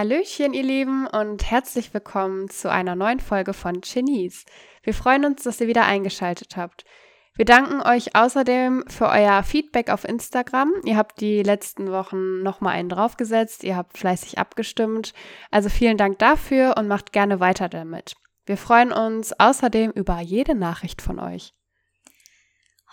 Hallöchen, 0.00 0.54
ihr 0.54 0.62
Lieben, 0.62 1.06
und 1.06 1.50
herzlich 1.50 1.92
willkommen 1.92 2.48
zu 2.48 2.70
einer 2.70 2.96
neuen 2.96 3.20
Folge 3.20 3.52
von 3.52 3.82
Genies. 3.82 4.46
Wir 4.82 4.94
freuen 4.94 5.26
uns, 5.26 5.42
dass 5.42 5.60
ihr 5.60 5.66
wieder 5.66 5.84
eingeschaltet 5.84 6.56
habt. 6.56 6.86
Wir 7.34 7.44
danken 7.44 7.82
euch 7.82 8.16
außerdem 8.16 8.84
für 8.88 9.08
euer 9.08 9.42
Feedback 9.42 9.90
auf 9.90 10.06
Instagram. 10.08 10.72
Ihr 10.86 10.96
habt 10.96 11.20
die 11.20 11.42
letzten 11.42 11.92
Wochen 11.92 12.42
nochmal 12.42 12.76
einen 12.76 12.88
draufgesetzt, 12.88 13.62
ihr 13.62 13.76
habt 13.76 13.98
fleißig 13.98 14.38
abgestimmt. 14.38 15.12
Also 15.50 15.68
vielen 15.68 15.98
Dank 15.98 16.18
dafür 16.18 16.78
und 16.78 16.88
macht 16.88 17.12
gerne 17.12 17.38
weiter 17.38 17.68
damit. 17.68 18.14
Wir 18.46 18.56
freuen 18.56 18.92
uns 18.92 19.38
außerdem 19.38 19.90
über 19.90 20.18
jede 20.20 20.54
Nachricht 20.54 21.02
von 21.02 21.18
euch. 21.18 21.52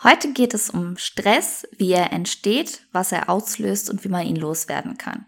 Heute 0.04 0.34
geht 0.34 0.54
es 0.54 0.70
um 0.70 0.98
Stress, 0.98 1.66
wie 1.78 1.94
er 1.94 2.12
entsteht, 2.12 2.86
was 2.92 3.14
er 3.14 3.30
auslöst 3.30 3.90
und 3.90 4.04
wie 4.04 4.10
man 4.10 4.28
ihn 4.28 4.36
loswerden 4.36 4.98
kann. 4.98 5.26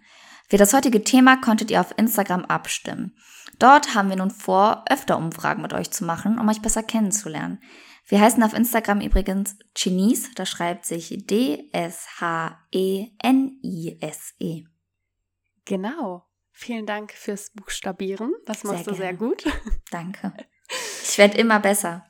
Für 0.50 0.58
das 0.58 0.74
heutige 0.74 1.04
Thema 1.04 1.38
konntet 1.38 1.70
ihr 1.70 1.80
auf 1.80 1.96
Instagram 1.98 2.44
abstimmen. 2.46 3.16
Dort 3.60 3.94
haben 3.94 4.10
wir 4.10 4.16
nun 4.16 4.32
vor, 4.32 4.84
öfter 4.90 5.18
Umfragen 5.18 5.62
mit 5.62 5.74
euch 5.74 5.92
zu 5.92 6.04
machen, 6.04 6.40
um 6.40 6.50
euch 6.50 6.62
besser 6.62 6.82
kennenzulernen. 6.82 7.62
Wir 8.08 8.20
heißen 8.20 8.42
auf 8.42 8.56
Instagram 8.56 9.02
übrigens 9.02 9.58
Chinese, 9.76 10.30
da 10.34 10.48
schreibt 10.48 10.86
sich 10.86 11.16
D-S-H-E-N-I-S-E. 11.28 11.76
-E. 14.42 14.66
Genau. 15.66 16.26
Vielen 16.52 16.88
Dank 16.88 17.12
fürs 17.14 17.52
Buchstabieren. 17.52 18.34
Das 18.46 18.64
machst 18.64 18.86
sehr 18.86 18.94
du 18.94 19.00
sehr 19.00 19.14
gut. 19.14 19.44
Danke. 19.92 20.34
Ich 21.04 21.20
werde 21.20 21.38
immer 21.38 21.60
besser. 21.60 22.06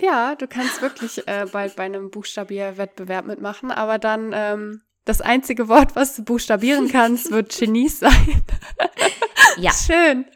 Ja, 0.00 0.34
du 0.34 0.48
kannst 0.48 0.80
wirklich 0.80 1.28
äh, 1.28 1.46
bald 1.52 1.76
bei 1.76 1.84
einem 1.84 2.10
Buchstabierwettbewerb 2.10 3.26
mitmachen, 3.26 3.70
aber 3.70 3.98
dann 3.98 4.32
ähm, 4.34 4.82
das 5.04 5.20
einzige 5.20 5.68
Wort, 5.68 5.96
was 5.96 6.16
du 6.16 6.24
buchstabieren 6.24 6.88
kannst, 6.88 7.30
wird 7.30 7.52
Chinese 7.52 7.98
sein. 7.98 8.42
ja. 9.58 9.72
Schön. 9.86 10.26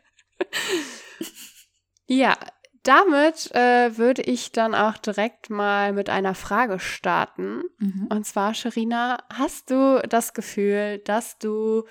Ja, 2.06 2.36
damit 2.83 3.55
äh, 3.55 3.98
würde 3.98 4.22
ich 4.22 4.52
dann 4.52 4.74
auch 4.74 4.96
direkt 4.96 5.50
mal 5.50 5.92
mit 5.92 6.08
einer 6.08 6.34
Frage 6.34 6.78
starten. 6.78 7.64
Mhm. 7.78 8.06
Und 8.11 8.27
zwar, 8.27 8.55
Sharina, 8.55 9.19
hast 9.33 9.70
du 9.70 10.00
das 10.08 10.33
Gefühl, 10.33 10.98
dass 11.05 11.39
du 11.39 11.84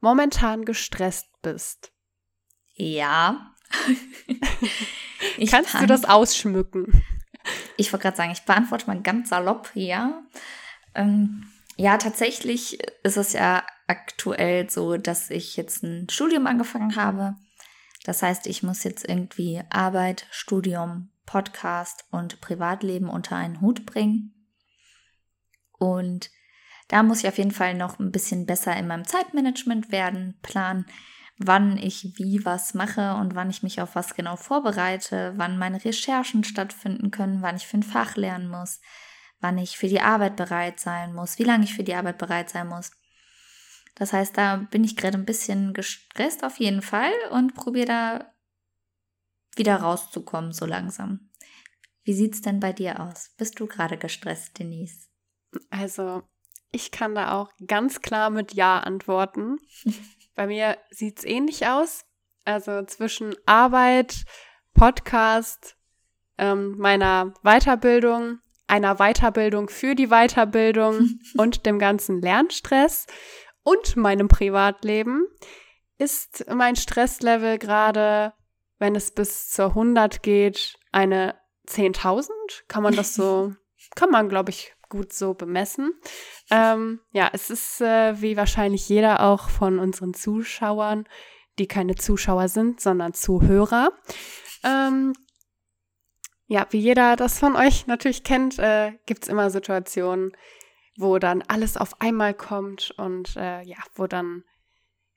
momentan 0.00 0.64
gestresst 0.64 1.26
bist? 1.42 1.92
Ja. 2.74 3.54
Kannst 5.50 5.74
du 5.74 5.86
das 5.86 6.04
ausschmücken? 6.04 7.02
Ich 7.76 7.92
wollte 7.92 8.04
gerade 8.04 8.16
sagen, 8.16 8.32
ich 8.32 8.42
beantworte 8.42 8.86
mal 8.86 9.00
ganz 9.02 9.30
salopp, 9.30 9.70
ja. 9.74 10.22
Ähm, 10.94 11.48
ja, 11.76 11.98
tatsächlich 11.98 12.78
ist 13.02 13.16
es 13.16 13.32
ja 13.32 13.64
aktuell 13.86 14.70
so, 14.70 14.96
dass 14.96 15.30
ich 15.30 15.56
jetzt 15.56 15.82
ein 15.82 16.08
Studium 16.08 16.46
angefangen 16.46 16.96
habe. 16.96 17.36
Das 18.04 18.22
heißt, 18.22 18.46
ich 18.46 18.62
muss 18.62 18.84
jetzt 18.84 19.08
irgendwie 19.08 19.62
Arbeit, 19.70 20.26
Studium, 20.30 21.10
Podcast 21.26 22.04
und 22.10 22.40
Privatleben 22.40 23.08
unter 23.08 23.36
einen 23.36 23.60
Hut 23.60 23.86
bringen. 23.86 24.34
Und 25.78 26.30
da 26.88 27.02
muss 27.02 27.20
ich 27.20 27.28
auf 27.28 27.38
jeden 27.38 27.50
Fall 27.50 27.74
noch 27.74 27.98
ein 27.98 28.12
bisschen 28.12 28.46
besser 28.46 28.76
in 28.76 28.86
meinem 28.86 29.06
Zeitmanagement 29.06 29.90
werden, 29.90 30.38
planen, 30.42 30.86
wann 31.38 31.76
ich 31.78 32.12
wie 32.16 32.44
was 32.44 32.74
mache 32.74 33.14
und 33.14 33.34
wann 33.34 33.50
ich 33.50 33.62
mich 33.62 33.80
auf 33.80 33.94
was 33.96 34.14
genau 34.14 34.36
vorbereite, 34.36 35.32
wann 35.36 35.58
meine 35.58 35.84
Recherchen 35.84 36.44
stattfinden 36.44 37.10
können, 37.10 37.42
wann 37.42 37.56
ich 37.56 37.66
für 37.66 37.78
ein 37.78 37.82
Fach 37.82 38.16
lernen 38.16 38.48
muss, 38.48 38.80
wann 39.44 39.58
ich 39.58 39.76
für 39.76 39.88
die 39.88 40.00
Arbeit 40.00 40.36
bereit 40.36 40.80
sein 40.80 41.14
muss, 41.14 41.38
wie 41.38 41.44
lange 41.44 41.64
ich 41.64 41.74
für 41.74 41.84
die 41.84 41.94
Arbeit 41.94 42.16
bereit 42.16 42.48
sein 42.48 42.66
muss. 42.66 42.90
Das 43.94 44.14
heißt, 44.14 44.38
da 44.38 44.56
bin 44.56 44.82
ich 44.82 44.96
gerade 44.96 45.18
ein 45.18 45.26
bisschen 45.26 45.74
gestresst 45.74 46.42
auf 46.42 46.58
jeden 46.58 46.80
Fall 46.80 47.12
und 47.30 47.54
probiere 47.54 47.86
da 47.86 48.34
wieder 49.54 49.76
rauszukommen 49.76 50.52
so 50.52 50.64
langsam. 50.64 51.30
Wie 52.04 52.14
sieht's 52.14 52.40
denn 52.40 52.58
bei 52.58 52.72
dir 52.72 53.00
aus? 53.00 53.34
Bist 53.36 53.60
du 53.60 53.66
gerade 53.66 53.98
gestresst, 53.98 54.58
Denise? 54.58 55.08
Also, 55.68 56.22
ich 56.72 56.90
kann 56.90 57.14
da 57.14 57.32
auch 57.32 57.52
ganz 57.66 58.00
klar 58.00 58.30
mit 58.30 58.54
Ja 58.54 58.80
antworten. 58.80 59.58
bei 60.34 60.46
mir 60.46 60.78
sieht's 60.88 61.22
ähnlich 61.22 61.66
aus. 61.66 62.06
Also 62.46 62.82
zwischen 62.84 63.34
Arbeit, 63.44 64.24
Podcast, 64.72 65.76
ähm, 66.38 66.78
meiner 66.78 67.34
Weiterbildung 67.42 68.40
einer 68.66 68.96
Weiterbildung 68.96 69.68
für 69.68 69.94
die 69.94 70.08
Weiterbildung 70.08 71.18
und 71.36 71.66
dem 71.66 71.78
ganzen 71.78 72.20
Lernstress 72.20 73.06
und 73.62 73.96
meinem 73.96 74.28
Privatleben 74.28 75.26
ist 75.98 76.44
mein 76.52 76.76
Stresslevel 76.76 77.58
gerade, 77.58 78.32
wenn 78.78 78.94
es 78.94 79.10
bis 79.10 79.48
zur 79.50 79.66
100 79.66 80.22
geht, 80.22 80.76
eine 80.92 81.36
10.000. 81.68 82.28
Kann 82.68 82.82
man 82.82 82.94
das 82.94 83.14
so, 83.14 83.52
kann 83.94 84.10
man, 84.10 84.28
glaube 84.28 84.50
ich, 84.50 84.74
gut 84.88 85.12
so 85.12 85.34
bemessen. 85.34 85.92
Ähm, 86.50 87.00
ja, 87.10 87.30
es 87.32 87.50
ist 87.50 87.80
äh, 87.80 88.20
wie 88.20 88.36
wahrscheinlich 88.36 88.88
jeder 88.88 89.20
auch 89.22 89.48
von 89.48 89.78
unseren 89.78 90.14
Zuschauern, 90.14 91.08
die 91.58 91.66
keine 91.66 91.94
Zuschauer 91.94 92.48
sind, 92.48 92.80
sondern 92.80 93.14
Zuhörer, 93.14 93.90
ähm, 94.62 95.14
ja, 96.46 96.66
wie 96.70 96.78
jeder 96.78 97.16
das 97.16 97.38
von 97.38 97.56
euch 97.56 97.86
natürlich 97.86 98.24
kennt, 98.24 98.58
äh, 98.58 98.92
gibt 99.06 99.24
es 99.24 99.28
immer 99.28 99.50
Situationen, 99.50 100.32
wo 100.96 101.18
dann 101.18 101.42
alles 101.48 101.76
auf 101.76 102.00
einmal 102.00 102.34
kommt 102.34 102.92
und 102.98 103.36
äh, 103.36 103.62
ja, 103.62 103.78
wo 103.94 104.06
dann 104.06 104.44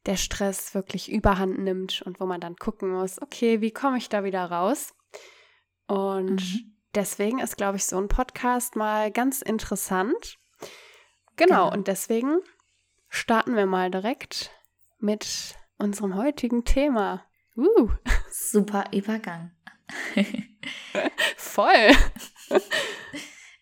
der 0.05 0.15
Stress 0.15 0.73
wirklich 0.73 1.11
überhand 1.11 1.59
nimmt 1.59 2.01
und 2.03 2.19
wo 2.19 2.25
man 2.25 2.39
dann 2.39 2.55
gucken 2.55 2.89
muss, 2.89 3.21
okay, 3.21 3.61
wie 3.61 3.71
komme 3.71 3.97
ich 3.97 4.09
da 4.09 4.23
wieder 4.23 4.45
raus? 4.45 4.95
Und 5.87 6.41
mhm. 6.41 6.75
deswegen 6.95 7.39
ist, 7.39 7.57
glaube 7.57 7.77
ich, 7.77 7.85
so 7.85 7.97
ein 7.97 8.07
Podcast 8.07 8.75
mal 8.75 9.11
ganz 9.11 9.41
interessant. 9.41 10.37
Genau, 11.35 11.65
genau, 11.65 11.73
und 11.73 11.87
deswegen 11.87 12.39
starten 13.09 13.55
wir 13.55 13.65
mal 13.65 13.91
direkt 13.91 14.51
mit 14.99 15.55
unserem 15.77 16.15
heutigen 16.15 16.63
Thema. 16.63 17.23
Uh. 17.55 17.89
Super 18.31 18.85
Übergang. 18.93 19.56
Voll. 21.37 21.91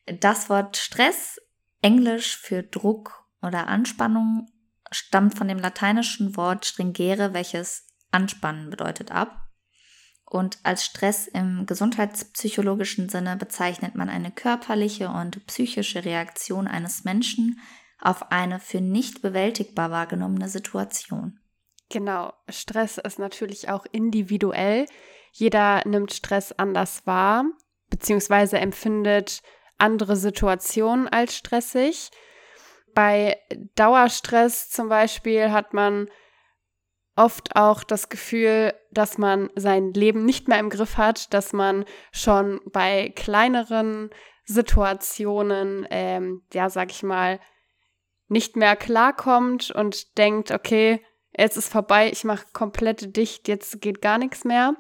Das 0.06 0.50
Wort 0.50 0.78
Stress, 0.78 1.40
Englisch 1.82 2.38
für 2.38 2.64
Druck 2.64 3.26
oder 3.42 3.68
Anspannung, 3.68 4.48
stammt 4.92 5.38
von 5.38 5.48
dem 5.48 5.60
lateinischen 5.60 6.36
Wort 6.38 6.66
stringere, 6.66 7.34
welches 7.34 7.88
anspannen 8.12 8.70
bedeutet, 8.70 9.12
ab. 9.12 9.42
Und 10.26 10.58
als 10.64 10.84
Stress 10.84 11.28
im 11.28 11.66
gesundheitspsychologischen 11.66 13.10
Sinne 13.10 13.36
bezeichnet 13.38 13.96
man 13.96 14.10
eine 14.10 14.32
körperliche 14.32 15.10
und 15.10 15.46
psychische 15.46 16.04
Reaktion 16.04 16.68
eines 16.68 17.04
Menschen 17.04 17.60
auf 18.00 18.32
eine 18.32 18.60
für 18.60 18.82
nicht 18.82 19.22
bewältigbar 19.22 19.92
wahrgenommene 19.92 20.50
Situation. 20.50 21.40
Genau, 21.90 22.34
Stress 22.50 22.98
ist 22.98 23.20
natürlich 23.20 23.70
auch 23.70 23.86
individuell. 23.92 24.88
Jeder 25.38 25.82
nimmt 25.86 26.14
Stress 26.14 26.54
anders 26.54 27.06
wahr, 27.06 27.44
beziehungsweise 27.90 28.58
empfindet 28.58 29.42
andere 29.78 30.16
Situationen 30.16 31.10
als 31.10 31.36
stressig. 31.36 32.10
Bei 32.94 33.38
Dauerstress 33.76 34.70
zum 34.70 34.88
Beispiel 34.88 35.52
hat 35.52 35.74
man 35.74 36.10
oft 37.18 37.58
auch 37.58 37.84
das 37.84 38.08
Gefühl, 38.08 38.74
dass 38.92 39.18
man 39.18 39.50
sein 39.56 39.92
Leben 39.92 40.24
nicht 40.24 40.48
mehr 40.48 40.60
im 40.60 40.70
Griff 40.70 40.96
hat, 40.96 41.34
dass 41.34 41.52
man 41.52 41.84
schon 42.14 42.62
bei 42.72 43.12
kleineren 43.14 44.12
Situationen, 44.46 45.86
ähm, 45.90 46.44
ja, 46.54 46.70
sag 46.70 46.92
ich 46.92 47.04
mal, 47.04 47.42
nicht 48.30 48.56
mehr 48.56 48.78
klarkommt 48.78 49.70
und 49.72 50.18
denkt, 50.18 50.52
okay, 50.52 51.06
jetzt 51.38 51.58
ist 51.58 51.70
vorbei, 51.70 52.10
ich 52.10 52.24
mache 52.24 52.46
komplett 52.54 53.18
dicht, 53.18 53.50
jetzt 53.50 53.82
geht 53.82 54.02
gar 54.02 54.18
nichts 54.18 54.46
mehr. 54.46 54.76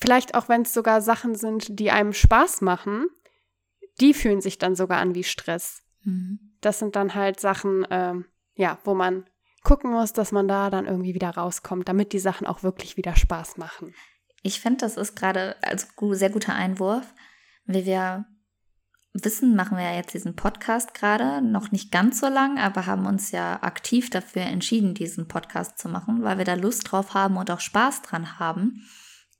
Vielleicht 0.00 0.34
auch, 0.34 0.48
wenn 0.48 0.62
es 0.62 0.72
sogar 0.72 1.00
Sachen 1.00 1.34
sind, 1.34 1.78
die 1.78 1.90
einem 1.90 2.12
Spaß 2.12 2.60
machen, 2.60 3.06
die 4.00 4.14
fühlen 4.14 4.40
sich 4.40 4.58
dann 4.58 4.74
sogar 4.74 4.98
an 4.98 5.14
wie 5.14 5.24
Stress. 5.24 5.82
Mhm. 6.02 6.56
Das 6.60 6.78
sind 6.78 6.96
dann 6.96 7.14
halt 7.14 7.40
Sachen, 7.40 7.86
ähm, 7.90 8.26
ja, 8.54 8.78
wo 8.84 8.94
man 8.94 9.24
gucken 9.62 9.92
muss, 9.92 10.12
dass 10.12 10.32
man 10.32 10.48
da 10.48 10.70
dann 10.70 10.86
irgendwie 10.86 11.14
wieder 11.14 11.30
rauskommt, 11.30 11.88
damit 11.88 12.12
die 12.12 12.18
Sachen 12.18 12.46
auch 12.46 12.62
wirklich 12.62 12.96
wieder 12.96 13.16
Spaß 13.16 13.56
machen. 13.56 13.94
Ich 14.42 14.60
finde, 14.60 14.78
das 14.78 14.96
ist 14.96 15.16
gerade 15.16 15.56
als 15.62 15.88
sehr 16.12 16.30
guter 16.30 16.54
Einwurf, 16.54 17.14
wie 17.64 17.86
wir 17.86 18.26
wissen, 19.14 19.54
machen 19.54 19.78
wir 19.78 19.84
ja 19.84 19.94
jetzt 19.94 20.12
diesen 20.12 20.36
Podcast 20.36 20.92
gerade, 20.92 21.40
noch 21.40 21.70
nicht 21.70 21.90
ganz 21.92 22.20
so 22.20 22.28
lang, 22.28 22.58
aber 22.58 22.84
haben 22.84 23.06
uns 23.06 23.30
ja 23.30 23.62
aktiv 23.62 24.10
dafür 24.10 24.42
entschieden, 24.42 24.92
diesen 24.92 25.28
Podcast 25.28 25.78
zu 25.78 25.88
machen, 25.88 26.22
weil 26.24 26.36
wir 26.36 26.44
da 26.44 26.54
Lust 26.54 26.90
drauf 26.90 27.14
haben 27.14 27.36
und 27.36 27.50
auch 27.50 27.60
Spaß 27.60 28.02
dran 28.02 28.38
haben 28.38 28.82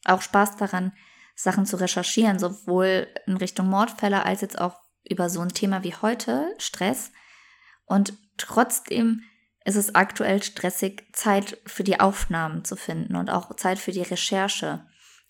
auch 0.05 0.23
Spaß 0.23 0.57
daran, 0.57 0.93
Sachen 1.35 1.67
zu 1.67 1.77
recherchieren, 1.77 2.39
sowohl 2.39 3.09
in 3.27 3.37
Richtung 3.37 3.69
Mordfälle 3.69 4.25
als 4.25 4.41
jetzt 4.41 4.61
auch 4.61 4.81
über 5.09 5.29
so 5.29 5.41
ein 5.41 5.49
Thema 5.51 5.83
wie 5.83 5.95
heute, 5.95 6.55
Stress. 6.59 7.13
Und 7.87 8.15
trotzdem 8.37 9.23
ist 9.65 9.77
es 9.77 9.95
aktuell 9.95 10.43
stressig, 10.43 11.09
Zeit 11.13 11.59
für 11.67 11.85
die 11.85 12.01
Aufnahmen 12.01 12.65
zu 12.65 12.77
finden 12.77 13.17
und 13.17 13.31
auch 13.31 13.55
Zeit 13.57 13.79
für 13.79 13.93
die 13.93 14.03
Recherche, 14.03 14.87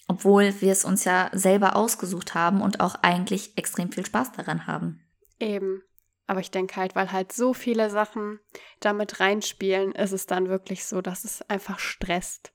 obwohl 0.08 0.60
wir 0.60 0.72
es 0.72 0.84
uns 0.84 1.04
ja 1.04 1.30
selber 1.32 1.76
ausgesucht 1.76 2.34
haben 2.34 2.60
und 2.60 2.80
auch 2.80 2.96
eigentlich 2.96 3.56
extrem 3.56 3.90
viel 3.92 4.04
Spaß 4.04 4.32
daran 4.32 4.66
haben. 4.66 5.00
Eben. 5.38 5.82
Aber 6.26 6.40
ich 6.40 6.50
denke 6.50 6.76
halt, 6.76 6.94
weil 6.94 7.12
halt 7.12 7.32
so 7.32 7.52
viele 7.54 7.90
Sachen 7.90 8.40
damit 8.80 9.20
reinspielen, 9.20 9.92
ist 9.92 10.12
es 10.12 10.26
dann 10.26 10.48
wirklich 10.48 10.84
so, 10.84 11.00
dass 11.00 11.24
es 11.24 11.42
einfach 11.42 11.78
stresst. 11.78 12.53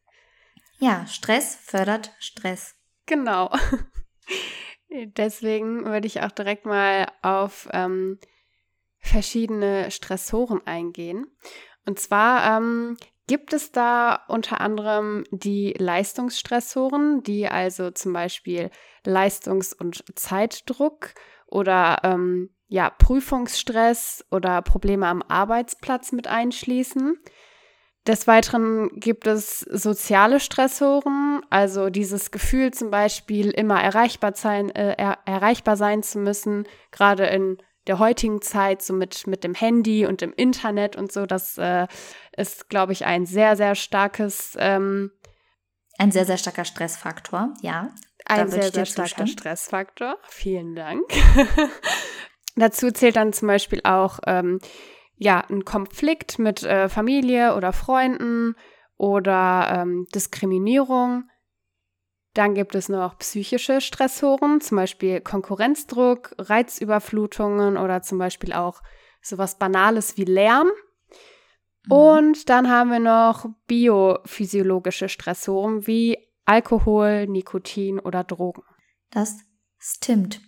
Ja, 0.79 1.05
Stress 1.07 1.55
fördert 1.55 2.13
Stress. 2.19 2.75
Genau. 3.05 3.51
Deswegen 4.89 5.85
würde 5.85 6.07
ich 6.07 6.21
auch 6.21 6.31
direkt 6.31 6.65
mal 6.65 7.11
auf 7.21 7.69
ähm, 7.73 8.17
verschiedene 8.99 9.91
Stressoren 9.91 10.65
eingehen. 10.65 11.27
Und 11.85 11.99
zwar 11.99 12.57
ähm, 12.57 12.97
gibt 13.27 13.53
es 13.53 13.71
da 13.71 14.23
unter 14.27 14.61
anderem 14.61 15.23
die 15.31 15.73
Leistungsstressoren, 15.77 17.23
die 17.23 17.47
also 17.47 17.91
zum 17.91 18.13
Beispiel 18.13 18.71
Leistungs- 19.05 19.73
und 19.73 20.03
Zeitdruck 20.15 21.13
oder 21.45 21.99
ähm, 22.03 22.49
ja, 22.67 22.89
Prüfungsstress 22.89 24.25
oder 24.31 24.61
Probleme 24.61 25.07
am 25.07 25.21
Arbeitsplatz 25.23 26.11
mit 26.11 26.27
einschließen. 26.27 27.17
Des 28.09 28.25
Weiteren 28.25 28.89
gibt 29.00 29.27
es 29.27 29.59
soziale 29.59 30.39
Stressoren, 30.39 31.44
also 31.51 31.91
dieses 31.91 32.31
Gefühl 32.31 32.71
zum 32.73 32.89
Beispiel 32.89 33.51
immer 33.51 33.79
erreichbar 33.79 34.33
sein, 34.35 34.71
äh, 34.71 34.95
er, 34.97 35.19
erreichbar 35.25 35.77
sein 35.77 36.01
zu 36.01 36.17
müssen, 36.17 36.67
gerade 36.89 37.27
in 37.27 37.59
der 37.85 38.00
heutigen 38.00 38.41
Zeit, 38.41 38.81
so 38.81 38.95
mit, 38.95 39.27
mit 39.27 39.44
dem 39.44 39.53
Handy 39.53 40.07
und 40.07 40.21
dem 40.21 40.33
Internet 40.33 40.95
und 40.95 41.11
so. 41.11 41.27
Das 41.27 41.59
äh, 41.59 41.85
ist, 42.35 42.67
glaube 42.67 42.94
ich, 42.94 43.06
ein 43.06 43.27
sehr, 43.27 43.56
sehr 43.56 43.75
starkes. 43.75 44.57
Ähm, 44.57 45.12
ein 46.00 46.12
sehr, 46.12 46.25
sehr 46.25 46.38
starker 46.38 46.65
Stressfaktor, 46.65 47.53
ja. 47.62 47.91
Ein 48.25 48.50
sehr, 48.50 48.71
sehr 48.71 48.88
starker 48.88 49.27
Stressfaktor. 49.27 50.17
Vielen 50.29 50.73
Dank. 50.73 51.03
Dazu 52.55 52.89
zählt 52.89 53.17
dann 53.17 53.33
zum 53.33 53.47
Beispiel 53.47 53.81
auch 53.83 54.17
ähm, 54.25 54.59
ja, 55.19 55.45
ein 55.50 55.66
Konflikt 55.66 56.39
mit 56.39 56.63
äh, 56.63 56.88
Familie 56.88 57.56
oder 57.56 57.74
Freunden 57.74 58.56
oder 58.98 59.81
ähm, 59.81 60.07
Diskriminierung. 60.16 61.30
Dann 62.33 62.56
gibt 62.56 62.74
es 62.74 62.88
noch 62.88 63.18
psychische 63.19 63.81
Stressoren, 63.81 64.62
zum 64.62 64.77
Beispiel 64.77 65.19
Konkurrenzdruck, 65.19 66.36
Reizüberflutungen 66.38 67.75
oder 67.75 68.01
zum 68.01 68.18
Beispiel 68.18 68.54
auch 68.54 68.81
sowas 69.21 69.57
Banales 69.57 70.16
wie 70.16 70.24
Lärm. 70.24 70.71
Mhm. 71.88 71.92
Und 71.92 72.50
dann 72.50 72.69
haben 72.69 72.89
wir 72.89 73.00
noch 73.00 73.45
biophysiologische 73.68 75.10
Stressoren 75.10 75.86
wie 75.86 76.18
Alkohol, 76.45 77.27
Nikotin 77.27 78.00
oder 78.00 78.24
Drogen. 78.24 78.63
Das 79.12 79.38
stimmt. 79.80 80.39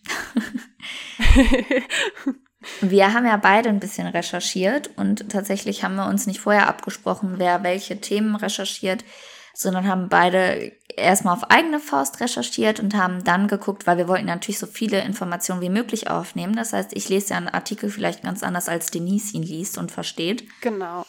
wir 2.82 3.14
haben 3.14 3.26
ja 3.26 3.38
beide 3.38 3.70
ein 3.70 3.80
bisschen 3.80 4.08
recherchiert 4.08 4.92
und 4.96 5.30
tatsächlich 5.30 5.84
haben 5.84 5.96
wir 5.96 6.08
uns 6.08 6.28
nicht 6.28 6.40
vorher 6.40 6.68
abgesprochen, 6.68 7.36
wer 7.38 7.64
welche 7.64 8.00
Themen 8.00 8.36
recherchiert, 8.36 9.04
sondern 9.54 9.88
haben 9.88 10.10
beide 10.10 10.72
erstmal 10.96 11.36
auf 11.36 11.50
eigene 11.50 11.80
Faust 11.80 12.20
recherchiert 12.20 12.80
und 12.80 12.96
haben 12.96 13.24
dann 13.24 13.48
geguckt, 13.48 13.88
weil 13.88 13.98
wir 13.98 14.08
wollten 14.08 14.26
natürlich 14.26 14.60
so 14.60 14.68
viele 14.68 15.02
Informationen 15.02 15.62
wie 15.62 15.70
möglich 15.70 16.10
aufnehmen. 16.10 16.56
Das 16.56 16.74
heißt, 16.74 16.94
ich 16.94 17.10
lese 17.10 17.32
ja 17.32 17.38
einen 17.38 17.50
Artikel 17.50 17.90
vielleicht 17.90 18.24
ganz 18.24 18.44
anders, 18.44 18.70
als 18.70 18.92
Denise 18.92 19.34
ihn 19.34 19.44
liest 19.44 19.78
und 19.78 19.92
versteht. 19.92 20.48
Genau. 20.62 21.06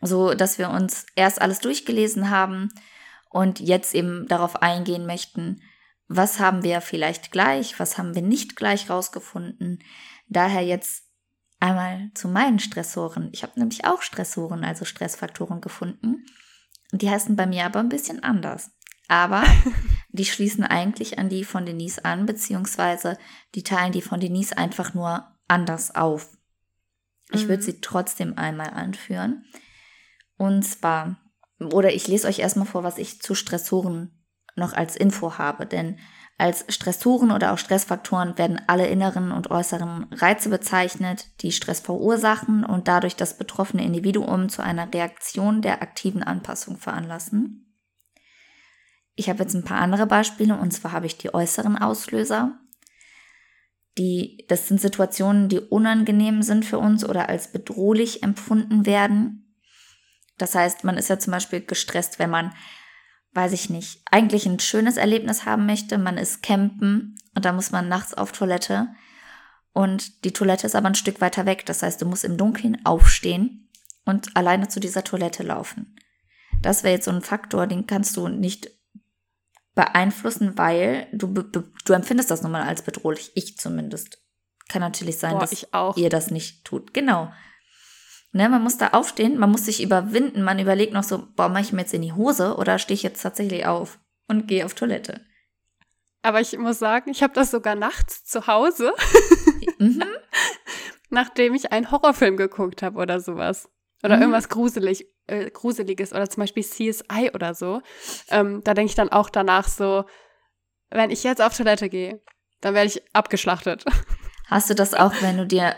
So, 0.00 0.34
dass 0.34 0.58
wir 0.58 0.70
uns 0.70 1.06
erst 1.16 1.40
alles 1.40 1.60
durchgelesen 1.60 2.30
haben 2.30 2.70
und 3.30 3.60
jetzt 3.60 3.94
eben 3.94 4.28
darauf 4.28 4.62
eingehen 4.62 5.06
möchten, 5.06 5.60
was 6.08 6.38
haben 6.38 6.62
wir 6.62 6.80
vielleicht 6.80 7.32
gleich, 7.32 7.80
was 7.80 7.96
haben 7.96 8.14
wir 8.14 8.22
nicht 8.22 8.56
gleich 8.56 8.90
rausgefunden. 8.90 9.80
Daher 10.26 10.62
jetzt 10.62 11.04
einmal 11.60 12.10
zu 12.14 12.28
meinen 12.28 12.58
Stressoren. 12.58 13.30
Ich 13.32 13.42
habe 13.42 13.58
nämlich 13.58 13.84
auch 13.84 14.02
Stressoren, 14.02 14.64
also 14.64 14.84
Stressfaktoren 14.84 15.60
gefunden. 15.60 16.26
Die 16.92 17.10
heißen 17.10 17.36
bei 17.36 17.46
mir 17.46 17.64
aber 17.64 17.80
ein 17.80 17.88
bisschen 17.88 18.22
anders. 18.22 18.70
Aber 19.08 19.44
die 20.10 20.24
schließen 20.24 20.64
eigentlich 20.64 21.18
an 21.18 21.28
die 21.28 21.44
von 21.44 21.66
Denise 21.66 22.04
an, 22.04 22.26
beziehungsweise 22.26 23.18
die 23.54 23.62
teilen 23.62 23.92
die 23.92 24.02
von 24.02 24.20
Denise 24.20 24.56
einfach 24.56 24.94
nur 24.94 25.26
anders 25.48 25.94
auf. 25.94 26.36
Ich 27.32 27.48
würde 27.48 27.62
mhm. 27.62 27.66
sie 27.66 27.80
trotzdem 27.80 28.38
einmal 28.38 28.70
anführen. 28.70 29.44
Und 30.36 30.62
zwar, 30.62 31.16
oder 31.58 31.92
ich 31.92 32.06
lese 32.08 32.28
euch 32.28 32.38
erstmal 32.38 32.66
vor, 32.66 32.82
was 32.82 32.98
ich 32.98 33.20
zu 33.20 33.34
Stressoren 33.34 34.24
noch 34.56 34.72
als 34.72 34.96
Info 34.96 35.38
habe, 35.38 35.66
denn 35.66 35.98
als 36.36 36.64
Stressoren 36.68 37.30
oder 37.30 37.52
auch 37.52 37.58
Stressfaktoren 37.58 38.36
werden 38.38 38.60
alle 38.66 38.88
inneren 38.88 39.30
und 39.30 39.50
äußeren 39.50 40.06
Reize 40.12 40.48
bezeichnet, 40.48 41.28
die 41.42 41.52
Stress 41.52 41.78
verursachen 41.78 42.64
und 42.64 42.88
dadurch 42.88 43.14
das 43.14 43.38
betroffene 43.38 43.84
Individuum 43.84 44.48
zu 44.48 44.62
einer 44.62 44.92
Reaktion 44.92 45.62
der 45.62 45.80
aktiven 45.80 46.24
Anpassung 46.24 46.76
veranlassen. 46.76 47.64
Ich 49.14 49.28
habe 49.28 49.44
jetzt 49.44 49.54
ein 49.54 49.64
paar 49.64 49.80
andere 49.80 50.06
Beispiele 50.06 50.56
und 50.56 50.72
zwar 50.72 50.90
habe 50.90 51.06
ich 51.06 51.16
die 51.16 51.32
äußeren 51.32 51.78
Auslöser. 51.78 52.58
Die, 53.96 54.44
das 54.48 54.66
sind 54.66 54.80
Situationen, 54.80 55.48
die 55.48 55.60
unangenehm 55.60 56.42
sind 56.42 56.64
für 56.64 56.78
uns 56.78 57.04
oder 57.08 57.28
als 57.28 57.52
bedrohlich 57.52 58.24
empfunden 58.24 58.86
werden. 58.86 59.56
Das 60.36 60.56
heißt, 60.56 60.82
man 60.82 60.96
ist 60.96 61.08
ja 61.08 61.20
zum 61.20 61.30
Beispiel 61.30 61.60
gestresst, 61.60 62.18
wenn 62.18 62.30
man 62.30 62.52
weiß 63.34 63.52
ich 63.52 63.70
nicht, 63.70 64.00
eigentlich 64.10 64.46
ein 64.46 64.60
schönes 64.60 64.96
Erlebnis 64.96 65.44
haben 65.44 65.66
möchte. 65.66 65.98
Man 65.98 66.18
ist 66.18 66.42
campen 66.42 67.16
und 67.34 67.44
da 67.44 67.52
muss 67.52 67.72
man 67.72 67.88
nachts 67.88 68.14
auf 68.14 68.32
Toilette. 68.32 68.88
Und 69.72 70.24
die 70.24 70.32
Toilette 70.32 70.66
ist 70.66 70.76
aber 70.76 70.86
ein 70.86 70.94
Stück 70.94 71.20
weiter 71.20 71.46
weg. 71.46 71.66
Das 71.66 71.82
heißt, 71.82 72.00
du 72.00 72.06
musst 72.06 72.24
im 72.24 72.36
Dunkeln 72.36 72.84
aufstehen 72.84 73.68
und 74.04 74.36
alleine 74.36 74.68
zu 74.68 74.78
dieser 74.78 75.02
Toilette 75.02 75.42
laufen. 75.42 75.96
Das 76.62 76.84
wäre 76.84 76.94
jetzt 76.94 77.06
so 77.06 77.10
ein 77.10 77.22
Faktor, 77.22 77.66
den 77.66 77.86
kannst 77.86 78.16
du 78.16 78.28
nicht 78.28 78.70
beeinflussen, 79.74 80.56
weil 80.56 81.08
du, 81.12 81.26
du 81.26 81.92
empfindest 81.92 82.30
das 82.30 82.42
nun 82.42 82.52
mal 82.52 82.62
als 82.62 82.82
bedrohlich. 82.82 83.32
Ich 83.34 83.58
zumindest. 83.58 84.18
Kann 84.68 84.80
natürlich 84.80 85.18
sein, 85.18 85.32
Boah, 85.32 85.40
dass 85.40 85.66
ihr 85.96 86.08
das 86.08 86.30
nicht 86.30 86.64
tut. 86.64 86.94
Genau. 86.94 87.32
Ne, 88.34 88.48
man 88.48 88.64
muss 88.64 88.78
da 88.78 88.88
aufstehen, 88.88 89.38
man 89.38 89.52
muss 89.52 89.64
sich 89.64 89.80
überwinden, 89.80 90.42
man 90.42 90.58
überlegt 90.58 90.92
noch 90.92 91.04
so, 91.04 91.22
boah, 91.36 91.48
mache 91.48 91.62
ich 91.62 91.72
mir 91.72 91.82
jetzt 91.82 91.94
in 91.94 92.02
die 92.02 92.14
Hose 92.14 92.56
oder 92.56 92.80
stehe 92.80 92.96
ich 92.96 93.04
jetzt 93.04 93.22
tatsächlich 93.22 93.64
auf 93.64 94.00
und 94.26 94.48
gehe 94.48 94.66
auf 94.66 94.74
Toilette? 94.74 95.24
Aber 96.22 96.40
ich 96.40 96.58
muss 96.58 96.80
sagen, 96.80 97.10
ich 97.10 97.22
habe 97.22 97.32
das 97.32 97.52
sogar 97.52 97.76
nachts 97.76 98.24
zu 98.24 98.48
Hause, 98.48 98.92
mhm. 99.78 100.02
nachdem 101.10 101.54
ich 101.54 101.70
einen 101.70 101.92
Horrorfilm 101.92 102.36
geguckt 102.36 102.82
habe 102.82 102.98
oder 102.98 103.20
sowas. 103.20 103.68
Oder 104.02 104.16
mhm. 104.16 104.22
irgendwas 104.22 104.48
gruselig, 104.48 105.06
äh, 105.28 105.48
Gruseliges 105.50 106.12
oder 106.12 106.28
zum 106.28 106.40
Beispiel 106.40 106.64
CSI 106.64 107.30
oder 107.34 107.54
so. 107.54 107.82
Ähm, 108.30 108.62
da 108.64 108.74
denke 108.74 108.90
ich 108.90 108.96
dann 108.96 109.10
auch 109.10 109.30
danach 109.30 109.68
so, 109.68 110.06
wenn 110.90 111.10
ich 111.10 111.22
jetzt 111.22 111.40
auf 111.40 111.56
Toilette 111.56 111.88
gehe, 111.88 112.20
dann 112.60 112.74
werde 112.74 112.88
ich 112.88 113.02
abgeschlachtet. 113.14 113.84
Hast 114.48 114.70
du 114.70 114.74
das 114.74 114.92
auch, 114.92 115.12
wenn 115.20 115.36
du 115.36 115.46
dir 115.46 115.76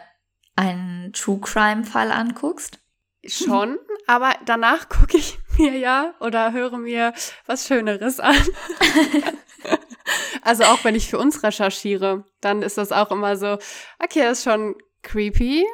einen 0.57 1.13
True 1.13 1.41
Crime 1.41 1.85
Fall 1.85 2.11
anguckst? 2.11 2.79
Schon, 3.25 3.79
aber 4.07 4.35
danach 4.45 4.89
gucke 4.89 5.17
ich 5.17 5.39
mir 5.59 5.77
ja 5.77 6.15
oder 6.21 6.53
höre 6.53 6.79
mir 6.79 7.13
was 7.47 7.67
Schöneres 7.67 8.21
an. 8.21 8.37
also 10.43 10.65
auch 10.65 10.85
wenn 10.85 10.95
ich 10.95 11.09
für 11.09 11.19
uns 11.19 11.43
recherchiere, 11.43 12.25
dann 12.41 12.63
ist 12.63 12.79
das 12.79 12.93
auch 12.93 13.11
immer 13.11 13.37
so, 13.37 13.59
okay, 13.99 14.23
das 14.23 14.39
ist 14.39 14.45
schon 14.45 14.77
creepy. 15.03 15.67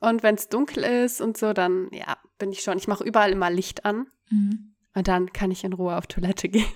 Und 0.00 0.22
wenn 0.22 0.36
es 0.36 0.48
dunkel 0.48 0.84
ist 0.84 1.20
und 1.20 1.36
so, 1.36 1.52
dann 1.52 1.88
ja, 1.92 2.16
bin 2.38 2.52
ich 2.52 2.60
schon. 2.60 2.78
Ich 2.78 2.88
mache 2.88 3.04
überall 3.04 3.32
immer 3.32 3.50
Licht 3.50 3.84
an. 3.84 4.06
Mhm. 4.30 4.74
Und 4.94 5.08
dann 5.08 5.32
kann 5.32 5.50
ich 5.50 5.64
in 5.64 5.72
Ruhe 5.72 5.96
auf 5.96 6.06
Toilette 6.06 6.48
gehen. 6.48 6.66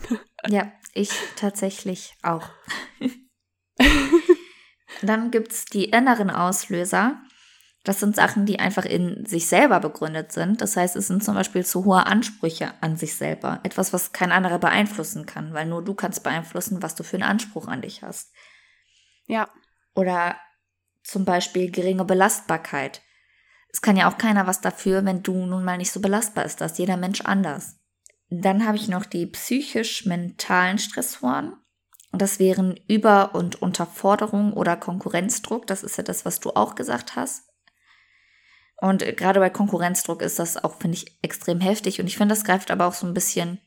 ja, 0.48 0.72
ich 0.94 1.10
tatsächlich 1.36 2.14
auch. 2.22 2.48
dann 5.02 5.30
gibt 5.30 5.52
es 5.52 5.64
die 5.64 5.86
inneren 5.86 6.30
Auslöser. 6.30 7.22
Das 7.84 7.98
sind 7.98 8.14
Sachen, 8.14 8.46
die 8.46 8.60
einfach 8.60 8.84
in 8.84 9.26
sich 9.26 9.48
selber 9.48 9.80
begründet 9.80 10.30
sind. 10.30 10.60
Das 10.60 10.76
heißt, 10.76 10.94
es 10.94 11.08
sind 11.08 11.24
zum 11.24 11.34
Beispiel 11.34 11.66
zu 11.66 11.84
hohe 11.84 12.06
Ansprüche 12.06 12.74
an 12.80 12.96
sich 12.96 13.16
selber. 13.16 13.58
Etwas, 13.64 13.92
was 13.92 14.12
kein 14.12 14.30
anderer 14.30 14.60
beeinflussen 14.60 15.26
kann, 15.26 15.52
weil 15.52 15.66
nur 15.66 15.82
du 15.82 15.94
kannst 15.94 16.22
beeinflussen, 16.22 16.82
was 16.82 16.94
du 16.94 17.02
für 17.02 17.16
einen 17.16 17.24
Anspruch 17.24 17.66
an 17.66 17.82
dich 17.82 18.02
hast. 18.02 18.32
Ja. 19.26 19.48
Oder 19.94 20.36
zum 21.02 21.24
Beispiel 21.24 21.72
geringe 21.72 22.04
Belastbarkeit. 22.04 23.02
Es 23.72 23.80
kann 23.80 23.96
ja 23.96 24.08
auch 24.08 24.18
keiner 24.18 24.46
was 24.46 24.60
dafür, 24.60 25.04
wenn 25.04 25.24
du 25.24 25.34
nun 25.46 25.64
mal 25.64 25.78
nicht 25.78 25.90
so 25.90 26.00
belastbar 26.00 26.44
ist. 26.44 26.60
Das 26.60 26.72
ist 26.72 26.78
jeder 26.78 26.96
Mensch 26.96 27.22
anders. 27.22 27.80
Dann 28.30 28.64
habe 28.64 28.76
ich 28.76 28.88
noch 28.88 29.06
die 29.06 29.26
psychisch-mentalen 29.26 30.78
Stressoren. 30.78 31.54
Das 32.12 32.38
wären 32.38 32.78
Über- 32.88 33.34
und 33.34 33.60
Unterforderung 33.60 34.52
oder 34.52 34.76
Konkurrenzdruck. 34.76 35.66
Das 35.66 35.82
ist 35.82 35.96
ja 35.96 36.04
das, 36.04 36.24
was 36.24 36.38
du 36.38 36.50
auch 36.50 36.74
gesagt 36.74 37.16
hast. 37.16 37.51
Und 38.82 39.04
gerade 39.16 39.38
bei 39.38 39.48
Konkurrenzdruck 39.48 40.22
ist 40.22 40.40
das 40.40 40.62
auch, 40.64 40.80
finde 40.80 40.96
ich, 40.96 41.16
extrem 41.22 41.60
heftig. 41.60 42.00
Und 42.00 42.08
ich 42.08 42.16
finde, 42.16 42.34
das 42.34 42.42
greift 42.42 42.72
aber 42.72 42.88
auch 42.88 42.94
so 42.94 43.06
ein 43.06 43.14
bisschen 43.14 43.60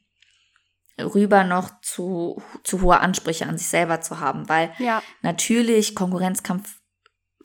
rüber 0.99 1.45
noch 1.45 1.79
zu, 1.79 2.43
zu 2.65 2.81
hohe 2.81 2.99
Ansprüche 2.99 3.47
an 3.47 3.57
sich 3.57 3.69
selber 3.69 4.01
zu 4.01 4.19
haben. 4.19 4.49
Weil 4.49 4.73
Ja. 4.77 5.01
natürlich 5.21 5.95
Konkurrenzkampf 5.95 6.81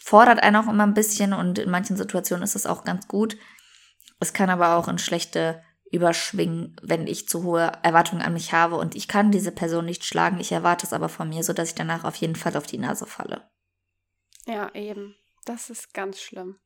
fordert 0.03 0.43
einen 0.43 0.57
auch 0.57 0.69
immer 0.69 0.85
ein 0.85 0.95
bisschen 0.95 1.33
und 1.33 1.61
in 1.61 1.71
manchen 1.71 1.97
Situationen 1.97 2.43
ist 2.43 2.57
es 2.57 2.67
auch 2.67 2.83
ganz 2.83 3.07
gut. 3.07 3.37
Es 4.19 4.33
kann 4.33 4.51
aber 4.51 4.75
auch 4.75 4.89
in 4.89 4.99
schlechte 4.99 5.63
überschwingen, 5.93 6.75
wenn 6.83 7.07
ich 7.07 7.29
zu 7.29 7.45
hohe 7.45 7.71
Erwartungen 7.85 8.23
an 8.23 8.33
mich 8.33 8.53
habe 8.53 8.79
und 8.79 8.97
ich 8.97 9.07
kann 9.07 9.31
diese 9.31 9.53
Person 9.53 9.85
nicht 9.85 10.05
schlagen, 10.05 10.41
ich 10.41 10.51
erwarte 10.51 10.87
es 10.87 10.93
aber 10.93 11.09
von 11.09 11.29
mir, 11.29 11.45
sodass 11.45 11.69
ich 11.69 11.75
danach 11.77 12.03
auf 12.03 12.17
jeden 12.17 12.35
Fall 12.35 12.57
auf 12.57 12.67
die 12.67 12.79
Nase 12.79 13.07
falle. 13.07 13.49
Ja, 14.47 14.75
eben. 14.75 15.15
Das 15.45 15.71
ist 15.71 15.95
ganz 15.95 16.21
schlimm. 16.21 16.59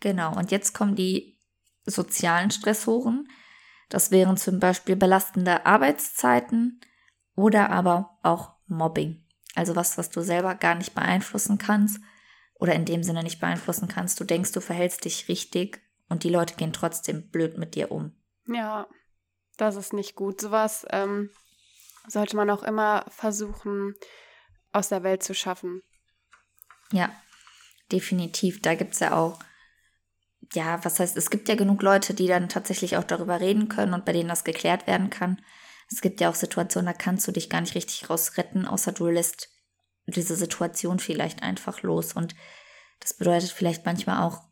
Genau, 0.00 0.36
und 0.36 0.50
jetzt 0.50 0.74
kommen 0.74 0.94
die 0.94 1.38
sozialen 1.84 2.50
Stressoren. 2.50 3.28
Das 3.88 4.10
wären 4.10 4.36
zum 4.36 4.58
Beispiel 4.60 4.96
belastende 4.96 5.64
Arbeitszeiten 5.64 6.80
oder 7.34 7.70
aber 7.70 8.18
auch 8.22 8.54
Mobbing. 8.66 9.24
Also 9.54 9.76
was, 9.76 9.96
was 9.96 10.10
du 10.10 10.20
selber 10.20 10.54
gar 10.54 10.74
nicht 10.74 10.94
beeinflussen 10.94 11.58
kannst 11.58 12.00
oder 12.54 12.74
in 12.74 12.84
dem 12.84 13.02
Sinne 13.02 13.22
nicht 13.22 13.40
beeinflussen 13.40 13.88
kannst. 13.88 14.18
Du 14.20 14.24
denkst, 14.24 14.52
du 14.52 14.60
verhältst 14.60 15.04
dich 15.04 15.28
richtig 15.28 15.80
und 16.08 16.24
die 16.24 16.30
Leute 16.30 16.54
gehen 16.56 16.72
trotzdem 16.72 17.30
blöd 17.30 17.58
mit 17.58 17.74
dir 17.74 17.90
um. 17.90 18.12
Ja, 18.46 18.86
das 19.56 19.76
ist 19.76 19.92
nicht 19.92 20.14
gut. 20.14 20.40
Sowas 20.40 20.86
ähm, 20.90 21.30
sollte 22.06 22.36
man 22.36 22.50
auch 22.50 22.62
immer 22.62 23.06
versuchen, 23.08 23.94
aus 24.72 24.88
der 24.88 25.02
Welt 25.02 25.22
zu 25.22 25.34
schaffen. 25.34 25.82
Ja, 26.92 27.10
definitiv. 27.90 28.60
Da 28.62 28.74
gibt 28.74 28.94
es 28.94 29.00
ja 29.00 29.16
auch, 29.16 29.38
ja, 30.52 30.84
was 30.84 31.00
heißt, 31.00 31.16
es 31.16 31.30
gibt 31.30 31.48
ja 31.48 31.54
genug 31.54 31.82
Leute, 31.82 32.14
die 32.14 32.26
dann 32.26 32.48
tatsächlich 32.48 32.96
auch 32.96 33.04
darüber 33.04 33.40
reden 33.40 33.68
können 33.68 33.94
und 33.94 34.04
bei 34.04 34.12
denen 34.12 34.28
das 34.28 34.44
geklärt 34.44 34.86
werden 34.86 35.10
kann. 35.10 35.40
Es 35.90 36.00
gibt 36.00 36.20
ja 36.20 36.30
auch 36.30 36.34
Situationen, 36.34 36.86
da 36.86 36.92
kannst 36.92 37.26
du 37.26 37.32
dich 37.32 37.50
gar 37.50 37.60
nicht 37.60 37.74
richtig 37.74 38.08
rausretten, 38.10 38.66
außer 38.66 38.92
du 38.92 39.06
lässt 39.06 39.48
diese 40.06 40.36
Situation 40.36 40.98
vielleicht 40.98 41.42
einfach 41.42 41.82
los. 41.82 42.12
Und 42.12 42.34
das 43.00 43.14
bedeutet 43.14 43.50
vielleicht 43.50 43.84
manchmal 43.86 44.22
auch, 44.22 44.42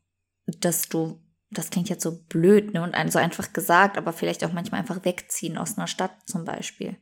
dass 0.46 0.88
du, 0.88 1.20
das 1.50 1.70
klingt 1.70 1.88
jetzt 1.88 2.02
so 2.02 2.22
blöd, 2.24 2.72
ne, 2.72 2.82
und 2.82 3.12
so 3.12 3.18
einfach 3.18 3.52
gesagt, 3.52 3.96
aber 3.96 4.12
vielleicht 4.12 4.44
auch 4.44 4.52
manchmal 4.52 4.80
einfach 4.80 5.04
wegziehen 5.04 5.58
aus 5.58 5.76
einer 5.76 5.86
Stadt 5.86 6.16
zum 6.26 6.44
Beispiel. 6.44 6.96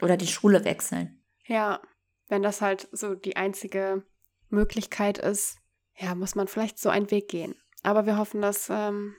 Oder 0.00 0.16
die 0.16 0.26
Schule 0.26 0.64
wechseln. 0.64 1.24
Ja, 1.44 1.80
wenn 2.28 2.42
das 2.42 2.60
halt 2.60 2.88
so 2.92 3.14
die 3.14 3.36
einzige 3.36 4.04
Möglichkeit 4.48 5.18
ist, 5.18 5.56
ja, 5.96 6.14
muss 6.14 6.34
man 6.34 6.46
vielleicht 6.46 6.78
so 6.78 6.88
einen 6.88 7.10
Weg 7.10 7.28
gehen. 7.28 7.56
Aber 7.82 8.06
wir 8.06 8.16
hoffen, 8.16 8.42
dass 8.42 8.68
ähm, 8.70 9.14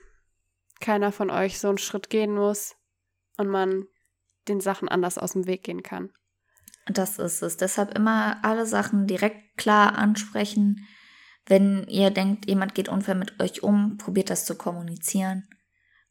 keiner 0.80 1.12
von 1.12 1.30
euch 1.30 1.58
so 1.58 1.68
einen 1.68 1.78
Schritt 1.78 2.10
gehen 2.10 2.34
muss 2.34 2.76
und 3.36 3.48
man 3.48 3.86
den 4.48 4.60
Sachen 4.60 4.88
anders 4.88 5.18
aus 5.18 5.32
dem 5.32 5.46
Weg 5.46 5.62
gehen 5.62 5.82
kann. 5.82 6.12
Das 6.86 7.18
ist 7.18 7.42
es. 7.42 7.56
Deshalb 7.56 7.96
immer 7.96 8.38
alle 8.42 8.66
Sachen 8.66 9.06
direkt 9.06 9.56
klar 9.56 9.96
ansprechen. 9.96 10.86
Wenn 11.46 11.86
ihr 11.88 12.10
denkt, 12.10 12.48
jemand 12.48 12.74
geht 12.74 12.88
unfair 12.88 13.14
mit 13.14 13.40
euch 13.40 13.62
um, 13.62 13.96
probiert 13.96 14.30
das 14.30 14.44
zu 14.44 14.56
kommunizieren 14.56 15.48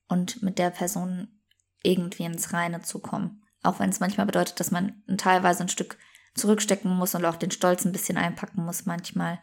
und 0.07 0.41
mit 0.41 0.57
der 0.57 0.69
Person 0.69 1.41
irgendwie 1.83 2.23
ins 2.23 2.53
Reine 2.53 2.81
zu 2.81 2.99
kommen. 2.99 3.43
Auch 3.63 3.79
wenn 3.79 3.89
es 3.89 3.99
manchmal 3.99 4.25
bedeutet, 4.25 4.59
dass 4.59 4.71
man 4.71 5.03
teilweise 5.17 5.63
ein 5.63 5.69
Stück 5.69 5.97
zurückstecken 6.35 6.91
muss 6.91 7.15
und 7.15 7.25
auch 7.25 7.35
den 7.35 7.51
Stolz 7.51 7.85
ein 7.85 7.91
bisschen 7.91 8.17
einpacken 8.17 8.63
muss 8.63 8.85
manchmal. 8.85 9.39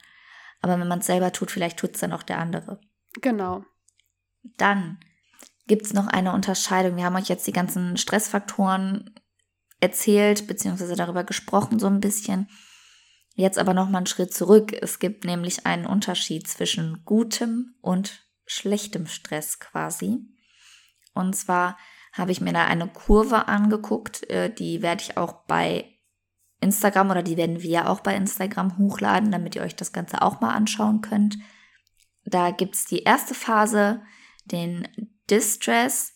Aber 0.62 0.78
wenn 0.78 0.88
man 0.88 1.00
es 1.00 1.06
selber 1.06 1.32
tut, 1.32 1.50
vielleicht 1.50 1.78
tut 1.78 1.94
es 1.94 2.00
dann 2.00 2.12
auch 2.12 2.22
der 2.22 2.38
andere. 2.38 2.80
Genau. 3.20 3.64
Dann 4.56 4.98
gibt 5.66 5.86
es 5.86 5.92
noch 5.92 6.06
eine 6.06 6.32
Unterscheidung. 6.32 6.96
Wir 6.96 7.04
haben 7.04 7.16
euch 7.16 7.28
jetzt 7.28 7.46
die 7.46 7.52
ganzen 7.52 7.96
Stressfaktoren 7.96 9.14
erzählt, 9.80 10.46
beziehungsweise 10.46 10.96
darüber 10.96 11.24
gesprochen 11.24 11.78
so 11.78 11.86
ein 11.86 12.00
bisschen. 12.00 12.48
Jetzt 13.34 13.58
aber 13.58 13.74
noch 13.74 13.90
mal 13.90 13.98
einen 13.98 14.06
Schritt 14.06 14.32
zurück. 14.32 14.72
Es 14.72 14.98
gibt 14.98 15.24
nämlich 15.24 15.66
einen 15.66 15.86
Unterschied 15.86 16.48
zwischen 16.48 17.04
gutem 17.04 17.74
und 17.82 18.26
schlechtem 18.46 19.06
Stress 19.06 19.58
quasi. 19.58 20.20
Und 21.12 21.34
zwar 21.34 21.76
habe 22.12 22.32
ich 22.32 22.40
mir 22.40 22.52
da 22.52 22.64
eine 22.64 22.86
Kurve 22.88 23.48
angeguckt, 23.48 24.28
äh, 24.30 24.52
die 24.52 24.80
werde 24.80 25.02
ich 25.02 25.16
auch 25.18 25.44
bei 25.46 25.92
Instagram 26.60 27.10
oder 27.10 27.22
die 27.22 27.36
werden 27.36 27.62
wir 27.62 27.90
auch 27.90 28.00
bei 28.00 28.16
Instagram 28.16 28.78
hochladen, 28.78 29.30
damit 29.30 29.54
ihr 29.54 29.62
euch 29.62 29.76
das 29.76 29.92
Ganze 29.92 30.22
auch 30.22 30.40
mal 30.40 30.54
anschauen 30.54 31.02
könnt. 31.02 31.36
Da 32.26 32.50
gibt 32.50 32.74
es 32.74 32.84
die 32.84 33.04
erste 33.04 33.34
Phase, 33.34 34.02
den 34.44 34.88
Distress. 35.30 36.12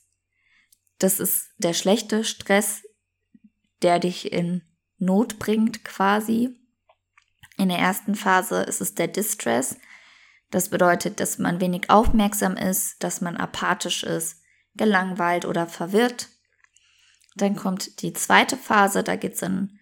Das 0.99 1.21
ist 1.21 1.51
der 1.59 1.73
schlechte 1.73 2.25
Stress, 2.25 2.83
der 3.83 4.01
dich 4.01 4.33
in 4.33 4.63
Not 4.99 5.39
bringt 5.39 5.85
quasi. 5.85 6.59
In 7.57 7.69
der 7.69 7.79
ersten 7.79 8.15
Phase 8.15 8.63
ist 8.63 8.81
es 8.81 8.95
der 8.95 9.09
Distress. 9.09 9.79
Das 10.51 10.69
bedeutet, 10.69 11.21
dass 11.21 11.39
man 11.39 11.61
wenig 11.61 11.89
aufmerksam 11.91 12.57
ist, 12.57 13.03
dass 13.03 13.21
man 13.21 13.37
apathisch 13.37 14.03
ist, 14.03 14.43
gelangweilt 14.75 15.45
oder 15.45 15.67
verwirrt. 15.67 16.29
Dann 17.37 17.55
kommt 17.55 18.03
die 18.03 18.13
zweite 18.13 18.57
Phase, 18.57 19.05
da 19.05 19.15
geht 19.15 19.35
es 19.35 19.41
dann 19.41 19.79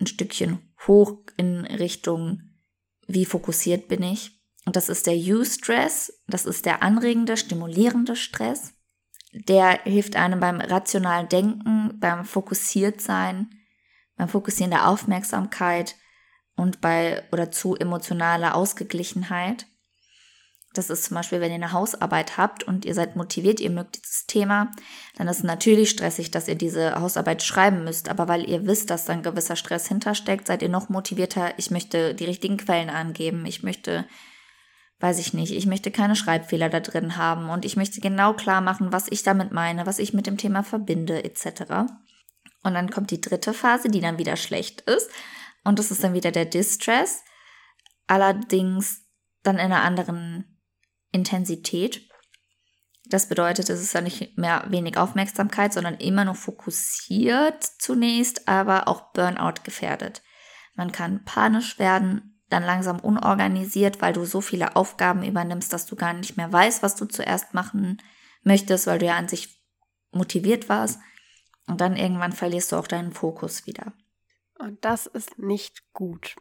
ein 0.00 0.06
Stückchen 0.06 0.74
hoch 0.86 1.18
in 1.36 1.66
Richtung, 1.66 2.54
wie 3.06 3.26
fokussiert 3.26 3.88
bin 3.88 4.02
ich. 4.02 4.39
Und 4.70 4.76
das 4.76 4.88
ist 4.88 5.08
der 5.08 5.16
U-Stress, 5.16 6.22
das 6.28 6.46
ist 6.46 6.64
der 6.64 6.84
anregende, 6.84 7.36
stimulierende 7.36 8.14
Stress. 8.14 8.72
Der 9.32 9.80
hilft 9.82 10.14
einem 10.14 10.38
beim 10.38 10.60
rationalen 10.60 11.28
Denken, 11.28 11.98
beim 11.98 12.24
Fokussiertsein, 12.24 13.50
beim 14.16 14.28
Fokussieren 14.28 14.70
der 14.70 14.86
Aufmerksamkeit 14.86 15.96
und 16.54 16.80
bei 16.80 17.24
oder 17.32 17.50
zu 17.50 17.74
emotionaler 17.74 18.54
Ausgeglichenheit. 18.54 19.66
Das 20.72 20.88
ist 20.88 21.02
zum 21.02 21.16
Beispiel, 21.16 21.40
wenn 21.40 21.50
ihr 21.50 21.56
eine 21.56 21.72
Hausarbeit 21.72 22.36
habt 22.36 22.62
und 22.62 22.84
ihr 22.84 22.94
seid 22.94 23.16
motiviert, 23.16 23.58
ihr 23.58 23.70
mögt 23.70 23.96
dieses 23.96 24.26
Thema, 24.26 24.70
dann 25.16 25.26
ist 25.26 25.38
es 25.38 25.42
natürlich 25.42 25.90
stressig, 25.90 26.30
dass 26.30 26.46
ihr 26.46 26.54
diese 26.54 26.94
Hausarbeit 26.94 27.42
schreiben 27.42 27.82
müsst. 27.82 28.08
Aber 28.08 28.28
weil 28.28 28.48
ihr 28.48 28.68
wisst, 28.68 28.90
dass 28.90 29.06
da 29.06 29.14
ein 29.14 29.24
gewisser 29.24 29.56
Stress 29.56 29.88
hintersteckt, 29.88 30.46
seid 30.46 30.62
ihr 30.62 30.68
noch 30.68 30.88
motivierter, 30.90 31.54
ich 31.56 31.72
möchte 31.72 32.14
die 32.14 32.26
richtigen 32.26 32.56
Quellen 32.56 32.88
angeben, 32.88 33.46
ich 33.46 33.64
möchte, 33.64 34.06
weiß 35.00 35.18
ich 35.18 35.32
nicht, 35.32 35.52
ich 35.52 35.66
möchte 35.66 35.90
keine 35.90 36.14
Schreibfehler 36.14 36.68
da 36.68 36.80
drin 36.80 37.16
haben 37.16 37.48
und 37.48 37.64
ich 37.64 37.76
möchte 37.76 38.00
genau 38.00 38.34
klar 38.34 38.60
machen, 38.60 38.92
was 38.92 39.06
ich 39.10 39.22
damit 39.22 39.50
meine, 39.50 39.86
was 39.86 39.98
ich 39.98 40.12
mit 40.12 40.26
dem 40.26 40.36
Thema 40.36 40.62
verbinde, 40.62 41.24
etc. 41.24 41.90
Und 42.62 42.74
dann 42.74 42.90
kommt 42.90 43.10
die 43.10 43.20
dritte 43.20 43.54
Phase, 43.54 43.88
die 43.88 44.00
dann 44.00 44.18
wieder 44.18 44.36
schlecht 44.36 44.82
ist. 44.82 45.10
Und 45.64 45.78
das 45.78 45.90
ist 45.90 46.04
dann 46.04 46.14
wieder 46.14 46.30
der 46.30 46.44
Distress. 46.44 47.22
Allerdings 48.06 49.06
dann 49.42 49.56
in 49.56 49.62
einer 49.62 49.82
anderen 49.82 50.60
Intensität. 51.12 52.06
Das 53.06 53.28
bedeutet, 53.28 53.70
es 53.70 53.80
ist 53.80 53.94
ja 53.94 54.02
nicht 54.02 54.36
mehr 54.36 54.64
wenig 54.68 54.98
Aufmerksamkeit, 54.98 55.72
sondern 55.72 55.96
immer 55.96 56.24
noch 56.24 56.36
fokussiert 56.36 57.64
zunächst, 57.64 58.46
aber 58.46 58.86
auch 58.86 59.12
Burnout 59.12 59.62
gefährdet. 59.64 60.22
Man 60.74 60.92
kann 60.92 61.24
panisch 61.24 61.78
werden, 61.78 62.29
dann 62.50 62.62
langsam 62.64 63.00
unorganisiert, 63.00 64.02
weil 64.02 64.12
du 64.12 64.24
so 64.24 64.40
viele 64.40 64.76
Aufgaben 64.76 65.22
übernimmst, 65.24 65.72
dass 65.72 65.86
du 65.86 65.96
gar 65.96 66.12
nicht 66.12 66.36
mehr 66.36 66.52
weißt, 66.52 66.82
was 66.82 66.96
du 66.96 67.06
zuerst 67.06 67.54
machen 67.54 68.02
möchtest, 68.42 68.86
weil 68.86 68.98
du 68.98 69.06
ja 69.06 69.16
an 69.16 69.28
sich 69.28 69.62
motiviert 70.12 70.68
warst. 70.68 71.00
Und 71.66 71.80
dann 71.80 71.96
irgendwann 71.96 72.32
verlierst 72.32 72.72
du 72.72 72.76
auch 72.76 72.88
deinen 72.88 73.12
Fokus 73.12 73.66
wieder. 73.66 73.92
Und 74.58 74.84
das 74.84 75.06
ist 75.06 75.38
nicht 75.38 75.92
gut. 75.92 76.36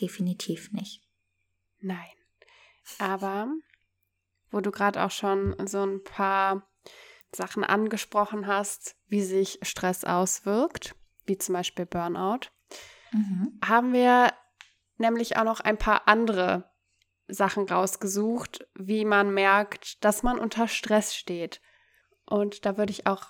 Definitiv 0.00 0.70
nicht. 0.72 1.02
Nein. 1.80 2.10
Aber 2.98 3.48
wo 4.50 4.60
du 4.60 4.70
gerade 4.70 5.02
auch 5.02 5.10
schon 5.10 5.56
so 5.66 5.82
ein 5.82 6.04
paar 6.04 6.68
Sachen 7.34 7.64
angesprochen 7.64 8.46
hast, 8.46 8.96
wie 9.08 9.22
sich 9.22 9.58
Stress 9.62 10.04
auswirkt, 10.04 10.94
wie 11.24 11.38
zum 11.38 11.54
Beispiel 11.54 11.86
Burnout, 11.86 12.50
Mhm. 13.12 13.58
haben 13.64 13.92
wir 13.92 14.32
nämlich 15.02 15.36
auch 15.36 15.44
noch 15.44 15.60
ein 15.60 15.76
paar 15.76 16.08
andere 16.08 16.70
Sachen 17.28 17.68
rausgesucht, 17.68 18.66
wie 18.74 19.04
man 19.04 19.34
merkt, 19.34 20.02
dass 20.04 20.22
man 20.22 20.38
unter 20.38 20.68
Stress 20.68 21.14
steht. 21.14 21.60
Und 22.24 22.64
da 22.64 22.78
würde 22.78 22.92
ich 22.92 23.06
auch 23.06 23.26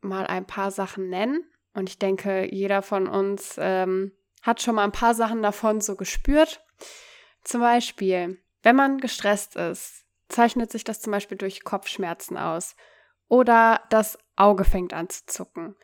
mal 0.00 0.26
ein 0.26 0.46
paar 0.46 0.70
Sachen 0.70 1.08
nennen. 1.08 1.44
Und 1.72 1.88
ich 1.88 1.98
denke, 1.98 2.48
jeder 2.52 2.82
von 2.82 3.08
uns 3.08 3.56
ähm, 3.58 4.12
hat 4.42 4.62
schon 4.62 4.76
mal 4.76 4.84
ein 4.84 4.92
paar 4.92 5.14
Sachen 5.14 5.42
davon 5.42 5.80
so 5.80 5.96
gespürt. 5.96 6.64
Zum 7.42 7.60
Beispiel, 7.60 8.40
wenn 8.62 8.76
man 8.76 8.98
gestresst 8.98 9.56
ist, 9.56 10.04
zeichnet 10.28 10.70
sich 10.70 10.84
das 10.84 11.00
zum 11.00 11.10
Beispiel 11.10 11.36
durch 11.36 11.64
Kopfschmerzen 11.64 12.36
aus. 12.36 12.76
Oder 13.28 13.82
das 13.90 14.18
Auge 14.36 14.64
fängt 14.64 14.92
an 14.92 15.08
zu 15.08 15.26
zucken. 15.26 15.76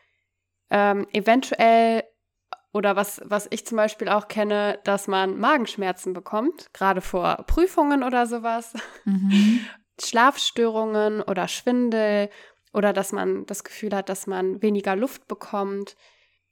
Ähm, 0.71 1.09
eventuell, 1.13 2.05
oder 2.73 2.97
was, 2.97 3.21
was 3.25 3.49
ich 3.51 3.67
zum 3.67 3.77
Beispiel 3.77 4.09
auch 4.09 4.29
kenne, 4.29 4.79
dass 4.85 5.09
man 5.09 5.39
Magenschmerzen 5.39 6.13
bekommt, 6.13 6.73
gerade 6.73 7.01
vor 7.01 7.45
Prüfungen 7.47 8.03
oder 8.03 8.27
sowas. 8.27 8.75
Mhm. 9.05 9.61
Schlafstörungen 10.01 11.21
oder 11.21 11.49
Schwindel 11.49 12.31
oder 12.73 12.93
dass 12.93 13.13
man 13.13 13.45
das 13.47 13.65
Gefühl 13.65 13.95
hat, 13.95 14.09
dass 14.09 14.27
man 14.27 14.63
weniger 14.63 14.97
Luft 14.97 15.29
bekommt. 15.29 15.97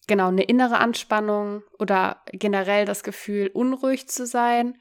Genau, 0.07 0.29
eine 0.29 0.43
innere 0.43 0.79
Anspannung 0.79 1.63
oder 1.79 2.23
generell 2.33 2.85
das 2.85 3.03
Gefühl, 3.03 3.51
unruhig 3.53 4.09
zu 4.09 4.27
sein, 4.27 4.79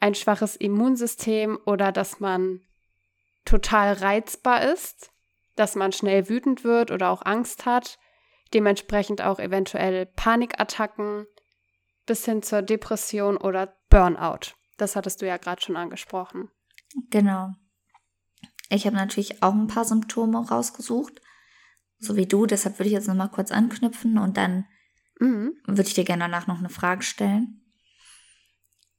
ein 0.00 0.14
schwaches 0.14 0.56
Immunsystem 0.56 1.58
oder 1.64 1.92
dass 1.92 2.18
man 2.18 2.60
total 3.44 3.92
reizbar 3.92 4.62
ist, 4.62 5.12
dass 5.56 5.74
man 5.74 5.92
schnell 5.92 6.28
wütend 6.28 6.64
wird 6.64 6.90
oder 6.90 7.10
auch 7.10 7.22
Angst 7.24 7.66
hat, 7.66 7.98
dementsprechend 8.54 9.22
auch 9.22 9.38
eventuell 9.38 10.06
Panikattacken 10.06 11.26
bis 12.06 12.24
hin 12.24 12.42
zur 12.42 12.62
Depression 12.62 13.36
oder 13.36 13.76
Burnout. 13.88 14.54
Das 14.76 14.96
hattest 14.96 15.22
du 15.22 15.26
ja 15.26 15.36
gerade 15.36 15.62
schon 15.62 15.76
angesprochen. 15.76 16.48
Genau. 17.10 17.52
Ich 18.68 18.86
habe 18.86 18.96
natürlich 18.96 19.42
auch 19.42 19.52
ein 19.52 19.66
paar 19.66 19.84
Symptome 19.84 20.48
rausgesucht, 20.48 21.20
so 21.98 22.16
wie 22.16 22.26
du. 22.26 22.46
Deshalb 22.46 22.78
würde 22.78 22.88
ich 22.88 22.94
jetzt 22.94 23.08
nochmal 23.08 23.30
kurz 23.30 23.52
anknüpfen 23.52 24.18
und 24.18 24.36
dann 24.36 24.66
mhm. 25.20 25.54
würde 25.66 25.82
ich 25.82 25.94
dir 25.94 26.04
gerne 26.04 26.24
danach 26.24 26.46
noch 26.46 26.58
eine 26.58 26.70
Frage 26.70 27.02
stellen. 27.02 27.62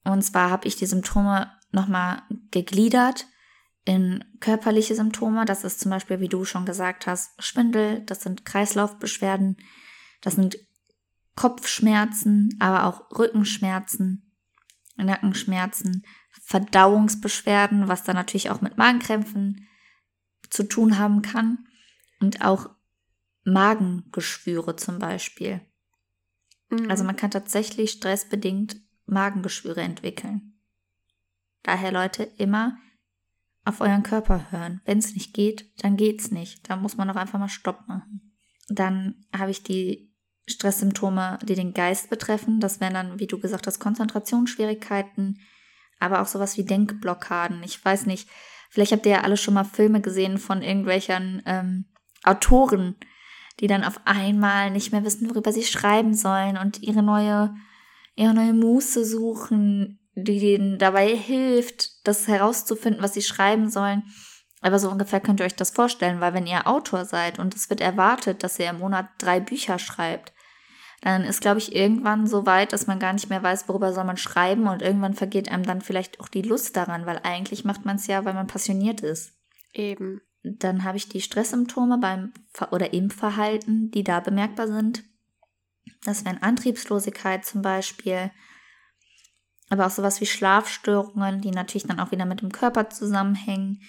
Und 0.04 0.22
zwar 0.22 0.50
habe 0.50 0.68
ich 0.68 0.76
die 0.76 0.86
Symptome 0.86 1.52
nochmal 1.72 2.22
gegliedert 2.52 3.26
in 3.86 4.24
körperliche 4.40 4.96
Symptome. 4.96 5.46
Das 5.46 5.64
ist 5.64 5.80
zum 5.80 5.92
Beispiel, 5.92 6.20
wie 6.20 6.30
du 6.30 6.46
schon 6.46 6.66
gesagt 6.66 7.08
hast, 7.08 7.32
Schwindel, 7.44 8.02
das 8.06 8.22
sind 8.22 8.46
Kreislaufbeschwerden, 8.46 9.58
das 10.22 10.36
sind 10.36 10.58
Kopfschmerzen, 11.36 12.56
aber 12.60 12.86
auch 12.86 13.18
Rückenschmerzen, 13.18 14.32
Nackenschmerzen, 14.96 16.06
Verdauungsbeschwerden, 16.44 17.88
was 17.88 18.04
dann 18.04 18.16
natürlich 18.16 18.50
auch 18.50 18.62
mit 18.62 18.78
Magenkrämpfen 18.78 19.68
zu 20.50 20.64
tun 20.64 21.00
haben 21.00 21.22
kann 21.22 21.66
und 22.20 22.42
auch 22.42 22.70
Magengeschwüre 23.44 24.76
zum 24.76 25.00
Beispiel. 25.00 25.62
Mhm. 26.70 26.90
Also 26.90 27.04
man 27.04 27.16
kann 27.16 27.32
tatsächlich 27.32 27.92
stressbedingt 27.92 28.78
Magengeschwüre 29.06 29.82
entwickeln. 29.82 30.60
Daher 31.64 31.92
Leute 31.92 32.24
immer 32.24 32.78
auf 33.66 33.82
euren 33.82 34.04
Körper 34.04 34.52
hören. 34.52 34.82
Wenn 34.86 34.98
es 34.98 35.14
nicht 35.14 35.34
geht, 35.34 35.72
dann 35.84 35.98
geht's 35.98 36.32
nicht. 36.32 36.70
Da 36.70 36.76
muss 36.76 36.98
man 36.98 37.08
doch 37.08 37.16
einfach 37.16 37.40
mal 37.40 37.50
Stopp 37.50 37.88
machen. 37.88 38.34
Dann 38.70 39.26
habe 39.36 39.52
ich 39.52 39.64
die 39.64 40.14
Stresssymptome, 40.48 41.40
die 41.44 41.56
den 41.56 41.74
Geist 41.74 42.10
betreffen. 42.10 42.60
Das 42.60 42.82
wären 42.82 42.94
dann, 42.94 43.20
wie 43.20 43.28
du 43.28 43.40
gesagt 43.40 43.68
hast, 43.68 43.80
Konzentrationsschwierigkeiten, 43.80 45.40
aber 46.00 46.22
auch 46.22 46.28
sowas 46.28 46.58
wie 46.58 46.66
Denkblockaden. 46.66 47.64
Ich 47.64 47.84
weiß 47.84 48.06
nicht, 48.06 48.30
vielleicht 48.70 48.92
habt 48.92 49.06
ihr 49.06 49.14
ja 49.14 49.22
alle 49.22 49.38
schon 49.38 49.54
mal 49.54 49.64
Filme 49.64 50.02
gesehen 50.02 50.38
von 50.38 50.62
irgendwelchen 50.62 51.42
ähm, 51.46 51.86
Autoren, 52.24 52.96
die 53.60 53.68
dann 53.68 53.84
auf 53.84 54.02
einmal 54.06 54.72
nicht 54.72 54.92
mehr 54.92 55.06
wissen, 55.06 55.30
worüber 55.30 55.54
sie 55.54 55.64
schreiben 55.64 56.14
sollen 56.14 56.58
und 56.58 56.82
ihre 56.82 57.04
neue, 57.04 57.56
ihre 58.16 58.34
neue 58.34 58.54
Muße 58.54 59.06
suchen, 59.06 60.00
die 60.16 60.40
denen 60.40 60.78
dabei 60.78 61.16
hilft, 61.16 61.93
das 62.04 62.28
herauszufinden, 62.28 63.02
was 63.02 63.14
sie 63.14 63.22
schreiben 63.22 63.70
sollen. 63.70 64.04
Aber 64.62 64.80
so 64.80 64.90
ungefähr 64.90 65.20
könnt 65.20 65.40
ihr 65.40 65.46
euch 65.46 65.56
das 65.56 65.72
vorstellen, 65.72 66.22
weil 66.22 66.34
wenn 66.34 66.48
ihr 66.48 66.68
Autor 66.68 67.06
seid 67.06 67.38
und 67.38 67.54
es 67.54 67.70
wird 67.70 67.82
erwartet, 67.82 68.44
dass 68.44 68.60
ihr 68.60 68.70
im 68.70 68.80
Monat 68.80 69.08
drei 69.18 69.40
Bücher 69.40 69.78
schreibt, 69.78 70.34
dann 71.02 71.26
ist, 71.26 71.42
glaube 71.42 71.60
ich, 71.60 71.76
irgendwann 71.76 72.28
so 72.28 72.46
weit, 72.46 72.72
dass 72.72 72.88
man 72.88 72.98
gar 72.98 73.12
nicht 73.12 73.30
mehr 73.30 73.44
weiß, 73.44 73.68
worüber 73.68 73.92
soll 73.92 74.06
man 74.06 74.16
schreiben 74.16 74.68
und 74.68 74.82
irgendwann 74.82 75.14
vergeht 75.14 75.52
einem 75.52 75.64
dann 75.64 75.82
vielleicht 75.82 76.22
auch 76.22 76.30
die 76.30 76.44
Lust 76.44 76.78
daran, 76.78 77.06
weil 77.06 77.20
eigentlich 77.24 77.66
macht 77.66 77.84
man 77.84 77.98
es 77.98 78.08
ja, 78.08 78.24
weil 78.24 78.34
man 78.34 78.48
passioniert 78.48 79.02
ist. 79.02 79.34
Eben. 79.74 80.22
Dann 80.44 80.86
habe 80.86 80.96
ich 80.96 81.10
die 81.10 81.20
Stresssymptome 81.20 81.98
beim 81.98 82.32
Ver 82.54 82.72
oder 82.72 82.94
im 82.94 83.10
Verhalten, 83.10 83.92
die 83.92 84.06
da 84.06 84.22
bemerkbar 84.22 84.70
sind. 84.70 85.04
Das 86.06 86.24
wären 86.24 86.42
Antriebslosigkeit 86.42 87.46
zum 87.46 87.62
Beispiel, 87.62 88.32
aber 89.74 89.88
auch 89.88 89.92
sowas 89.92 90.22
wie 90.22 90.26
Schlafstörungen, 90.26 91.42
die 91.42 91.52
natürlich 91.52 91.88
dann 91.88 92.00
auch 92.00 92.12
wieder 92.12 92.26
mit 92.26 92.42
dem 92.42 92.52
Körper 92.52 92.90
zusammenhängen. 92.90 93.82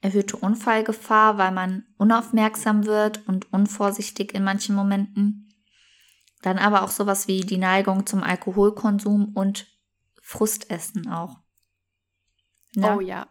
Erhöhte 0.00 0.36
Unfallgefahr, 0.36 1.36
weil 1.36 1.52
man 1.52 1.84
unaufmerksam 1.98 2.86
wird 2.86 3.28
und 3.28 3.52
unvorsichtig 3.52 4.34
in 4.34 4.42
manchen 4.42 4.74
Momenten. 4.74 5.54
Dann 6.40 6.58
aber 6.58 6.82
auch 6.82 6.90
sowas 6.90 7.28
wie 7.28 7.42
die 7.42 7.58
Neigung 7.58 8.06
zum 8.06 8.22
Alkoholkonsum 8.22 9.34
und 9.34 9.66
Frustessen 10.22 11.06
auch. 11.08 11.38
Ja. 12.74 12.96
Oh 12.96 13.00
ja. 13.00 13.28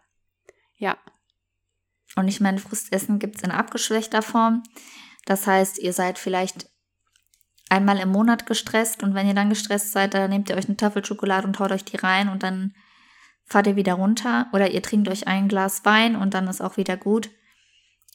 Ja. 0.76 0.96
Und 2.14 2.28
ich 2.28 2.40
meine, 2.40 2.58
Frustessen 2.58 3.18
gibt 3.18 3.36
es 3.36 3.42
in 3.42 3.50
abgeschwächter 3.50 4.22
Form. 4.22 4.62
Das 5.26 5.46
heißt, 5.46 5.78
ihr 5.78 5.92
seid 5.92 6.18
vielleicht 6.18 6.70
einmal 7.70 7.98
im 7.98 8.10
Monat 8.10 8.46
gestresst 8.46 9.02
und 9.02 9.14
wenn 9.14 9.26
ihr 9.26 9.34
dann 9.34 9.48
gestresst 9.48 9.92
seid, 9.92 10.14
dann 10.14 10.30
nehmt 10.30 10.50
ihr 10.50 10.56
euch 10.56 10.66
eine 10.66 10.76
Tafel 10.76 11.04
Schokolade 11.04 11.46
und 11.46 11.58
haut 11.58 11.72
euch 11.72 11.84
die 11.84 11.96
rein 11.96 12.28
und 12.28 12.42
dann 12.42 12.74
fahrt 13.46 13.66
ihr 13.66 13.76
wieder 13.76 13.94
runter 13.94 14.48
oder 14.52 14.70
ihr 14.70 14.82
trinkt 14.82 15.08
euch 15.08 15.26
ein 15.26 15.48
Glas 15.48 15.84
Wein 15.84 16.16
und 16.16 16.34
dann 16.34 16.48
ist 16.48 16.60
auch 16.60 16.76
wieder 16.76 16.96
gut. 16.96 17.30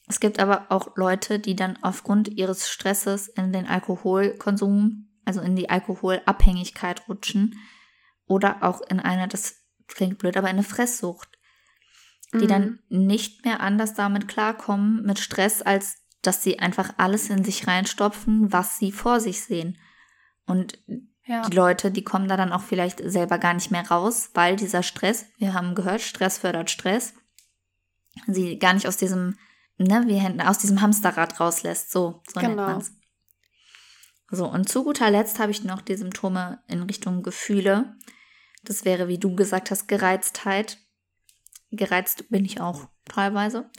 Es 0.07 0.19
gibt 0.19 0.39
aber 0.39 0.67
auch 0.69 0.95
Leute, 0.95 1.39
die 1.39 1.55
dann 1.55 1.79
aufgrund 1.81 2.27
ihres 2.27 2.69
Stresses 2.69 3.27
in 3.27 3.51
den 3.51 3.65
Alkoholkonsum, 3.65 5.09
also 5.25 5.41
in 5.41 5.55
die 5.55 5.69
Alkoholabhängigkeit 5.69 7.07
rutschen 7.09 7.55
oder 8.27 8.61
auch 8.61 8.81
in 8.81 8.99
eine, 8.99 9.27
das 9.27 9.55
klingt 9.87 10.19
blöd, 10.19 10.37
aber 10.37 10.49
in 10.49 10.57
eine 10.57 10.63
Fresssucht, 10.63 11.29
die 12.33 12.45
mhm. 12.45 12.47
dann 12.47 12.79
nicht 12.89 13.45
mehr 13.45 13.61
anders 13.61 13.93
damit 13.93 14.27
klarkommen 14.27 15.03
mit 15.03 15.19
Stress, 15.19 15.61
als 15.61 16.04
dass 16.25 16.43
sie 16.43 16.59
einfach 16.59 16.93
alles 16.97 17.29
in 17.29 17.43
sich 17.43 17.67
reinstopfen, 17.67 18.51
was 18.51 18.77
sie 18.77 18.91
vor 18.91 19.19
sich 19.19 19.41
sehen. 19.41 19.77
Und 20.45 20.79
ja. 21.25 21.41
die 21.47 21.55
Leute, 21.55 21.91
die 21.91 22.03
kommen 22.03 22.27
da 22.27 22.37
dann 22.37 22.53
auch 22.53 22.61
vielleicht 22.61 23.01
selber 23.03 23.37
gar 23.37 23.53
nicht 23.53 23.71
mehr 23.71 23.87
raus, 23.87 24.31
weil 24.33 24.55
dieser 24.55 24.83
Stress, 24.83 25.25
wir 25.37 25.53
haben 25.53 25.75
gehört, 25.75 26.01
Stress 26.01 26.37
fördert 26.37 26.69
Stress, 26.69 27.13
sie 28.27 28.59
gar 28.59 28.73
nicht 28.73 28.87
aus 28.87 28.97
diesem, 28.97 29.37
ne, 29.77 30.03
wie 30.07 30.41
aus 30.41 30.59
diesem 30.59 30.81
Hamsterrad 30.81 31.39
rauslässt. 31.39 31.91
So, 31.91 32.21
so 32.27 32.39
genau. 32.39 32.47
nennt 32.47 32.57
man's. 32.57 32.91
So, 34.31 34.47
und 34.47 34.69
zu 34.69 34.83
guter 34.83 35.11
Letzt 35.11 35.39
habe 35.39 35.51
ich 35.51 35.63
noch 35.63 35.81
die 35.81 35.95
Symptome 35.95 36.59
in 36.67 36.83
Richtung 36.83 37.21
Gefühle. 37.21 37.95
Das 38.63 38.83
wäre, 38.83 39.07
wie 39.07 39.19
du 39.19 39.35
gesagt 39.35 39.69
hast, 39.69 39.87
Gereiztheit. 39.87 40.79
Gereizt 41.71 42.29
bin 42.29 42.45
ich 42.45 42.59
auch 42.59 42.87
teilweise. 43.05 43.69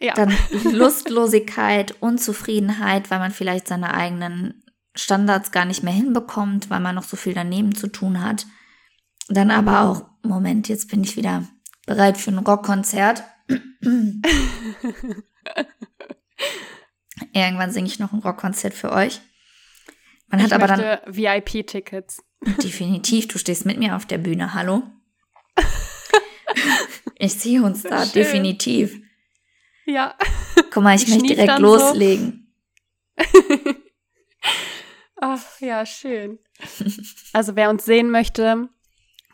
Ja. 0.00 0.14
Dann 0.14 0.32
Lustlosigkeit, 0.64 1.96
Unzufriedenheit, 2.00 3.10
weil 3.10 3.18
man 3.18 3.32
vielleicht 3.32 3.66
seine 3.68 3.94
eigenen 3.94 4.62
Standards 4.94 5.50
gar 5.52 5.64
nicht 5.64 5.82
mehr 5.82 5.92
hinbekommt, 5.92 6.70
weil 6.70 6.80
man 6.80 6.94
noch 6.94 7.04
so 7.04 7.16
viel 7.16 7.34
daneben 7.34 7.74
zu 7.74 7.88
tun 7.88 8.22
hat. 8.22 8.46
Dann 9.28 9.50
aber 9.50 9.82
auch, 9.82 10.06
Moment, 10.22 10.68
jetzt 10.68 10.88
bin 10.90 11.02
ich 11.04 11.16
wieder 11.16 11.42
bereit 11.86 12.16
für 12.16 12.30
ein 12.30 12.38
Rockkonzert. 12.38 13.24
Irgendwann 17.32 17.72
singe 17.72 17.88
ich 17.88 17.98
noch 17.98 18.12
ein 18.12 18.20
Rockkonzert 18.20 18.74
für 18.74 18.92
euch. 18.92 19.20
Man 20.28 20.40
ich 20.40 20.46
hat 20.46 20.52
aber 20.52 20.66
dann 20.66 20.98
VIP-Tickets. 21.06 22.22
Definitiv, 22.62 23.28
du 23.28 23.38
stehst 23.38 23.66
mit 23.66 23.78
mir 23.78 23.96
auf 23.96 24.06
der 24.06 24.18
Bühne, 24.18 24.54
hallo? 24.54 24.82
ich 27.16 27.34
sehe 27.34 27.62
uns 27.62 27.82
da, 27.82 28.04
schön. 28.04 28.12
definitiv. 28.12 29.00
Ja. 29.88 30.14
Guck 30.70 30.82
mal, 30.82 30.94
ich, 30.94 31.04
ich 31.04 31.08
möchte 31.08 31.34
direkt 31.34 31.58
loslegen. 31.60 32.52
So. 33.16 33.24
Ach 35.20 35.60
ja, 35.60 35.86
schön. 35.86 36.38
Also 37.32 37.56
wer 37.56 37.70
uns 37.70 37.86
sehen 37.86 38.10
möchte, 38.10 38.68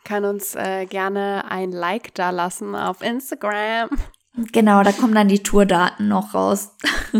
kann 0.05 0.23
uns 0.23 0.55
äh, 0.55 0.85
gerne 0.85 1.51
ein 1.51 1.71
Like 1.71 2.13
da 2.15 2.29
lassen 2.29 2.73
auf 2.73 3.01
Instagram. 3.01 3.89
Genau, 4.53 4.81
da 4.81 4.93
kommen 4.93 5.13
dann 5.13 5.27
die 5.27 5.43
Tourdaten 5.43 6.07
noch 6.07 6.33
raus. 6.33 6.71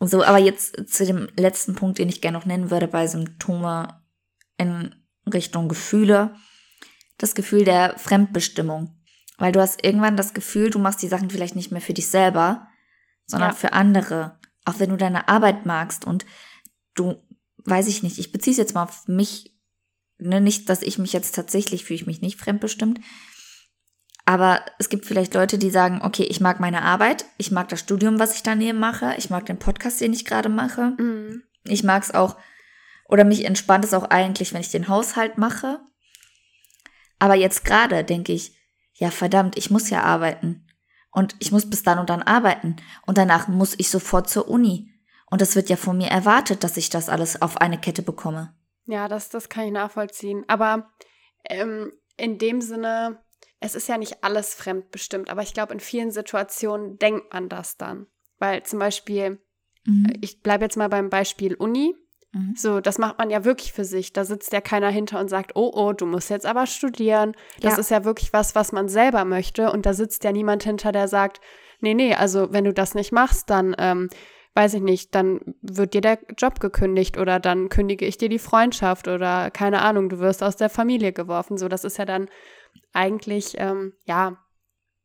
so, 0.00 0.24
aber 0.24 0.38
jetzt 0.38 0.88
zu 0.92 1.06
dem 1.06 1.28
letzten 1.36 1.76
Punkt, 1.76 1.98
den 1.98 2.08
ich 2.08 2.20
gerne 2.20 2.38
noch 2.38 2.46
nennen 2.46 2.72
würde 2.72 2.88
bei 2.88 3.06
Symptome 3.06 4.02
in 4.56 4.96
Richtung 5.32 5.68
Gefühle. 5.68 6.34
Das 7.18 7.36
Gefühl 7.36 7.64
der 7.64 7.96
Fremdbestimmung. 7.98 8.97
Weil 9.38 9.52
du 9.52 9.60
hast 9.60 9.84
irgendwann 9.84 10.16
das 10.16 10.34
Gefühl, 10.34 10.70
du 10.70 10.78
machst 10.78 11.00
die 11.00 11.08
Sachen 11.08 11.30
vielleicht 11.30 11.56
nicht 11.56 11.72
mehr 11.72 11.80
für 11.80 11.94
dich 11.94 12.08
selber, 12.08 12.68
sondern 13.24 13.50
ja. 13.50 13.54
für 13.54 13.72
andere. 13.72 14.38
Auch 14.64 14.78
wenn 14.78 14.90
du 14.90 14.96
deine 14.96 15.28
Arbeit 15.28 15.64
magst 15.64 16.04
und 16.04 16.26
du, 16.94 17.14
weiß 17.64 17.86
ich 17.86 18.02
nicht, 18.02 18.18
ich 18.18 18.32
beziehe 18.32 18.52
es 18.52 18.58
jetzt 18.58 18.74
mal 18.74 18.82
auf 18.82 19.08
mich, 19.08 19.56
ne, 20.18 20.40
nicht, 20.40 20.68
dass 20.68 20.82
ich 20.82 20.98
mich 20.98 21.12
jetzt 21.12 21.34
tatsächlich 21.34 21.84
fühle 21.84 22.00
ich 22.00 22.06
mich 22.06 22.20
nicht 22.20 22.38
fremdbestimmt, 22.38 23.00
aber 24.28 24.60
es 24.78 24.90
gibt 24.90 25.06
vielleicht 25.06 25.32
Leute, 25.32 25.56
die 25.56 25.70
sagen, 25.70 26.02
okay, 26.02 26.24
ich 26.24 26.38
mag 26.38 26.60
meine 26.60 26.82
Arbeit, 26.82 27.24
ich 27.38 27.50
mag 27.50 27.68
das 27.70 27.80
Studium, 27.80 28.18
was 28.18 28.34
ich 28.34 28.42
daneben 28.42 28.78
mache, 28.78 29.14
ich 29.16 29.30
mag 29.30 29.46
den 29.46 29.58
Podcast, 29.58 30.02
den 30.02 30.12
ich 30.12 30.26
gerade 30.26 30.50
mache, 30.50 30.94
mhm. 30.98 31.44
ich 31.64 31.82
mag 31.82 32.02
es 32.02 32.12
auch, 32.12 32.36
oder 33.08 33.24
mich 33.24 33.46
entspannt 33.46 33.86
es 33.86 33.94
auch 33.94 34.10
eigentlich, 34.10 34.52
wenn 34.52 34.60
ich 34.60 34.70
den 34.70 34.88
Haushalt 34.88 35.38
mache. 35.38 35.80
Aber 37.18 37.36
jetzt 37.36 37.64
gerade 37.64 38.04
denke 38.04 38.34
ich, 38.34 38.57
ja 38.98 39.10
verdammt, 39.10 39.56
ich 39.56 39.70
muss 39.70 39.90
ja 39.90 40.02
arbeiten. 40.02 40.64
Und 41.10 41.34
ich 41.38 41.52
muss 41.52 41.68
bis 41.68 41.82
dann 41.82 41.98
und 41.98 42.10
dann 42.10 42.22
arbeiten. 42.22 42.76
Und 43.06 43.18
danach 43.18 43.48
muss 43.48 43.74
ich 43.78 43.90
sofort 43.90 44.28
zur 44.28 44.48
Uni. 44.48 44.92
Und 45.30 45.42
es 45.42 45.56
wird 45.56 45.68
ja 45.68 45.76
von 45.76 45.96
mir 45.96 46.08
erwartet, 46.08 46.64
dass 46.64 46.76
ich 46.76 46.90
das 46.90 47.08
alles 47.08 47.40
auf 47.40 47.56
eine 47.58 47.78
Kette 47.78 48.02
bekomme. 48.02 48.54
Ja, 48.86 49.08
das, 49.08 49.28
das 49.28 49.48
kann 49.48 49.66
ich 49.66 49.72
nachvollziehen. 49.72 50.44
Aber 50.48 50.90
ähm, 51.48 51.92
in 52.16 52.38
dem 52.38 52.60
Sinne, 52.60 53.22
es 53.60 53.74
ist 53.74 53.88
ja 53.88 53.98
nicht 53.98 54.22
alles 54.22 54.54
fremdbestimmt, 54.54 55.30
aber 55.30 55.42
ich 55.42 55.54
glaube, 55.54 55.72
in 55.72 55.80
vielen 55.80 56.10
Situationen 56.10 56.98
denkt 56.98 57.32
man 57.32 57.48
das 57.48 57.76
dann. 57.76 58.06
Weil 58.38 58.62
zum 58.62 58.78
Beispiel, 58.78 59.42
mhm. 59.84 60.12
ich 60.20 60.42
bleibe 60.42 60.64
jetzt 60.64 60.76
mal 60.76 60.88
beim 60.88 61.10
Beispiel 61.10 61.54
Uni. 61.54 61.94
Mhm. 62.38 62.54
So, 62.56 62.80
das 62.80 62.98
macht 62.98 63.18
man 63.18 63.30
ja 63.30 63.44
wirklich 63.44 63.72
für 63.72 63.84
sich. 63.84 64.12
Da 64.12 64.24
sitzt 64.24 64.52
ja 64.52 64.60
keiner 64.60 64.90
hinter 64.90 65.20
und 65.20 65.28
sagt, 65.28 65.52
oh, 65.54 65.70
oh, 65.74 65.92
du 65.92 66.06
musst 66.06 66.30
jetzt 66.30 66.46
aber 66.46 66.66
studieren. 66.66 67.34
Das 67.60 67.74
ja. 67.74 67.80
ist 67.80 67.90
ja 67.90 68.04
wirklich 68.04 68.32
was, 68.32 68.54
was 68.54 68.72
man 68.72 68.88
selber 68.88 69.24
möchte. 69.24 69.72
Und 69.72 69.86
da 69.86 69.92
sitzt 69.92 70.24
ja 70.24 70.32
niemand 70.32 70.62
hinter, 70.62 70.92
der 70.92 71.08
sagt, 71.08 71.40
nee, 71.80 71.94
nee, 71.94 72.14
also 72.14 72.52
wenn 72.52 72.64
du 72.64 72.72
das 72.72 72.94
nicht 72.94 73.12
machst, 73.12 73.50
dann, 73.50 73.74
ähm, 73.78 74.08
weiß 74.54 74.74
ich 74.74 74.82
nicht, 74.82 75.14
dann 75.14 75.40
wird 75.62 75.94
dir 75.94 76.00
der 76.00 76.18
Job 76.36 76.58
gekündigt 76.58 77.16
oder 77.16 77.38
dann 77.38 77.68
kündige 77.68 78.06
ich 78.06 78.18
dir 78.18 78.28
die 78.28 78.40
Freundschaft 78.40 79.06
oder 79.06 79.50
keine 79.52 79.82
Ahnung, 79.82 80.08
du 80.08 80.18
wirst 80.18 80.42
aus 80.42 80.56
der 80.56 80.68
Familie 80.68 81.12
geworfen. 81.12 81.58
So, 81.58 81.68
das 81.68 81.84
ist 81.84 81.96
ja 81.96 82.04
dann 82.04 82.28
eigentlich, 82.92 83.54
ähm, 83.58 83.92
ja, 84.04 84.38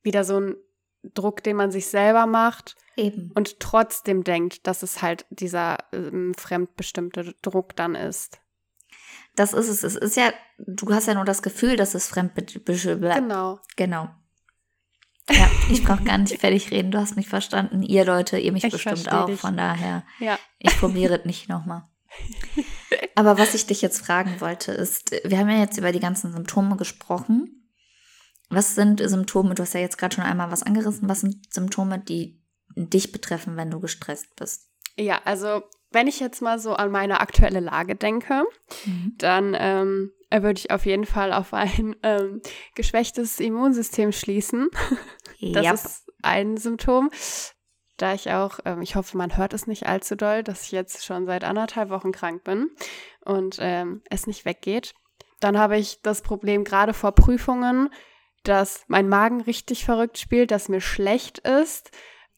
wieder 0.02 0.24
so 0.24 0.40
ein 0.40 0.56
Druck, 1.04 1.44
den 1.44 1.58
man 1.58 1.72
sich 1.72 1.88
selber 1.88 2.26
macht. 2.26 2.76
Eben. 2.96 3.32
Und 3.34 3.60
trotzdem 3.60 4.24
denkt, 4.24 4.68
dass 4.68 4.84
es 4.84 5.02
halt 5.02 5.26
dieser 5.30 5.78
ähm, 5.92 6.34
fremdbestimmte 6.38 7.36
Druck 7.42 7.76
dann 7.76 7.96
ist. 7.96 8.40
Das 9.36 9.54
ist 9.54 9.68
es. 9.68 9.84
Es 9.84 9.96
ist 9.96 10.16
ja, 10.16 10.32
du 10.58 10.94
hast 10.94 11.08
ja 11.08 11.16
nur 11.16 11.26
das 11.26 11.42
Gefühl, 11.42 11.76
dass 11.76 11.96
es 11.96 12.08
fremdbestimmt 12.08 13.02
Genau. 13.02 13.60
Genau. 13.76 14.10
Ja, 15.30 15.50
ich 15.72 15.84
brauche 15.84 16.04
gar 16.04 16.18
nicht 16.18 16.40
fertig 16.40 16.70
reden. 16.72 16.92
Du 16.92 17.00
hast 17.00 17.16
mich 17.16 17.30
verstanden. 17.30 17.82
Ihr 17.82 18.06
Leute, 18.06 18.38
ihr 18.38 18.52
mich 18.52 18.66
ich 18.66 18.72
bestimmt 18.72 19.12
auch. 19.12 19.26
Dich. 19.26 19.40
Von 19.40 19.56
daher, 19.56 20.04
ja. 20.20 20.38
ich 20.60 20.78
probiere 20.78 21.20
es 21.20 21.26
nicht 21.26 21.50
nochmal. 21.50 21.88
Aber 23.16 23.38
was 23.38 23.54
ich 23.54 23.66
dich 23.66 23.82
jetzt 23.82 24.06
fragen 24.06 24.42
wollte, 24.42 24.72
ist, 24.74 25.12
wir 25.24 25.38
haben 25.38 25.50
ja 25.50 25.60
jetzt 25.60 25.78
über 25.78 25.92
die 25.92 26.02
ganzen 26.02 26.34
Symptome 26.34 26.76
gesprochen. 26.76 27.63
Was 28.56 28.76
sind 28.76 29.02
Symptome? 29.04 29.56
Du 29.56 29.64
hast 29.64 29.74
ja 29.74 29.80
jetzt 29.80 29.98
gerade 29.98 30.16
schon 30.16 30.24
einmal 30.24 30.52
was 30.52 30.64
angerissen. 30.64 31.10
Was 31.10 31.22
sind 31.22 31.54
Symptome, 31.54 32.00
die 32.00 32.42
dich 32.76 33.12
betreffen, 33.12 33.58
wenn 33.58 33.72
du 33.72 33.80
gestresst 33.80 34.36
bist? 34.36 34.70
Ja, 34.98 35.22
also 35.26 35.64
wenn 35.92 36.08
ich 36.08 36.20
jetzt 36.20 36.42
mal 36.42 36.60
so 36.60 36.74
an 36.74 36.92
meine 36.92 37.20
aktuelle 37.20 37.60
Lage 37.60 37.96
denke, 37.96 38.44
mhm. 38.86 39.14
dann 39.18 39.56
ähm, 39.58 40.12
würde 40.32 40.60
ich 40.60 40.72
auf 40.72 40.86
jeden 40.86 41.06
Fall 41.06 41.32
auf 41.32 41.54
ein 41.54 41.96
ähm, 42.04 42.42
geschwächtes 42.76 43.40
Immunsystem 43.40 44.12
schließen. 44.12 44.70
das 45.42 45.66
yep. 45.66 45.74
ist 45.74 46.12
ein 46.22 46.58
Symptom. 46.58 47.10
Da 47.98 48.16
ich 48.16 48.32
auch, 48.32 48.60
ähm, 48.66 48.82
ich 48.82 48.96
hoffe, 48.96 49.18
man 49.18 49.38
hört 49.38 49.54
es 49.54 49.68
nicht 49.68 49.86
allzu 49.86 50.16
doll, 50.16 50.44
dass 50.44 50.64
ich 50.64 50.72
jetzt 50.72 51.06
schon 51.06 51.28
seit 51.28 51.44
anderthalb 51.44 51.90
Wochen 51.90 52.12
krank 52.12 52.44
bin 52.44 52.72
und 53.24 53.58
ähm, 53.60 54.02
es 54.10 54.26
nicht 54.26 54.46
weggeht. 54.46 54.96
Dann 55.40 55.60
habe 55.60 55.78
ich 55.78 56.02
das 56.02 56.22
Problem 56.22 56.64
gerade 56.64 56.94
vor 56.94 57.12
Prüfungen, 57.12 57.90
dass 58.44 58.84
mein 58.88 59.10
Magen 59.10 59.42
richtig 59.42 59.86
verrückt 59.86 60.18
spielt, 60.18 60.52
dass 60.52 60.70
mir 60.70 60.82
schlecht 60.82 61.40
ist. 61.40 61.92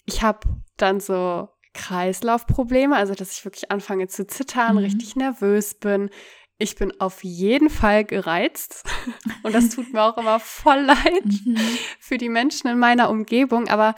Ich 0.06 0.22
habe 0.22 0.48
dann 0.78 1.00
so 1.00 1.50
Kreislaufprobleme, 1.74 2.96
also 2.96 3.14
dass 3.14 3.38
ich 3.38 3.46
wirklich 3.46 3.72
anfange 3.72 4.08
zu 4.08 4.26
zittern, 4.26 4.74
mhm. 4.74 4.80
richtig 4.80 5.16
nervös 5.16 5.74
bin. 5.76 6.10
Ich 6.58 6.76
bin 6.76 7.00
auf 7.02 7.24
jeden 7.24 7.70
Fall 7.70 8.06
gereizt 8.06 8.84
und 9.44 9.54
das 9.54 9.70
tut 9.70 9.92
mir 9.92 10.04
auch 10.04 10.18
immer 10.18 10.40
voll 10.40 10.80
leid 10.80 11.26
mhm. 11.26 11.58
für 12.00 12.18
die 12.18 12.30
Menschen 12.30 12.70
in 12.70 12.80
meiner 12.80 13.10
Umgebung, 13.10 13.68
aber 13.68 13.94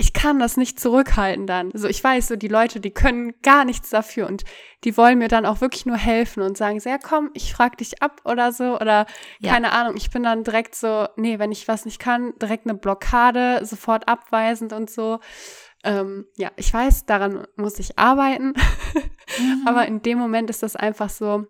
ich 0.00 0.14
kann 0.14 0.38
das 0.38 0.56
nicht 0.56 0.80
zurückhalten 0.80 1.46
dann. 1.46 1.70
So, 1.74 1.86
ich 1.86 2.02
weiß, 2.02 2.28
so 2.28 2.36
die 2.36 2.48
Leute, 2.48 2.80
die 2.80 2.90
können 2.90 3.34
gar 3.42 3.66
nichts 3.66 3.90
dafür 3.90 4.28
und 4.28 4.44
die 4.82 4.96
wollen 4.96 5.18
mir 5.18 5.28
dann 5.28 5.44
auch 5.44 5.60
wirklich 5.60 5.84
nur 5.84 5.98
helfen 5.98 6.42
und 6.42 6.56
sagen, 6.56 6.80
sehr 6.80 6.98
komm, 6.98 7.30
ich 7.34 7.52
frag 7.52 7.76
dich 7.76 8.02
ab 8.02 8.22
oder 8.24 8.50
so 8.50 8.76
oder 8.76 9.04
ja. 9.40 9.52
keine 9.52 9.72
Ahnung. 9.72 9.98
Ich 9.98 10.08
bin 10.08 10.22
dann 10.22 10.42
direkt 10.42 10.74
so, 10.74 11.06
nee, 11.16 11.38
wenn 11.38 11.52
ich 11.52 11.68
was 11.68 11.84
nicht 11.84 11.98
kann, 11.98 12.32
direkt 12.40 12.66
eine 12.66 12.78
Blockade, 12.78 13.60
sofort 13.66 14.08
abweisend 14.08 14.72
und 14.72 14.88
so. 14.88 15.20
Ähm, 15.84 16.24
ja, 16.38 16.50
ich 16.56 16.72
weiß, 16.72 17.04
daran 17.04 17.46
muss 17.56 17.78
ich 17.78 17.98
arbeiten, 17.98 18.54
mhm. 19.38 19.64
aber 19.66 19.86
in 19.86 20.00
dem 20.00 20.16
Moment 20.16 20.48
ist 20.48 20.62
das 20.62 20.76
einfach 20.76 21.10
so, 21.10 21.44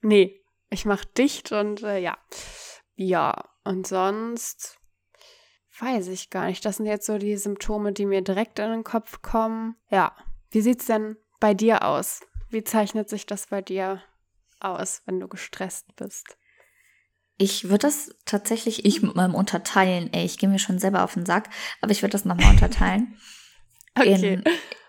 nee, 0.00 0.42
ich 0.70 0.86
mach 0.86 1.04
dicht 1.04 1.52
und 1.52 1.84
äh, 1.84 1.98
ja, 1.98 2.18
ja 2.96 3.44
und 3.62 3.86
sonst 3.86 4.79
Weiß 5.80 6.08
ich 6.08 6.28
gar 6.28 6.46
nicht. 6.46 6.64
Das 6.64 6.76
sind 6.76 6.86
jetzt 6.86 7.06
so 7.06 7.16
die 7.16 7.36
Symptome, 7.36 7.92
die 7.92 8.04
mir 8.04 8.22
direkt 8.22 8.58
in 8.58 8.70
den 8.70 8.84
Kopf 8.84 9.22
kommen. 9.22 9.76
Ja. 9.88 10.14
Wie 10.50 10.60
sieht's 10.60 10.86
denn 10.86 11.16
bei 11.40 11.54
dir 11.54 11.84
aus? 11.84 12.20
Wie 12.50 12.62
zeichnet 12.62 13.08
sich 13.08 13.24
das 13.24 13.46
bei 13.46 13.62
dir 13.62 14.02
aus, 14.60 15.02
wenn 15.06 15.20
du 15.20 15.28
gestresst 15.28 15.96
bist? 15.96 16.36
Ich 17.38 17.64
würde 17.64 17.86
das 17.86 18.14
tatsächlich, 18.26 18.84
ich 18.84 19.00
mit 19.00 19.14
meinem 19.14 19.34
Unterteilen, 19.34 20.12
ey, 20.12 20.26
ich 20.26 20.36
gehe 20.36 20.48
mir 20.48 20.58
schon 20.58 20.78
selber 20.78 21.02
auf 21.02 21.14
den 21.14 21.24
Sack, 21.24 21.48
aber 21.80 21.92
ich 21.92 22.02
würde 22.02 22.12
das 22.12 22.26
nochmal 22.26 22.50
unterteilen. 22.50 23.16
okay. 23.98 24.34
In, 24.34 24.44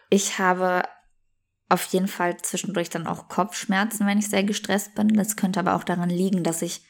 ich 0.10 0.38
habe 0.38 0.84
auf 1.70 1.86
jeden 1.86 2.10
Fall 2.10 2.36
zwischendurch 2.42 2.90
dann 2.90 3.08
auch 3.08 3.30
Kopfschmerzen, 3.30 4.06
wenn 4.06 4.20
ich 4.20 4.28
sehr 4.28 4.44
gestresst 4.44 4.96
bin. 4.96 5.08
Das 5.14 5.38
könnte 5.38 5.62
aber 5.62 5.76
auch 5.76 5.86
daran 5.86 6.10
liegen, 6.10 6.44
dass 6.44 6.62
ich 6.62 6.82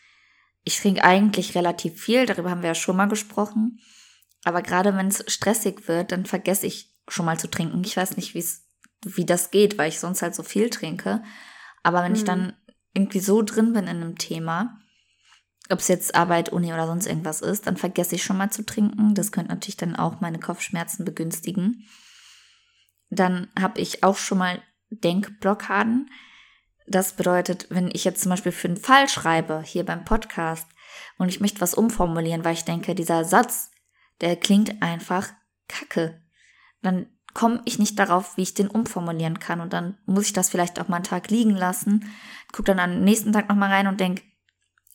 ich 0.63 0.79
trinke 0.79 1.03
eigentlich 1.03 1.55
relativ 1.55 2.01
viel, 2.01 2.25
darüber 2.25 2.51
haben 2.51 2.61
wir 2.61 2.69
ja 2.69 2.75
schon 2.75 2.95
mal 2.95 3.07
gesprochen. 3.07 3.79
Aber 4.43 4.61
gerade 4.61 4.95
wenn 4.95 5.07
es 5.07 5.23
stressig 5.27 5.87
wird, 5.87 6.11
dann 6.11 6.25
vergesse 6.25 6.67
ich 6.67 6.95
schon 7.07 7.25
mal 7.25 7.39
zu 7.39 7.49
trinken. 7.49 7.83
Ich 7.83 7.97
weiß 7.97 8.17
nicht, 8.17 8.33
wie 8.35 9.25
das 9.25 9.51
geht, 9.51 9.77
weil 9.77 9.89
ich 9.89 9.99
sonst 9.99 10.21
halt 10.21 10.35
so 10.35 10.43
viel 10.43 10.69
trinke. 10.69 11.23
Aber 11.83 12.03
wenn 12.03 12.11
mhm. 12.11 12.17
ich 12.17 12.23
dann 12.23 12.53
irgendwie 12.93 13.19
so 13.19 13.41
drin 13.41 13.73
bin 13.73 13.83
in 13.83 14.01
einem 14.01 14.17
Thema, 14.17 14.79
ob 15.69 15.79
es 15.79 15.87
jetzt 15.87 16.15
Arbeit, 16.15 16.49
Uni 16.49 16.73
oder 16.73 16.87
sonst 16.87 17.05
irgendwas 17.07 17.41
ist, 17.41 17.67
dann 17.67 17.77
vergesse 17.77 18.15
ich 18.15 18.23
schon 18.23 18.37
mal 18.37 18.51
zu 18.51 18.65
trinken. 18.65 19.13
Das 19.13 19.31
könnte 19.31 19.51
natürlich 19.51 19.77
dann 19.77 19.95
auch 19.95 20.21
meine 20.21 20.39
Kopfschmerzen 20.39 21.05
begünstigen. 21.05 21.87
Dann 23.09 23.49
habe 23.59 23.79
ich 23.79 24.03
auch 24.03 24.17
schon 24.17 24.37
mal 24.39 24.61
Denkblockaden. 24.89 26.09
Das 26.87 27.13
bedeutet, 27.13 27.67
wenn 27.69 27.89
ich 27.93 28.03
jetzt 28.03 28.21
zum 28.21 28.31
Beispiel 28.31 28.51
für 28.51 28.67
einen 28.67 28.77
Fall 28.77 29.07
schreibe, 29.07 29.61
hier 29.63 29.85
beim 29.85 30.05
Podcast, 30.05 30.67
und 31.17 31.29
ich 31.29 31.39
möchte 31.39 31.61
was 31.61 31.73
umformulieren, 31.73 32.43
weil 32.43 32.53
ich 32.53 32.65
denke, 32.65 32.95
dieser 32.95 33.23
Satz, 33.23 33.71
der 34.21 34.35
klingt 34.35 34.81
einfach 34.81 35.29
kacke, 35.67 36.21
dann 36.81 37.07
komme 37.33 37.61
ich 37.65 37.79
nicht 37.79 37.97
darauf, 37.97 38.37
wie 38.37 38.41
ich 38.41 38.53
den 38.53 38.67
umformulieren 38.67 39.39
kann. 39.39 39.61
Und 39.61 39.73
dann 39.73 39.97
muss 40.05 40.25
ich 40.25 40.33
das 40.33 40.49
vielleicht 40.49 40.79
auch 40.79 40.87
mal 40.87 40.97
einen 40.97 41.05
Tag 41.05 41.29
liegen 41.29 41.55
lassen, 41.55 42.11
gucke 42.51 42.73
dann 42.73 42.79
am 42.79 43.03
nächsten 43.03 43.31
Tag 43.31 43.49
nochmal 43.49 43.69
rein 43.69 43.87
und 43.87 43.99
denke, 43.99 44.23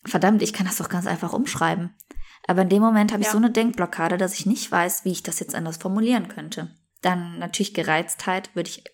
verdammt, 0.04 0.42
ich 0.42 0.52
kann 0.52 0.66
das 0.66 0.76
doch 0.76 0.88
ganz 0.88 1.06
einfach 1.06 1.32
umschreiben. 1.32 1.94
Aber 2.46 2.62
in 2.62 2.68
dem 2.68 2.82
Moment 2.82 3.12
habe 3.12 3.22
ich 3.22 3.26
ja. 3.26 3.32
so 3.32 3.38
eine 3.38 3.50
Denkblockade, 3.50 4.18
dass 4.18 4.34
ich 4.34 4.46
nicht 4.46 4.70
weiß, 4.70 5.04
wie 5.04 5.12
ich 5.12 5.22
das 5.22 5.40
jetzt 5.40 5.54
anders 5.54 5.78
formulieren 5.78 6.28
könnte. 6.28 6.76
Dann 7.02 7.38
natürlich 7.38 7.74
Gereiztheit 7.74 8.54
würde 8.54 8.70
ich 8.70 8.84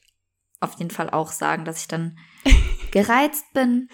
auf 0.61 0.78
jeden 0.78 0.90
Fall 0.90 1.11
auch 1.11 1.33
sagen, 1.33 1.64
dass 1.64 1.81
ich 1.81 1.88
dann 1.88 2.18
gereizt 2.92 3.52
bin 3.52 3.88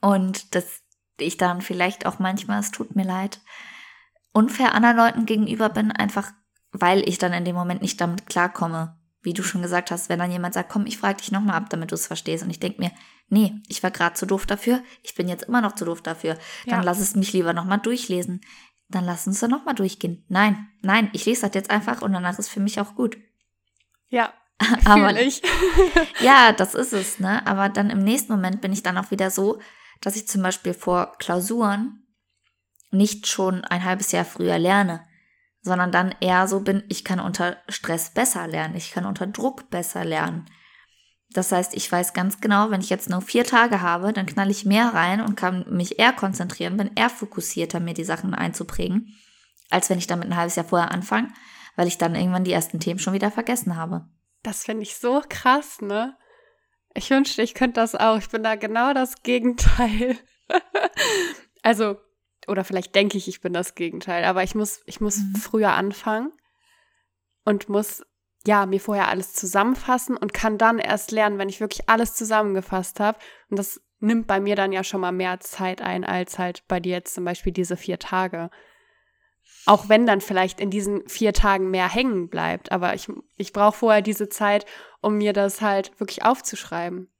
und 0.00 0.54
dass 0.54 0.82
ich 1.18 1.36
dann 1.36 1.60
vielleicht 1.60 2.06
auch 2.06 2.18
manchmal, 2.18 2.60
es 2.60 2.72
tut 2.72 2.96
mir 2.96 3.04
leid, 3.04 3.40
unfair 4.32 4.74
anderen 4.74 4.96
Leuten 4.96 5.26
gegenüber 5.26 5.68
bin, 5.68 5.92
einfach 5.92 6.32
weil 6.72 7.08
ich 7.08 7.18
dann 7.18 7.32
in 7.32 7.44
dem 7.44 7.56
Moment 7.56 7.82
nicht 7.82 8.00
damit 8.00 8.26
klarkomme. 8.26 8.98
Wie 9.22 9.32
du 9.32 9.42
schon 9.42 9.62
gesagt 9.62 9.90
hast, 9.90 10.08
wenn 10.08 10.18
dann 10.18 10.30
jemand 10.30 10.54
sagt, 10.54 10.70
komm, 10.70 10.86
ich 10.86 10.98
frage 10.98 11.16
dich 11.16 11.32
nochmal 11.32 11.56
ab, 11.56 11.70
damit 11.70 11.90
du 11.90 11.94
es 11.94 12.06
verstehst. 12.06 12.44
Und 12.44 12.50
ich 12.50 12.60
denke 12.60 12.80
mir, 12.80 12.92
nee, 13.28 13.54
ich 13.66 13.82
war 13.82 13.90
gerade 13.90 14.14
zu 14.14 14.26
doof 14.26 14.46
dafür, 14.46 14.82
ich 15.02 15.14
bin 15.14 15.28
jetzt 15.28 15.44
immer 15.44 15.60
noch 15.60 15.74
zu 15.74 15.84
doof 15.84 16.02
dafür. 16.02 16.34
Dann 16.66 16.80
ja. 16.80 16.82
lass 16.82 17.00
es 17.00 17.16
mich 17.16 17.32
lieber 17.32 17.52
nochmal 17.52 17.78
durchlesen. 17.78 18.42
Dann 18.88 19.04
lass 19.04 19.26
uns 19.26 19.40
da 19.40 19.48
nochmal 19.48 19.74
durchgehen. 19.74 20.24
Nein, 20.28 20.68
nein, 20.82 21.10
ich 21.12 21.26
lese 21.26 21.40
das 21.40 21.54
jetzt 21.54 21.70
einfach 21.70 22.02
und 22.02 22.12
danach 22.12 22.38
ist 22.38 22.48
für 22.48 22.60
mich 22.60 22.78
auch 22.78 22.94
gut. 22.94 23.16
Ja, 24.08 24.32
aber 24.84 25.20
ich. 25.20 25.42
ja, 26.20 26.52
das 26.52 26.74
ist 26.74 26.92
es, 26.92 27.18
ne? 27.18 27.46
Aber 27.46 27.68
dann 27.68 27.90
im 27.90 27.98
nächsten 27.98 28.32
Moment 28.32 28.60
bin 28.60 28.72
ich 28.72 28.82
dann 28.82 28.98
auch 28.98 29.10
wieder 29.10 29.30
so, 29.30 29.60
dass 30.00 30.16
ich 30.16 30.28
zum 30.28 30.42
Beispiel 30.42 30.74
vor 30.74 31.16
Klausuren 31.18 32.06
nicht 32.90 33.26
schon 33.26 33.64
ein 33.64 33.84
halbes 33.84 34.12
Jahr 34.12 34.24
früher 34.24 34.58
lerne, 34.58 35.04
sondern 35.62 35.92
dann 35.92 36.14
eher 36.20 36.46
so 36.48 36.60
bin, 36.60 36.84
ich 36.88 37.04
kann 37.04 37.20
unter 37.20 37.56
Stress 37.68 38.10
besser 38.10 38.46
lernen, 38.46 38.76
ich 38.76 38.92
kann 38.92 39.04
unter 39.04 39.26
Druck 39.26 39.68
besser 39.70 40.04
lernen. 40.04 40.46
Das 41.30 41.50
heißt, 41.50 41.74
ich 41.74 41.90
weiß 41.90 42.12
ganz 42.12 42.40
genau, 42.40 42.70
wenn 42.70 42.80
ich 42.80 42.88
jetzt 42.88 43.10
nur 43.10 43.20
vier 43.20 43.44
Tage 43.44 43.80
habe, 43.82 44.12
dann 44.12 44.26
knall 44.26 44.50
ich 44.50 44.64
mehr 44.64 44.94
rein 44.94 45.20
und 45.20 45.36
kann 45.36 45.66
mich 45.68 45.98
eher 45.98 46.12
konzentrieren, 46.12 46.76
bin 46.76 46.92
eher 46.94 47.10
fokussierter, 47.10 47.80
mir 47.80 47.94
die 47.94 48.04
Sachen 48.04 48.32
einzuprägen, 48.32 49.14
als 49.68 49.90
wenn 49.90 49.98
ich 49.98 50.06
damit 50.06 50.28
ein 50.28 50.36
halbes 50.36 50.56
Jahr 50.56 50.66
vorher 50.66 50.92
anfange, 50.92 51.28
weil 51.74 51.88
ich 51.88 51.98
dann 51.98 52.14
irgendwann 52.14 52.44
die 52.44 52.52
ersten 52.52 52.78
Themen 52.78 53.00
schon 53.00 53.12
wieder 53.12 53.30
vergessen 53.30 53.76
habe. 53.76 54.08
Das 54.46 54.62
finde 54.62 54.84
ich 54.84 54.94
so 54.94 55.20
krass, 55.28 55.80
ne? 55.80 56.16
Ich 56.94 57.10
wünschte, 57.10 57.42
ich 57.42 57.52
könnte 57.52 57.80
das 57.80 57.96
auch. 57.96 58.16
Ich 58.18 58.28
bin 58.28 58.44
da 58.44 58.54
genau 58.54 58.94
das 58.94 59.24
Gegenteil. 59.24 60.16
also, 61.64 61.96
oder 62.46 62.62
vielleicht 62.62 62.94
denke 62.94 63.18
ich, 63.18 63.26
ich 63.26 63.40
bin 63.40 63.52
das 63.52 63.74
Gegenteil, 63.74 64.22
aber 64.22 64.44
ich 64.44 64.54
muss, 64.54 64.82
ich 64.86 65.00
muss 65.00 65.16
mhm. 65.16 65.34
früher 65.34 65.72
anfangen 65.72 66.30
und 67.44 67.68
muss 67.68 68.04
ja 68.46 68.66
mir 68.66 68.78
vorher 68.78 69.08
alles 69.08 69.32
zusammenfassen 69.34 70.16
und 70.16 70.32
kann 70.32 70.58
dann 70.58 70.78
erst 70.78 71.10
lernen, 71.10 71.38
wenn 71.38 71.48
ich 71.48 71.58
wirklich 71.58 71.88
alles 71.88 72.14
zusammengefasst 72.14 73.00
habe. 73.00 73.18
Und 73.50 73.58
das 73.58 73.80
nimmt 73.98 74.28
bei 74.28 74.38
mir 74.38 74.54
dann 74.54 74.70
ja 74.70 74.84
schon 74.84 75.00
mal 75.00 75.10
mehr 75.10 75.40
Zeit 75.40 75.82
ein, 75.82 76.04
als 76.04 76.38
halt 76.38 76.62
bei 76.68 76.78
dir 76.78 76.92
jetzt 76.92 77.14
zum 77.14 77.24
Beispiel 77.24 77.52
diese 77.52 77.76
vier 77.76 77.98
Tage. 77.98 78.50
Auch 79.66 79.88
wenn 79.88 80.06
dann 80.06 80.20
vielleicht 80.20 80.60
in 80.60 80.70
diesen 80.70 81.08
vier 81.08 81.32
Tagen 81.32 81.70
mehr 81.70 81.92
hängen 81.92 82.28
bleibt. 82.28 82.70
Aber 82.70 82.94
ich, 82.94 83.08
ich 83.36 83.52
brauche 83.52 83.76
vorher 83.76 84.02
diese 84.02 84.28
Zeit, 84.28 84.64
um 85.00 85.18
mir 85.18 85.32
das 85.32 85.60
halt 85.60 85.98
wirklich 85.98 86.24
aufzuschreiben. 86.24 87.10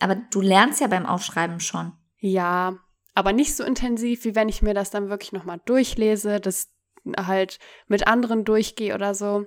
Aber 0.00 0.16
du 0.16 0.40
lernst 0.40 0.80
ja 0.80 0.88
beim 0.88 1.06
Aufschreiben 1.06 1.60
schon. 1.60 1.92
Ja, 2.18 2.76
aber 3.14 3.32
nicht 3.32 3.56
so 3.56 3.62
intensiv, 3.64 4.24
wie 4.24 4.34
wenn 4.34 4.48
ich 4.48 4.62
mir 4.62 4.74
das 4.74 4.90
dann 4.90 5.10
wirklich 5.10 5.32
nochmal 5.32 5.60
durchlese, 5.64 6.40
das 6.40 6.72
halt 7.16 7.58
mit 7.86 8.06
anderen 8.06 8.44
durchgehe 8.44 8.94
oder 8.94 9.14
so. 9.14 9.46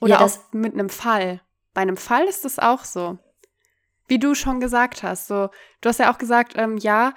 Oder 0.00 0.14
ja, 0.14 0.20
auch 0.20 0.38
mit 0.52 0.74
einem 0.74 0.90
Fall. 0.90 1.40
Bei 1.72 1.82
einem 1.82 1.96
Fall 1.96 2.24
ist 2.24 2.44
das 2.44 2.58
auch 2.58 2.84
so. 2.84 3.18
Wie 4.08 4.18
du 4.18 4.34
schon 4.34 4.60
gesagt 4.60 5.02
hast. 5.02 5.26
So, 5.26 5.48
du 5.80 5.88
hast 5.88 5.98
ja 5.98 6.12
auch 6.12 6.18
gesagt, 6.18 6.52
ähm, 6.56 6.76
ja, 6.76 7.14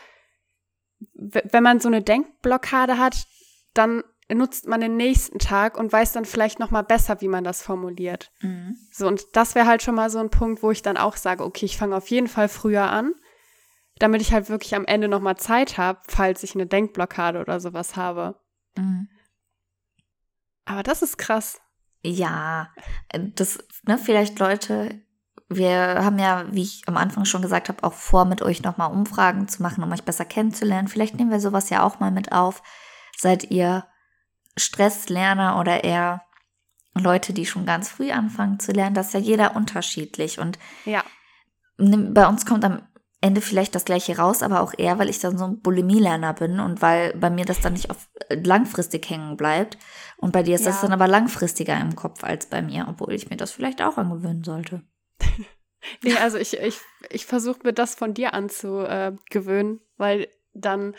wenn 1.13 1.63
man 1.63 1.79
so 1.79 1.87
eine 1.87 2.01
Denkblockade 2.01 2.97
hat, 2.97 3.27
dann 3.73 4.03
nutzt 4.33 4.67
man 4.67 4.81
den 4.81 4.97
nächsten 4.97 5.39
Tag 5.39 5.77
und 5.77 5.91
weiß 5.91 6.11
dann 6.13 6.25
vielleicht 6.25 6.59
noch 6.59 6.71
mal 6.71 6.83
besser, 6.83 7.21
wie 7.21 7.27
man 7.27 7.43
das 7.43 7.61
formuliert. 7.61 8.31
Mhm. 8.41 8.77
So 8.91 9.07
und 9.07 9.23
das 9.33 9.55
wäre 9.55 9.67
halt 9.67 9.81
schon 9.81 9.95
mal 9.95 10.09
so 10.09 10.19
ein 10.19 10.29
Punkt, 10.29 10.63
wo 10.63 10.71
ich 10.71 10.81
dann 10.81 10.97
auch 10.97 11.15
sage, 11.15 11.43
okay, 11.43 11.65
ich 11.65 11.77
fange 11.77 11.95
auf 11.95 12.09
jeden 12.09 12.27
Fall 12.27 12.47
früher 12.47 12.89
an, 12.89 13.13
damit 13.97 14.21
ich 14.21 14.31
halt 14.31 14.49
wirklich 14.49 14.75
am 14.75 14.85
Ende 14.85 15.07
noch 15.07 15.21
mal 15.21 15.37
Zeit 15.37 15.77
habe, 15.77 15.99
falls 16.07 16.43
ich 16.43 16.55
eine 16.55 16.67
Denkblockade 16.67 17.39
oder 17.39 17.59
sowas 17.59 17.95
habe. 17.95 18.39
Mhm. 18.77 19.09
Aber 20.65 20.83
das 20.83 21.01
ist 21.01 21.17
krass. 21.17 21.59
Ja, 22.03 22.69
das 23.35 23.59
ne, 23.83 23.97
vielleicht 23.97 24.39
Leute 24.39 25.01
wir 25.49 26.03
haben 26.03 26.19
ja, 26.19 26.45
wie 26.51 26.61
ich 26.61 26.83
am 26.85 26.95
Anfang 26.95 27.25
schon 27.25 27.41
gesagt 27.41 27.69
habe, 27.69 27.83
auch 27.83 27.93
vor, 27.93 28.25
mit 28.25 28.43
euch 28.43 28.61
nochmal 28.61 28.91
Umfragen 28.91 29.47
zu 29.47 29.63
machen, 29.63 29.83
um 29.83 29.91
euch 29.91 30.03
besser 30.03 30.25
kennenzulernen. 30.25 30.87
Vielleicht 30.87 31.15
nehmen 31.15 31.31
wir 31.31 31.39
sowas 31.39 31.71
ja 31.71 31.83
auch 31.83 31.99
mal 31.99 32.11
mit 32.11 32.31
auf. 32.31 32.61
Seid 33.17 33.49
ihr 33.49 33.85
Stresslerner 34.57 35.59
oder 35.59 35.83
eher 35.83 36.23
Leute, 36.93 37.33
die 37.33 37.45
schon 37.45 37.65
ganz 37.65 37.89
früh 37.89 38.11
anfangen 38.11 38.59
zu 38.59 38.71
lernen? 38.71 38.95
Das 38.95 39.07
ist 39.07 39.13
ja 39.13 39.19
jeder 39.19 39.55
unterschiedlich. 39.55 40.39
Und 40.39 40.59
ja. 40.85 41.03
bei 41.77 42.27
uns 42.27 42.45
kommt 42.45 42.65
am 42.65 42.81
Ende 43.21 43.41
vielleicht 43.41 43.75
das 43.75 43.83
gleiche 43.83 44.17
raus, 44.17 44.41
aber 44.43 44.61
auch 44.61 44.73
eher, 44.77 44.97
weil 44.97 45.09
ich 45.09 45.19
dann 45.19 45.37
so 45.37 45.45
ein 45.45 45.59
Bulimie-Lerner 45.61 46.33
bin 46.33 46.59
und 46.61 46.81
weil 46.81 47.13
bei 47.15 47.29
mir 47.29 47.43
das 47.43 47.59
dann 47.59 47.73
nicht 47.73 47.89
auf 47.89 48.07
langfristig 48.29 49.09
hängen 49.09 49.35
bleibt. 49.35 49.77
Und 50.17 50.31
bei 50.31 50.41
dir 50.41 50.55
ist 50.55 50.65
ja. 50.65 50.71
das 50.71 50.81
dann 50.81 50.93
aber 50.93 51.07
langfristiger 51.07 51.79
im 51.79 51.95
Kopf 51.95 52.23
als 52.23 52.45
bei 52.45 52.61
mir, 52.61 52.87
obwohl 52.87 53.13
ich 53.13 53.29
mir 53.29 53.35
das 53.35 53.51
vielleicht 53.51 53.81
auch 53.81 53.97
angewöhnen 53.97 54.45
sollte. 54.45 54.83
nee, 56.03 56.15
also 56.15 56.37
ich, 56.37 56.57
ich, 56.59 56.79
ich 57.09 57.25
versuche 57.25 57.59
mir 57.63 57.73
das 57.73 57.95
von 57.95 58.13
dir 58.13 58.33
anzugewöhnen, 58.33 59.81
weil 59.97 60.29
dann 60.53 60.95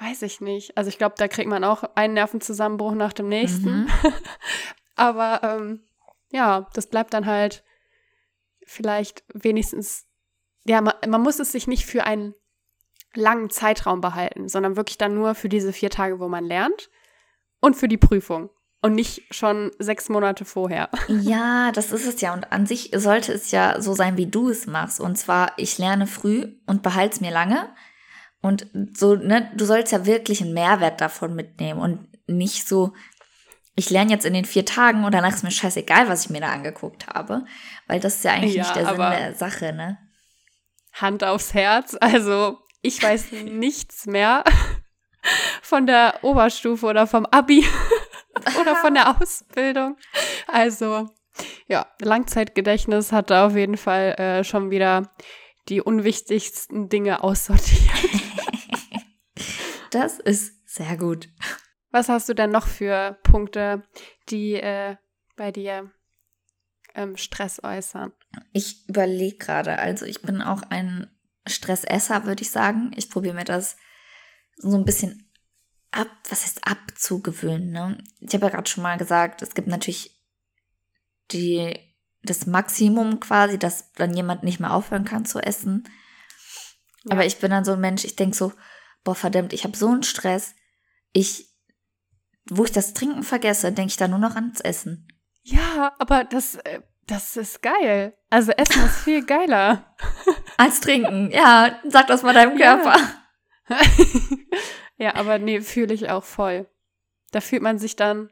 weiß 0.00 0.22
ich 0.22 0.40
nicht. 0.40 0.76
Also 0.76 0.88
ich 0.88 0.98
glaube, 0.98 1.14
da 1.18 1.28
kriegt 1.28 1.48
man 1.48 1.64
auch 1.64 1.84
einen 1.94 2.14
Nervenzusammenbruch 2.14 2.94
nach 2.94 3.12
dem 3.12 3.28
nächsten. 3.28 3.82
Mhm. 3.82 3.88
Aber 4.96 5.40
ähm, 5.42 5.82
ja, 6.30 6.68
das 6.74 6.86
bleibt 6.86 7.14
dann 7.14 7.26
halt 7.26 7.64
vielleicht 8.64 9.24
wenigstens, 9.32 10.06
ja, 10.64 10.80
man, 10.80 10.94
man 11.08 11.22
muss 11.22 11.38
es 11.38 11.52
sich 11.52 11.66
nicht 11.66 11.86
für 11.86 12.04
einen 12.04 12.34
langen 13.14 13.50
Zeitraum 13.50 14.00
behalten, 14.00 14.48
sondern 14.48 14.76
wirklich 14.76 14.98
dann 14.98 15.14
nur 15.14 15.34
für 15.34 15.48
diese 15.48 15.72
vier 15.72 15.90
Tage, 15.90 16.20
wo 16.20 16.28
man 16.28 16.44
lernt 16.44 16.90
und 17.60 17.74
für 17.74 17.88
die 17.88 17.96
Prüfung 17.96 18.50
und 18.82 18.94
nicht 18.94 19.34
schon 19.34 19.72
sechs 19.78 20.08
Monate 20.08 20.44
vorher. 20.44 20.88
Ja, 21.08 21.72
das 21.72 21.92
ist 21.92 22.06
es 22.06 22.20
ja. 22.20 22.32
Und 22.32 22.50
an 22.52 22.66
sich 22.66 22.90
sollte 22.94 23.32
es 23.32 23.50
ja 23.50 23.80
so 23.80 23.94
sein, 23.94 24.16
wie 24.16 24.26
du 24.26 24.48
es 24.48 24.66
machst. 24.66 25.00
Und 25.00 25.16
zwar, 25.16 25.52
ich 25.58 25.76
lerne 25.78 26.06
früh 26.06 26.54
und 26.66 26.82
behalte 26.82 27.16
es 27.16 27.20
mir 27.20 27.32
lange. 27.32 27.68
Und 28.42 28.66
so, 28.94 29.16
ne, 29.16 29.50
du 29.54 29.64
sollst 29.64 29.92
ja 29.92 30.06
wirklich 30.06 30.40
einen 30.40 30.54
Mehrwert 30.54 31.00
davon 31.00 31.34
mitnehmen 31.34 31.80
und 31.80 32.08
nicht 32.26 32.66
so, 32.66 32.94
ich 33.74 33.90
lerne 33.90 34.10
jetzt 34.10 34.24
in 34.24 34.34
den 34.34 34.44
vier 34.44 34.64
Tagen 34.64 35.04
und 35.04 35.12
danach 35.12 35.34
ist 35.34 35.44
mir 35.44 35.50
scheißegal, 35.50 36.08
was 36.08 36.24
ich 36.24 36.30
mir 36.30 36.40
da 36.40 36.52
angeguckt 36.52 37.06
habe. 37.06 37.44
Weil 37.86 38.00
das 38.00 38.16
ist 38.16 38.24
ja 38.24 38.32
eigentlich 38.32 38.54
ja, 38.54 38.62
nicht 38.62 38.76
der 38.76 38.86
Sinn 38.86 38.96
der 38.96 39.34
Sache, 39.34 39.72
ne? 39.72 39.98
Hand 40.92 41.22
aufs 41.22 41.54
Herz. 41.54 41.96
Also, 42.00 42.58
ich 42.82 43.02
weiß 43.02 43.32
nichts 43.44 44.06
mehr 44.06 44.44
von 45.62 45.86
der 45.86 46.18
Oberstufe 46.22 46.86
oder 46.86 47.06
vom 47.06 47.26
Abi. 47.26 47.64
oder 48.60 48.76
von 48.76 48.94
der 48.94 49.20
Ausbildung. 49.20 49.96
Also, 50.46 51.08
ja, 51.68 51.86
Langzeitgedächtnis 52.00 53.12
hat 53.12 53.30
da 53.30 53.46
auf 53.46 53.56
jeden 53.56 53.76
Fall 53.76 54.12
äh, 54.18 54.44
schon 54.44 54.70
wieder 54.70 55.10
die 55.70 55.80
unwichtigsten 55.80 56.88
Dinge 56.88 57.22
aussortiert. 57.22 57.88
das 59.90 60.18
ist 60.18 60.68
sehr 60.68 60.96
gut. 60.96 61.28
Was 61.90 62.08
hast 62.08 62.28
du 62.28 62.34
denn 62.34 62.50
noch 62.50 62.66
für 62.66 63.18
Punkte, 63.22 63.82
die 64.28 64.54
äh, 64.54 64.96
bei 65.36 65.50
dir 65.52 65.90
ähm, 66.94 67.16
Stress 67.16 67.62
äußern? 67.62 68.12
Ich 68.52 68.88
überlege 68.88 69.38
gerade, 69.38 69.78
also 69.78 70.06
ich 70.06 70.22
bin 70.22 70.42
auch 70.42 70.62
ein 70.70 71.10
Stressesser, 71.46 72.26
würde 72.26 72.42
ich 72.42 72.50
sagen. 72.50 72.92
Ich 72.96 73.10
probiere 73.10 73.34
mir 73.34 73.44
das 73.44 73.76
so 74.56 74.76
ein 74.76 74.84
bisschen 74.84 75.30
ab, 75.90 76.08
was 76.28 76.44
heißt 76.44 76.66
abzugewöhnen, 76.66 77.70
ne? 77.70 77.98
Ich 78.20 78.34
habe 78.34 78.46
ja 78.46 78.52
gerade 78.52 78.70
schon 78.70 78.82
mal 78.82 78.98
gesagt, 78.98 79.42
es 79.42 79.54
gibt 79.54 79.68
natürlich 79.68 80.20
die, 81.32 81.76
das 82.22 82.46
Maximum 82.46 83.20
quasi, 83.20 83.58
dass 83.58 83.92
dann 83.92 84.14
jemand 84.14 84.42
nicht 84.42 84.60
mehr 84.60 84.72
aufhören 84.72 85.04
kann 85.04 85.24
zu 85.24 85.40
essen. 85.40 85.88
Ja. 87.04 87.12
Aber 87.12 87.26
ich 87.26 87.38
bin 87.38 87.50
dann 87.50 87.64
so 87.64 87.72
ein 87.72 87.80
Mensch, 87.80 88.04
ich 88.04 88.16
denke 88.16 88.36
so, 88.36 88.52
boah, 89.04 89.14
verdammt, 89.14 89.52
ich 89.52 89.64
habe 89.64 89.76
so 89.76 89.88
einen 89.88 90.02
Stress. 90.02 90.54
Ich, 91.12 91.48
wo 92.48 92.64
ich 92.64 92.72
das 92.72 92.92
Trinken 92.92 93.22
vergesse, 93.22 93.72
denke 93.72 93.90
ich 93.90 93.96
da 93.96 94.08
nur 94.08 94.18
noch 94.18 94.34
ans 94.34 94.60
Essen. 94.60 95.08
Ja, 95.42 95.94
aber 95.98 96.24
das, 96.24 96.56
äh, 96.56 96.80
das 97.06 97.36
ist 97.36 97.62
geil. 97.62 98.16
Also 98.28 98.52
Essen 98.52 98.84
ist 98.84 98.98
viel 98.98 99.24
geiler. 99.24 99.96
Als 100.58 100.80
Trinken, 100.80 101.30
ja, 101.30 101.80
sag 101.88 102.06
das 102.06 102.22
mal 102.22 102.34
deinem 102.34 102.56
Körper. 102.56 102.96
Ja. 103.68 103.78
Ja, 105.00 105.14
aber 105.14 105.38
nee, 105.38 105.62
fühle 105.62 105.94
ich 105.94 106.10
auch 106.10 106.24
voll. 106.24 106.68
Da 107.30 107.40
fühlt 107.40 107.62
man 107.62 107.78
sich 107.78 107.96
dann, 107.96 108.28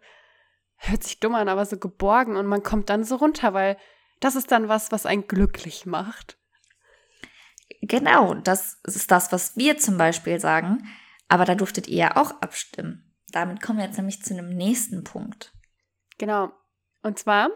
hört 0.79 1.05
sich 1.05 1.21
dumm 1.21 1.35
an, 1.35 1.49
aber 1.49 1.67
so 1.67 1.77
geborgen 1.77 2.37
und 2.37 2.47
man 2.47 2.63
kommt 2.63 2.89
dann 2.89 3.05
so 3.05 3.17
runter, 3.17 3.53
weil 3.53 3.77
das 4.21 4.37
ist 4.37 4.51
dann 4.51 4.69
was, 4.69 4.91
was 4.91 5.07
einen 5.07 5.27
glücklich 5.27 5.87
macht. 5.87 6.39
Genau, 7.83 8.35
das 8.35 8.81
ist 8.85 9.11
das, 9.11 9.31
was 9.33 9.57
wir 9.57 9.79
zum 9.79 9.99
Beispiel 9.99 10.41
sagen. 10.41 10.89
Aber 11.29 11.45
da 11.45 11.55
durftet 11.55 11.89
ihr 11.89 11.99
ja 11.99 12.17
auch 12.17 12.41
abstimmen. 12.41 13.15
Damit 13.31 13.63
kommen 13.63 13.79
wir 13.79 13.85
jetzt 13.85 13.99
nämlich 13.99 14.23
zu 14.23 14.35
einem 14.35 14.49
nächsten 14.49 15.05
Punkt. 15.05 15.53
Genau. 16.17 16.51
Und 17.03 17.19
zwar 17.19 17.51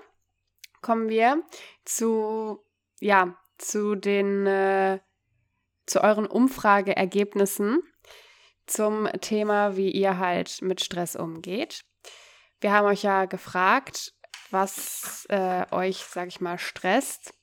kommen 0.82 1.08
wir 1.08 1.42
zu, 1.84 2.60
ja, 3.00 3.36
zu 3.58 3.94
den, 3.94 4.46
äh, 4.46 5.00
zu 5.86 6.02
euren 6.02 6.26
Umfrageergebnissen 6.26 7.82
zum 8.66 9.08
Thema, 9.20 9.76
wie 9.76 9.90
ihr 9.90 10.18
halt 10.18 10.60
mit 10.62 10.82
Stress 10.82 11.16
umgeht. 11.16 11.84
Wir 12.62 12.72
haben 12.72 12.86
euch 12.86 13.02
ja 13.02 13.24
gefragt, 13.24 14.14
was 14.50 15.26
äh, 15.28 15.66
euch, 15.72 16.04
sag 16.08 16.28
ich 16.28 16.40
mal, 16.40 16.58
stresst 16.58 17.34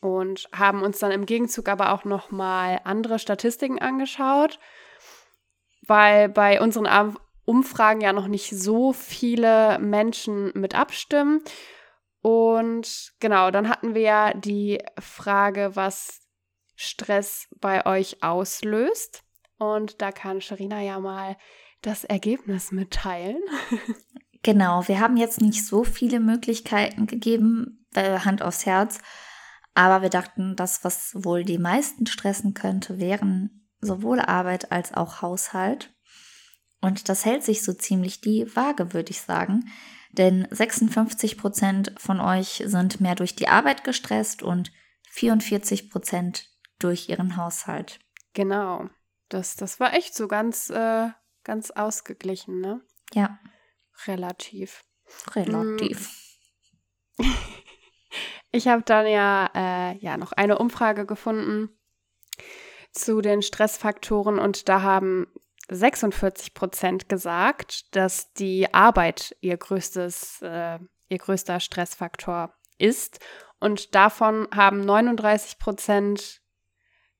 und 0.00 0.48
haben 0.54 0.82
uns 0.82 1.00
dann 1.00 1.10
im 1.10 1.26
Gegenzug 1.26 1.68
aber 1.68 1.92
auch 1.92 2.04
noch 2.04 2.30
mal 2.30 2.80
andere 2.84 3.18
Statistiken 3.18 3.80
angeschaut, 3.80 4.60
weil 5.88 6.28
bei 6.28 6.60
unseren 6.60 7.16
Umfragen 7.44 8.00
ja 8.00 8.12
noch 8.12 8.28
nicht 8.28 8.50
so 8.50 8.92
viele 8.92 9.80
Menschen 9.80 10.52
mit 10.54 10.76
abstimmen. 10.76 11.42
Und 12.20 13.14
genau, 13.18 13.50
dann 13.50 13.68
hatten 13.68 13.96
wir 13.96 14.02
ja 14.02 14.32
die 14.32 14.80
Frage, 15.00 15.74
was 15.74 16.20
Stress 16.76 17.48
bei 17.60 17.84
euch 17.84 18.22
auslöst. 18.22 19.24
Und 19.58 20.00
da 20.00 20.12
kann 20.12 20.40
Sharina 20.40 20.82
ja 20.82 21.00
mal 21.00 21.36
das 21.82 22.04
Ergebnis 22.04 22.70
mitteilen. 22.70 23.42
Genau, 24.42 24.86
wir 24.86 25.00
haben 25.00 25.16
jetzt 25.16 25.40
nicht 25.40 25.66
so 25.66 25.84
viele 25.84 26.20
Möglichkeiten 26.20 27.06
gegeben, 27.06 27.86
äh, 27.94 28.20
Hand 28.20 28.42
aufs 28.42 28.66
Herz, 28.66 28.98
aber 29.74 30.02
wir 30.02 30.10
dachten, 30.10 30.56
das, 30.56 30.84
was 30.84 31.12
wohl 31.14 31.44
die 31.44 31.58
meisten 31.58 32.06
stressen 32.06 32.54
könnte, 32.54 32.98
wären 32.98 33.68
sowohl 33.80 34.20
Arbeit 34.20 34.72
als 34.72 34.92
auch 34.94 35.22
Haushalt. 35.22 35.94
Und 36.80 37.08
das 37.08 37.24
hält 37.24 37.44
sich 37.44 37.62
so 37.64 37.72
ziemlich 37.72 38.20
die 38.20 38.54
Waage, 38.54 38.92
würde 38.92 39.10
ich 39.10 39.20
sagen. 39.20 39.70
Denn 40.12 40.48
56 40.50 41.36
Prozent 41.36 41.92
von 41.96 42.20
euch 42.20 42.62
sind 42.66 43.00
mehr 43.00 43.14
durch 43.14 43.36
die 43.36 43.48
Arbeit 43.48 43.84
gestresst 43.84 44.42
und 44.42 44.72
44 45.10 45.90
Prozent 45.90 46.48
durch 46.78 47.08
ihren 47.08 47.36
Haushalt. 47.36 48.00
Genau. 48.34 48.88
Das, 49.28 49.56
das 49.56 49.78
war 49.80 49.94
echt 49.94 50.14
so 50.14 50.28
ganz, 50.28 50.70
äh, 50.70 51.08
ganz 51.44 51.70
ausgeglichen, 51.70 52.60
ne? 52.60 52.80
Ja. 53.12 53.38
Relativ. 54.06 54.84
Relativ. 55.34 56.10
Ich 58.50 58.66
habe 58.66 58.82
dann 58.82 59.06
ja, 59.06 59.50
äh, 59.54 59.98
ja 59.98 60.16
noch 60.16 60.32
eine 60.32 60.58
Umfrage 60.58 61.04
gefunden 61.04 61.68
zu 62.92 63.20
den 63.20 63.42
Stressfaktoren 63.42 64.38
und 64.38 64.68
da 64.70 64.80
haben 64.80 65.26
46 65.68 66.54
Prozent 66.54 67.08
gesagt, 67.08 67.94
dass 67.94 68.32
die 68.32 68.72
Arbeit 68.72 69.36
ihr 69.40 69.56
größtes, 69.58 70.40
äh, 70.40 70.78
ihr 71.08 71.18
größter 71.18 71.60
Stressfaktor 71.60 72.54
ist. 72.78 73.20
Und 73.60 73.94
davon 73.94 74.48
haben 74.54 74.80
39 74.80 75.58
Prozent 75.58 76.40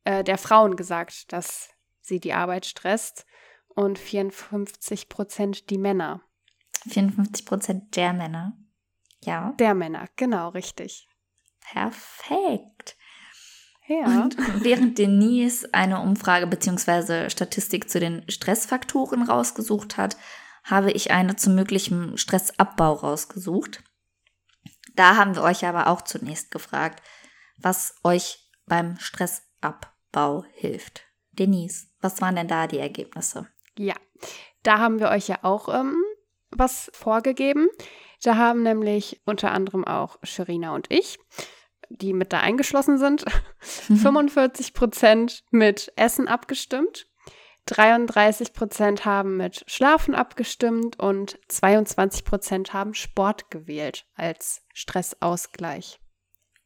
äh, 0.04 0.24
der 0.24 0.38
Frauen 0.38 0.76
gesagt, 0.76 1.32
dass 1.32 1.70
sie 2.00 2.20
die 2.20 2.32
Arbeit 2.32 2.64
stresst 2.64 3.26
und 3.68 3.98
54 3.98 5.10
Prozent 5.10 5.68
die 5.68 5.78
Männer. 5.78 6.22
54 6.88 7.46
Prozent 7.46 7.96
der 7.96 8.12
Männer. 8.12 8.56
Ja. 9.20 9.52
Der 9.58 9.74
Männer, 9.74 10.06
genau, 10.16 10.50
richtig. 10.50 11.08
Perfekt. 11.60 12.96
Ja. 13.86 14.22
Und 14.22 14.36
während 14.64 14.98
Denise 14.98 15.68
eine 15.72 16.00
Umfrage 16.00 16.46
bzw. 16.46 17.30
Statistik 17.30 17.90
zu 17.90 18.00
den 18.00 18.28
Stressfaktoren 18.28 19.22
rausgesucht 19.22 19.96
hat, 19.96 20.16
habe 20.64 20.90
ich 20.92 21.10
eine 21.10 21.36
zu 21.36 21.50
möglichem 21.50 22.16
Stressabbau 22.16 22.92
rausgesucht. 22.92 23.82
Da 24.94 25.16
haben 25.16 25.34
wir 25.34 25.42
euch 25.42 25.64
aber 25.64 25.86
auch 25.86 26.02
zunächst 26.02 26.50
gefragt, 26.50 27.02
was 27.56 27.94
euch 28.04 28.50
beim 28.66 28.98
Stressabbau 28.98 30.44
hilft. 30.52 31.04
Denise, 31.32 31.86
was 32.00 32.20
waren 32.20 32.36
denn 32.36 32.48
da 32.48 32.66
die 32.66 32.78
Ergebnisse? 32.78 33.48
Ja, 33.78 33.94
da 34.62 34.78
haben 34.78 34.98
wir 34.98 35.08
euch 35.08 35.28
ja 35.28 35.38
auch 35.42 35.72
ähm, 35.72 35.96
was 36.50 36.90
vorgegeben. 36.94 37.68
Da 38.22 38.36
haben 38.36 38.62
nämlich 38.62 39.20
unter 39.24 39.52
anderem 39.52 39.84
auch 39.84 40.18
Sherina 40.22 40.74
und 40.74 40.86
ich, 40.90 41.18
die 41.88 42.12
mit 42.12 42.32
da 42.32 42.40
eingeschlossen 42.40 42.98
sind, 42.98 43.24
45 43.60 44.74
Prozent 44.74 45.44
mit 45.50 45.92
Essen 45.96 46.28
abgestimmt. 46.28 47.06
33 47.66 48.54
Prozent 48.54 49.04
haben 49.04 49.36
mit 49.36 49.62
Schlafen 49.66 50.14
abgestimmt 50.14 50.98
und 50.98 51.38
22 51.48 52.24
Prozent 52.24 52.72
haben 52.72 52.94
Sport 52.94 53.50
gewählt 53.50 54.06
als 54.14 54.62
Stressausgleich. 54.72 56.00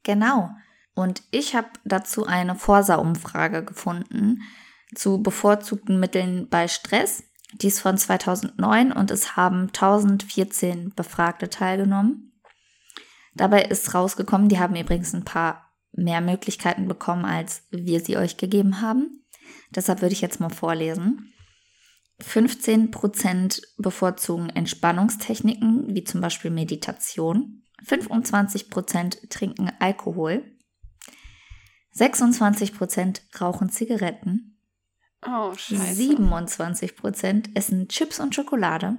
Genau. 0.04 0.50
Und 0.94 1.22
ich 1.30 1.54
habe 1.54 1.68
dazu 1.84 2.26
eine 2.26 2.54
Forsa-Umfrage 2.54 3.64
gefunden 3.64 4.42
zu 4.94 5.22
bevorzugten 5.22 5.98
Mitteln 5.98 6.48
bei 6.48 6.68
Stress. 6.68 7.24
Die 7.54 7.68
ist 7.68 7.80
von 7.80 7.98
2009 7.98 8.92
und 8.92 9.10
es 9.10 9.36
haben 9.36 9.68
1014 9.68 10.94
Befragte 10.94 11.50
teilgenommen. 11.50 12.32
Dabei 13.34 13.64
ist 13.64 13.94
rausgekommen, 13.94 14.48
die 14.48 14.58
haben 14.58 14.76
übrigens 14.76 15.14
ein 15.14 15.24
paar 15.24 15.70
mehr 15.92 16.20
Möglichkeiten 16.20 16.88
bekommen, 16.88 17.24
als 17.24 17.62
wir 17.70 18.00
sie 18.00 18.16
euch 18.16 18.36
gegeben 18.36 18.80
haben. 18.80 19.24
Deshalb 19.70 20.00
würde 20.00 20.14
ich 20.14 20.20
jetzt 20.20 20.40
mal 20.40 20.50
vorlesen. 20.50 21.32
15% 22.20 23.62
bevorzugen 23.78 24.48
Entspannungstechniken, 24.50 25.94
wie 25.94 26.04
zum 26.04 26.20
Beispiel 26.20 26.50
Meditation. 26.50 27.64
25% 27.86 29.28
trinken 29.28 29.72
Alkohol. 29.80 30.44
26% 31.96 33.20
rauchen 33.40 33.70
Zigaretten. 33.70 34.51
Oh, 35.26 35.54
scheiße. 35.54 36.02
27% 36.02 37.50
essen 37.54 37.88
Chips 37.88 38.20
und 38.20 38.34
Schokolade. 38.34 38.98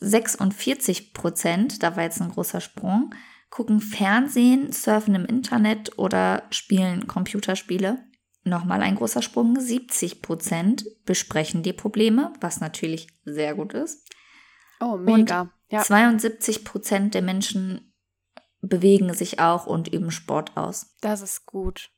46%, 0.00 1.78
da 1.78 1.96
war 1.96 2.04
jetzt 2.04 2.20
ein 2.20 2.30
großer 2.30 2.60
Sprung, 2.60 3.14
gucken 3.50 3.80
Fernsehen, 3.80 4.72
surfen 4.72 5.14
im 5.14 5.26
Internet 5.26 5.98
oder 5.98 6.44
spielen 6.50 7.06
Computerspiele. 7.06 8.04
Nochmal 8.42 8.80
ein 8.80 8.96
großer 8.96 9.20
Sprung. 9.20 9.60
70 9.60 10.22
Prozent 10.22 10.86
besprechen 11.04 11.62
die 11.62 11.74
Probleme, 11.74 12.32
was 12.40 12.60
natürlich 12.60 13.08
sehr 13.24 13.54
gut 13.54 13.74
ist. 13.74 14.08
Oh, 14.80 14.96
mega. 14.96 15.42
Und 15.42 15.50
ja. 15.68 15.82
72 15.82 16.64
Prozent 16.64 17.14
der 17.14 17.22
Menschen 17.22 17.92
bewegen 18.62 19.12
sich 19.12 19.40
auch 19.40 19.66
und 19.66 19.88
üben 19.88 20.10
Sport 20.10 20.56
aus. 20.56 20.96
Das 21.00 21.20
ist 21.20 21.44
gut. 21.46 21.90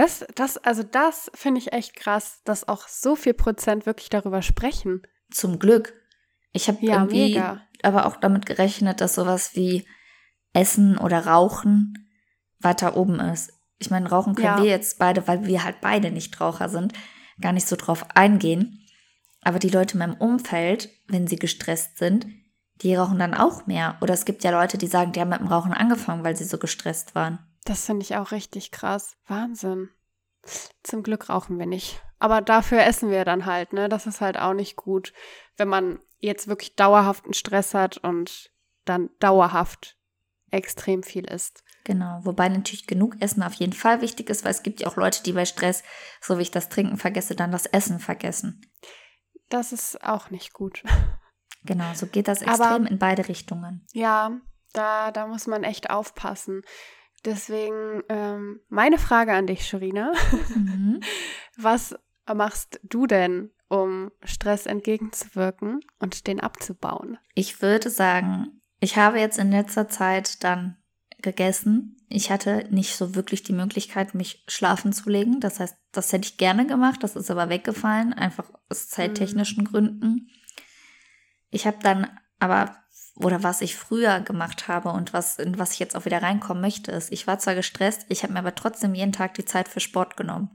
Das, 0.00 0.24
das, 0.34 0.56
also 0.56 0.82
das 0.82 1.30
finde 1.34 1.60
ich 1.60 1.72
echt 1.72 1.94
krass, 1.94 2.40
dass 2.44 2.66
auch 2.68 2.88
so 2.88 3.16
viel 3.16 3.34
Prozent 3.34 3.84
wirklich 3.86 4.08
darüber 4.08 4.40
sprechen. 4.42 5.02
Zum 5.30 5.58
Glück. 5.58 5.92
Ich 6.52 6.68
habe 6.68 6.78
Ja, 6.80 6.94
irgendwie 6.94 7.34
mega. 7.34 7.60
aber 7.82 8.06
auch 8.06 8.16
damit 8.16 8.46
gerechnet, 8.46 9.00
dass 9.00 9.14
sowas 9.14 9.54
wie 9.54 9.86
Essen 10.54 10.96
oder 10.96 11.26
Rauchen 11.26 12.08
weiter 12.60 12.96
oben 12.96 13.20
ist. 13.20 13.52
Ich 13.78 13.90
meine, 13.90 14.08
Rauchen 14.08 14.34
können 14.34 14.46
Ja. 14.58 14.62
wir 14.62 14.70
jetzt 14.70 14.98
beide, 14.98 15.28
weil 15.28 15.44
wir 15.46 15.64
halt 15.64 15.80
beide 15.80 16.10
Nichtraucher 16.10 16.68
sind, 16.68 16.92
gar 17.40 17.52
nicht 17.52 17.68
so 17.68 17.76
drauf 17.76 18.06
eingehen. 18.14 18.86
Aber 19.42 19.58
die 19.58 19.68
Leute 19.68 19.94
in 19.94 19.98
meinem 20.00 20.16
Umfeld, 20.16 20.88
wenn 21.08 21.26
sie 21.26 21.36
gestresst 21.36 21.98
sind, 21.98 22.26
die 22.76 22.94
rauchen 22.94 23.18
dann 23.18 23.34
auch 23.34 23.66
mehr. 23.66 23.96
Oder 24.00 24.14
es 24.14 24.24
gibt 24.24 24.44
ja 24.44 24.50
Leute, 24.50 24.78
die 24.78 24.86
sagen, 24.86 25.12
die 25.12 25.20
haben 25.20 25.28
mit 25.30 25.40
dem 25.40 25.46
Rauchen 25.48 25.72
angefangen, 25.74 26.24
weil 26.24 26.36
sie 26.36 26.44
so 26.44 26.56
gestresst 26.58 27.14
waren. 27.14 27.38
Das 27.64 27.86
finde 27.86 28.02
ich 28.02 28.16
auch 28.16 28.30
richtig 28.32 28.70
krass. 28.70 29.16
Wahnsinn. 29.26 29.90
Zum 30.82 31.02
Glück 31.02 31.28
rauchen 31.28 31.58
wir 31.58 31.66
nicht. 31.66 32.02
Aber 32.18 32.40
dafür 32.40 32.82
essen 32.84 33.10
wir 33.10 33.24
dann 33.24 33.46
halt, 33.46 33.72
ne? 33.72 33.88
Das 33.88 34.06
ist 34.06 34.20
halt 34.20 34.38
auch 34.38 34.54
nicht 34.54 34.76
gut, 34.76 35.12
wenn 35.56 35.68
man 35.68 36.00
jetzt 36.18 36.48
wirklich 36.48 36.76
dauerhaften 36.76 37.32
Stress 37.34 37.74
hat 37.74 37.98
und 37.98 38.50
dann 38.84 39.10
dauerhaft 39.20 39.96
extrem 40.50 41.02
viel 41.02 41.24
isst. 41.26 41.62
Genau, 41.84 42.20
wobei 42.24 42.48
natürlich 42.48 42.86
genug 42.86 43.16
Essen 43.20 43.42
auf 43.42 43.54
jeden 43.54 43.72
Fall 43.72 44.00
wichtig 44.02 44.28
ist, 44.28 44.44
weil 44.44 44.50
es 44.50 44.62
gibt 44.62 44.80
ja 44.80 44.86
auch 44.88 44.96
Leute, 44.96 45.22
die 45.22 45.32
bei 45.32 45.44
Stress, 45.44 45.82
so 46.20 46.36
wie 46.38 46.42
ich 46.42 46.50
das 46.50 46.68
Trinken 46.68 46.96
vergesse, 46.98 47.34
dann 47.34 47.52
das 47.52 47.66
Essen 47.66 47.98
vergessen. 48.00 48.60
Das 49.48 49.72
ist 49.72 50.02
auch 50.04 50.30
nicht 50.30 50.52
gut. 50.52 50.82
Genau, 51.64 51.92
so 51.92 52.06
geht 52.06 52.26
das 52.26 52.40
Aber- 52.42 52.52
extrem 52.52 52.86
in 52.86 52.98
beide 52.98 53.28
Richtungen. 53.28 53.86
Ja, 53.92 54.40
da, 54.72 55.10
da 55.10 55.26
muss 55.26 55.46
man 55.46 55.62
echt 55.62 55.90
aufpassen. 55.90 56.62
Deswegen 57.24 58.02
ähm, 58.08 58.60
meine 58.68 58.98
Frage 58.98 59.32
an 59.32 59.46
dich, 59.46 59.66
Sherina. 59.66 60.12
Mhm. 60.54 61.00
Was 61.56 61.94
machst 62.32 62.80
du 62.82 63.06
denn, 63.06 63.50
um 63.68 64.10
Stress 64.24 64.66
entgegenzuwirken 64.66 65.80
und 65.98 66.26
den 66.26 66.40
abzubauen? 66.40 67.18
Ich 67.34 67.62
würde 67.62 67.88
sagen, 67.88 68.60
ich 68.80 68.96
habe 68.96 69.20
jetzt 69.20 69.38
in 69.38 69.50
letzter 69.50 69.88
Zeit 69.88 70.42
dann 70.42 70.76
gegessen. 71.22 71.96
Ich 72.08 72.30
hatte 72.30 72.66
nicht 72.70 72.96
so 72.96 73.14
wirklich 73.14 73.42
die 73.42 73.52
Möglichkeit, 73.52 74.14
mich 74.14 74.42
schlafen 74.48 74.92
zu 74.92 75.08
legen. 75.08 75.38
Das 75.40 75.60
heißt, 75.60 75.76
das 75.92 76.12
hätte 76.12 76.26
ich 76.26 76.38
gerne 76.38 76.66
gemacht. 76.66 77.02
Das 77.02 77.14
ist 77.14 77.30
aber 77.30 77.48
weggefallen, 77.48 78.12
einfach 78.12 78.50
aus 78.68 78.88
zeittechnischen 78.88 79.64
Gründen. 79.64 80.28
Ich 81.50 81.66
habe 81.66 81.78
dann 81.82 82.08
aber, 82.38 82.76
oder 83.22 83.42
was 83.42 83.60
ich 83.60 83.76
früher 83.76 84.20
gemacht 84.20 84.68
habe 84.68 84.90
und 84.90 85.12
was, 85.12 85.38
in 85.38 85.58
was 85.58 85.72
ich 85.72 85.78
jetzt 85.78 85.96
auch 85.96 86.04
wieder 86.04 86.22
reinkommen 86.22 86.60
möchte, 86.60 86.90
ist, 86.92 87.12
ich 87.12 87.26
war 87.26 87.38
zwar 87.38 87.54
gestresst, 87.54 88.06
ich 88.08 88.22
habe 88.22 88.32
mir 88.32 88.38
aber 88.40 88.54
trotzdem 88.54 88.94
jeden 88.94 89.12
Tag 89.12 89.34
die 89.34 89.44
Zeit 89.44 89.68
für 89.68 89.80
Sport 89.80 90.16
genommen. 90.16 90.50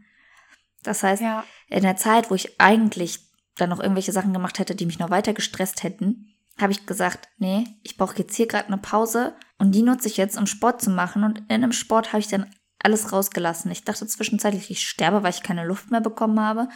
Das 0.84 1.04
heißt, 1.04 1.22
Ja. 1.22 1.44
in 1.68 1.84
der 1.84 1.96
Zeit, 1.98 2.30
wo 2.30 2.36
ich 2.36 2.60
eigentlich 2.60 3.20
dann 3.56 3.70
noch 3.70 3.80
irgendwelche 3.80 4.12
Sachen 4.12 4.34
gemacht 4.34 4.60
hätte, 4.60 4.76
die 4.76 4.86
mich 4.86 5.00
noch 5.00 5.10
weiter 5.10 5.34
gestresst 5.34 5.84
hätten, 5.84 6.34
habe 6.60 6.72
ich 6.72 6.86
gesagt, 6.86 7.28
nee, 7.38 7.66
ich 7.84 7.98
brauche 7.98 8.18
jetzt 8.18 8.36
hier 8.36 8.48
gerade 8.48 8.68
eine 8.68 8.78
Pause 8.78 9.36
und 9.58 9.74
die 9.74 9.82
nutze 9.82 10.08
ich 10.08 10.18
jetzt, 10.18 10.38
um 10.38 10.48
Sport 10.48 10.82
zu 10.82 10.90
machen. 10.90 11.24
Und 11.24 11.40
in 11.40 11.46
einem 11.64 11.72
Sport 11.72 12.14
habe 12.14 12.20
ich 12.20 12.28
dann 12.28 12.50
alles 12.82 13.12
rausgelassen. 13.12 13.72
Ich 13.72 13.84
dachte 13.84 14.08
zwischenzeitlich, 14.08 14.70
ich 14.72 14.88
sterbe, 14.88 15.24
weil 15.24 15.32
ich 15.32 15.44
keine 15.44 15.66
Luft 15.66 15.92
mehr 15.92 16.02
bekommen 16.02 16.40
habe. 16.40 16.70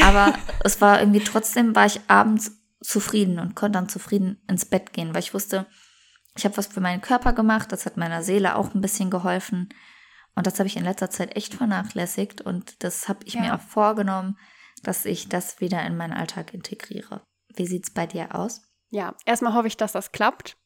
Aber 0.00 0.34
es 0.64 0.80
war 0.80 1.00
irgendwie 1.00 1.22
trotzdem, 1.22 1.74
war 1.76 1.86
ich 1.86 2.00
abends 2.08 2.55
zufrieden 2.82 3.38
und 3.38 3.54
konnte 3.56 3.78
dann 3.78 3.88
zufrieden 3.88 4.42
ins 4.48 4.64
Bett 4.64 4.92
gehen, 4.92 5.14
weil 5.14 5.22
ich 5.22 5.34
wusste, 5.34 5.66
ich 6.36 6.44
habe 6.44 6.56
was 6.56 6.66
für 6.66 6.80
meinen 6.80 7.00
Körper 7.00 7.32
gemacht, 7.32 7.72
das 7.72 7.86
hat 7.86 7.96
meiner 7.96 8.22
Seele 8.22 8.56
auch 8.56 8.74
ein 8.74 8.80
bisschen 8.80 9.10
geholfen. 9.10 9.68
Und 10.34 10.46
das 10.46 10.58
habe 10.58 10.66
ich 10.66 10.76
in 10.76 10.84
letzter 10.84 11.08
Zeit 11.08 11.34
echt 11.34 11.54
vernachlässigt 11.54 12.42
und 12.42 12.82
das 12.84 13.08
habe 13.08 13.20
ich 13.24 13.34
Ja. 13.34 13.40
mir 13.40 13.54
auch 13.54 13.60
vorgenommen, 13.60 14.38
dass 14.82 15.06
ich 15.06 15.28
das 15.30 15.60
wieder 15.60 15.82
in 15.86 15.96
meinen 15.96 16.12
Alltag 16.12 16.52
integriere. 16.52 17.24
Wie 17.54 17.66
sieht's 17.66 17.90
bei 17.90 18.06
dir 18.06 18.34
aus? 18.34 18.60
Ja, 18.90 19.16
erstmal 19.24 19.54
hoffe 19.54 19.68
ich, 19.68 19.78
dass 19.78 19.92
das 19.92 20.12
klappt. 20.12 20.58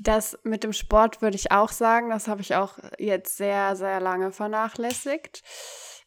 Das 0.00 0.36
mit 0.42 0.64
dem 0.64 0.72
Sport 0.72 1.22
würde 1.22 1.36
ich 1.36 1.52
auch 1.52 1.70
sagen, 1.70 2.10
das 2.10 2.26
habe 2.26 2.40
ich 2.42 2.56
auch 2.56 2.78
jetzt 2.98 3.36
sehr, 3.36 3.76
sehr 3.76 4.00
lange 4.00 4.32
vernachlässigt. 4.32 5.42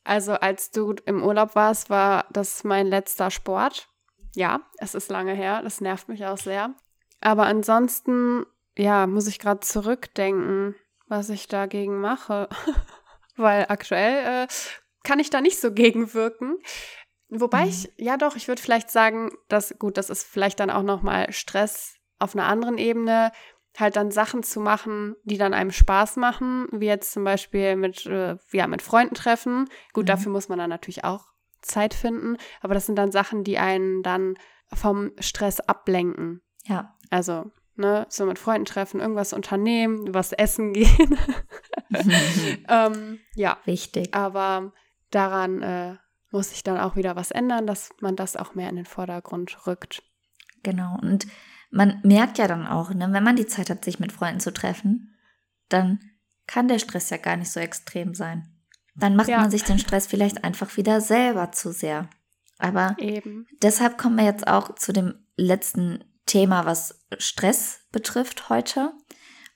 Also 0.03 0.33
als 0.33 0.71
du 0.71 0.93
im 1.05 1.23
Urlaub 1.23 1.55
warst, 1.55 1.89
war 1.89 2.25
das 2.31 2.63
mein 2.63 2.87
letzter 2.87 3.31
Sport. 3.31 3.87
Ja, 4.35 4.61
es 4.77 4.95
ist 4.95 5.09
lange 5.09 5.33
her, 5.33 5.61
das 5.61 5.81
nervt 5.81 6.07
mich 6.07 6.25
auch 6.25 6.37
sehr. 6.37 6.73
Aber 7.19 7.45
ansonsten, 7.45 8.45
ja, 8.77 9.07
muss 9.07 9.27
ich 9.27 9.39
gerade 9.39 9.59
zurückdenken, 9.59 10.75
was 11.07 11.29
ich 11.29 11.47
dagegen 11.47 11.99
mache. 11.99 12.49
Weil 13.35 13.65
aktuell 13.69 14.43
äh, 14.43 14.47
kann 15.03 15.19
ich 15.19 15.29
da 15.29 15.41
nicht 15.41 15.59
so 15.59 15.71
gegenwirken. 15.71 16.57
Wobei 17.29 17.63
mhm. 17.63 17.69
ich, 17.69 17.93
ja 17.97 18.17
doch, 18.17 18.35
ich 18.35 18.47
würde 18.47 18.61
vielleicht 18.61 18.89
sagen, 18.89 19.31
dass, 19.47 19.77
gut, 19.79 19.97
das 19.97 20.09
ist 20.09 20.27
vielleicht 20.27 20.59
dann 20.59 20.69
auch 20.69 20.83
nochmal 20.83 21.31
Stress 21.31 21.95
auf 22.19 22.35
einer 22.35 22.45
anderen 22.45 22.77
Ebene, 22.77 23.31
halt 23.77 23.95
dann 23.95 24.11
Sachen 24.11 24.43
zu 24.43 24.59
machen, 24.59 25.15
die 25.23 25.37
dann 25.37 25.53
einem 25.53 25.71
Spaß 25.71 26.17
machen, 26.17 26.67
wie 26.71 26.87
jetzt 26.87 27.13
zum 27.13 27.23
Beispiel 27.23 27.77
mit, 27.77 28.05
äh, 28.05 28.35
ja, 28.51 28.67
mit 28.67 28.81
Freunden 28.81 29.15
treffen. 29.15 29.69
Gut, 29.93 30.03
mhm. 30.03 30.07
dafür 30.07 30.31
muss 30.31 30.49
man 30.49 30.59
dann 30.59 30.69
natürlich 30.69 31.03
auch 31.03 31.30
Zeit 31.61 31.93
finden, 31.93 32.37
aber 32.61 32.73
das 32.73 32.85
sind 32.85 32.95
dann 32.95 33.11
Sachen, 33.11 33.43
die 33.43 33.57
einen 33.57 34.03
dann 34.03 34.35
vom 34.73 35.11
Stress 35.19 35.59
ablenken. 35.59 36.41
Ja. 36.65 36.95
Also, 37.09 37.51
ne, 37.75 38.05
so 38.09 38.25
mit 38.25 38.39
Freunden 38.39 38.65
treffen, 38.65 38.99
irgendwas 38.99 39.33
unternehmen, 39.33 40.13
was 40.13 40.31
essen 40.31 40.73
gehen. 40.73 41.17
ähm, 42.69 43.19
ja. 43.35 43.57
Wichtig. 43.65 44.13
Aber 44.13 44.73
daran 45.09 45.61
äh, 45.61 45.95
muss 46.31 46.49
sich 46.51 46.63
dann 46.63 46.79
auch 46.79 46.95
wieder 46.95 47.15
was 47.15 47.31
ändern, 47.31 47.67
dass 47.67 47.89
man 47.99 48.15
das 48.15 48.35
auch 48.35 48.55
mehr 48.55 48.69
in 48.69 48.77
den 48.77 48.85
Vordergrund 48.85 49.67
rückt. 49.67 50.03
Genau. 50.63 50.97
Und 51.01 51.27
man 51.69 51.99
merkt 52.03 52.37
ja 52.37 52.47
dann 52.47 52.67
auch, 52.67 52.93
ne, 52.93 53.07
wenn 53.11 53.23
man 53.23 53.35
die 53.35 53.47
Zeit 53.47 53.69
hat, 53.69 53.83
sich 53.83 53.99
mit 53.99 54.11
Freunden 54.11 54.39
zu 54.39 54.53
treffen, 54.53 55.15
dann 55.69 55.99
kann 56.47 56.67
der 56.67 56.79
Stress 56.79 57.09
ja 57.09 57.17
gar 57.17 57.37
nicht 57.37 57.51
so 57.51 57.59
extrem 57.59 58.13
sein. 58.13 58.50
Dann 59.01 59.15
macht 59.15 59.29
ja. 59.29 59.39
man 59.39 59.49
sich 59.49 59.63
den 59.63 59.79
Stress 59.79 60.05
vielleicht 60.05 60.43
einfach 60.43 60.77
wieder 60.77 61.01
selber 61.01 61.51
zu 61.51 61.73
sehr. 61.73 62.07
Aber 62.59 62.95
Eben. 62.99 63.47
deshalb 63.63 63.97
kommen 63.97 64.15
wir 64.15 64.25
jetzt 64.25 64.45
auch 64.45 64.75
zu 64.75 64.93
dem 64.93 65.15
letzten 65.35 66.03
Thema, 66.27 66.67
was 66.67 67.03
Stress 67.17 67.79
betrifft 67.91 68.49
heute. 68.49 68.93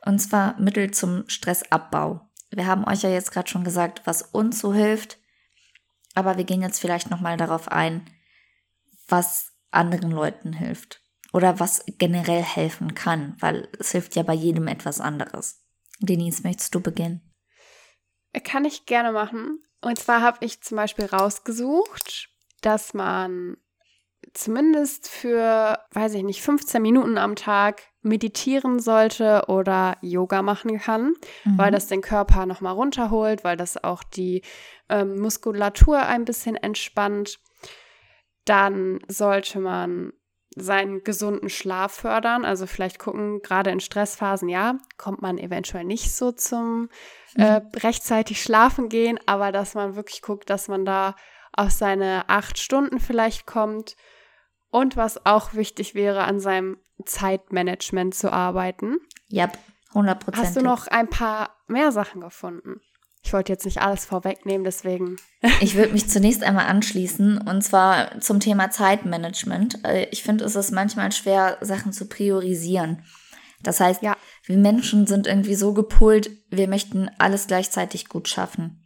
Und 0.04 0.18
zwar 0.18 0.60
Mittel 0.60 0.90
zum 0.90 1.26
Stressabbau. 1.28 2.22
Wir 2.50 2.66
haben 2.66 2.86
euch 2.86 3.04
ja 3.04 3.10
jetzt 3.10 3.32
gerade 3.32 3.48
schon 3.48 3.64
gesagt, 3.64 4.02
was 4.06 4.24
uns 4.24 4.60
so 4.60 4.74
hilft. 4.74 5.20
Aber 6.16 6.38
wir 6.38 6.44
gehen 6.44 6.64
jetzt 6.64 6.80
vielleicht 6.80 7.12
nochmal 7.12 7.38
darauf 7.38 7.68
ein, 7.72 8.10
was 9.08 9.52
anderen 9.70 10.10
Leuten 10.10 10.54
hilft 10.54 11.02
oder 11.34 11.60
was 11.60 11.84
generell 12.00 12.42
helfen 12.42 12.96
kann, 12.96 13.36
weil 13.42 13.68
es 13.80 13.92
hilft 13.92 14.16
ja 14.16 14.24
bei 14.24 14.34
jedem 14.34 14.68
etwas 14.68 15.00
anderes. 15.02 15.64
Denise, 16.00 16.42
möchtest 16.42 16.74
du 16.74 16.80
beginnen? 16.80 17.22
Kann 18.44 18.66
ich 18.66 18.86
gerne 18.86 19.12
machen. 19.12 19.64
Und 19.82 20.00
zwar 20.00 20.22
habe 20.22 20.38
ich 20.42 20.62
zum 20.62 20.78
Beispiel 20.78 21.06
rausgesucht, 21.06 22.30
dass 22.62 22.94
man 22.94 23.58
zumindest 24.34 25.08
für, 25.08 25.80
weiß 25.92 26.16
ich 26.16 26.24
nicht, 26.24 26.42
15 26.42 26.82
Minuten 26.82 27.18
am 27.18 27.36
Tag 27.36 27.84
meditieren 28.02 28.80
sollte 28.80 29.44
oder 29.48 29.98
Yoga 30.02 30.42
machen 30.42 30.80
kann, 30.80 31.14
mhm. 31.44 31.58
weil 31.58 31.72
das 31.72 31.88
den 31.88 32.02
Körper 32.02 32.46
nochmal 32.46 32.74
runterholt, 32.74 33.44
weil 33.44 33.58
das 33.58 33.84
auch 33.84 34.04
die 34.04 34.44
ähm, 34.90 35.20
Muskulatur 35.20 36.00
ein 36.06 36.26
bisschen 36.26 36.56
entspannt. 36.56 37.40
Dann 38.46 39.00
sollte 39.08 39.60
man 39.60 40.14
seinen 40.56 41.04
gesunden 41.04 41.50
Schlaf 41.50 41.94
fördern. 41.94 42.46
Also 42.46 42.68
vielleicht 42.68 43.00
gucken, 43.00 43.42
gerade 43.42 43.72
in 43.72 43.80
Stressphasen, 43.80 44.50
ja, 44.50 44.80
kommt 44.98 45.22
man 45.22 45.38
eventuell 45.38 45.84
nicht 45.84 46.16
so 46.16 46.32
zum 46.32 46.90
äh, 47.36 47.60
mhm. 47.60 47.68
rechtzeitig 47.76 48.42
schlafen 48.42 48.90
gehen, 48.90 49.20
aber 49.26 49.52
dass 49.52 49.74
man 49.74 49.96
wirklich 49.96 50.22
guckt, 50.22 50.50
dass 50.50 50.68
man 50.68 50.86
da 50.86 51.16
auf 51.54 51.72
seine 51.72 52.28
acht 52.28 52.60
Stunden 52.60 53.00
vielleicht 53.00 53.46
kommt. 53.46 53.96
Und 54.70 54.98
was 54.98 55.26
auch 55.26 55.54
wichtig 55.54 55.96
wäre, 55.96 56.26
an 56.26 56.40
seinem 56.42 56.78
Zeitmanagement 57.06 58.14
zu 58.14 58.32
arbeiten. 58.32 58.98
Ja, 59.30 59.50
100 59.90 60.20
Prozent. 60.20 60.46
Hast 60.46 60.58
du 60.58 60.62
noch 60.62 60.88
ein 60.88 61.10
paar 61.10 61.56
mehr 61.68 61.92
Sachen 61.92 62.20
gefunden? 62.22 62.82
Ich 63.24 63.34
wollte 63.34 63.52
jetzt 63.52 63.66
nicht 63.66 63.82
alles 63.82 64.06
vorwegnehmen, 64.06 64.64
deswegen. 64.64 65.16
Ich 65.60 65.76
würde 65.76 65.94
mich 65.94 66.08
zunächst 66.10 66.44
einmal 66.44 66.68
anschließen 66.68 67.40
und 67.40 67.64
zwar 67.64 68.20
zum 68.20 68.40
Thema 68.40 68.70
Zeitmanagement. 68.70 69.84
Äh, 69.84 70.08
ich 70.12 70.22
finde, 70.22 70.46
es 70.46 70.56
ist 70.56 70.72
manchmal 70.72 71.12
schwer, 71.12 71.58
Sachen 71.62 71.92
zu 71.92 72.08
priorisieren. 72.08 73.04
Das 73.64 73.80
heißt, 73.80 74.02
ja. 74.04 74.16
wir 74.44 74.58
Menschen 74.58 75.08
sind 75.08 75.28
irgendwie 75.28 75.56
so 75.56 75.74
gepolt, 75.74 76.30
wir 76.50 76.68
möchten 76.68 77.10
alles 77.18 77.48
gleichzeitig 77.48 78.10
gut 78.10 78.28
schaffen. 78.28 78.82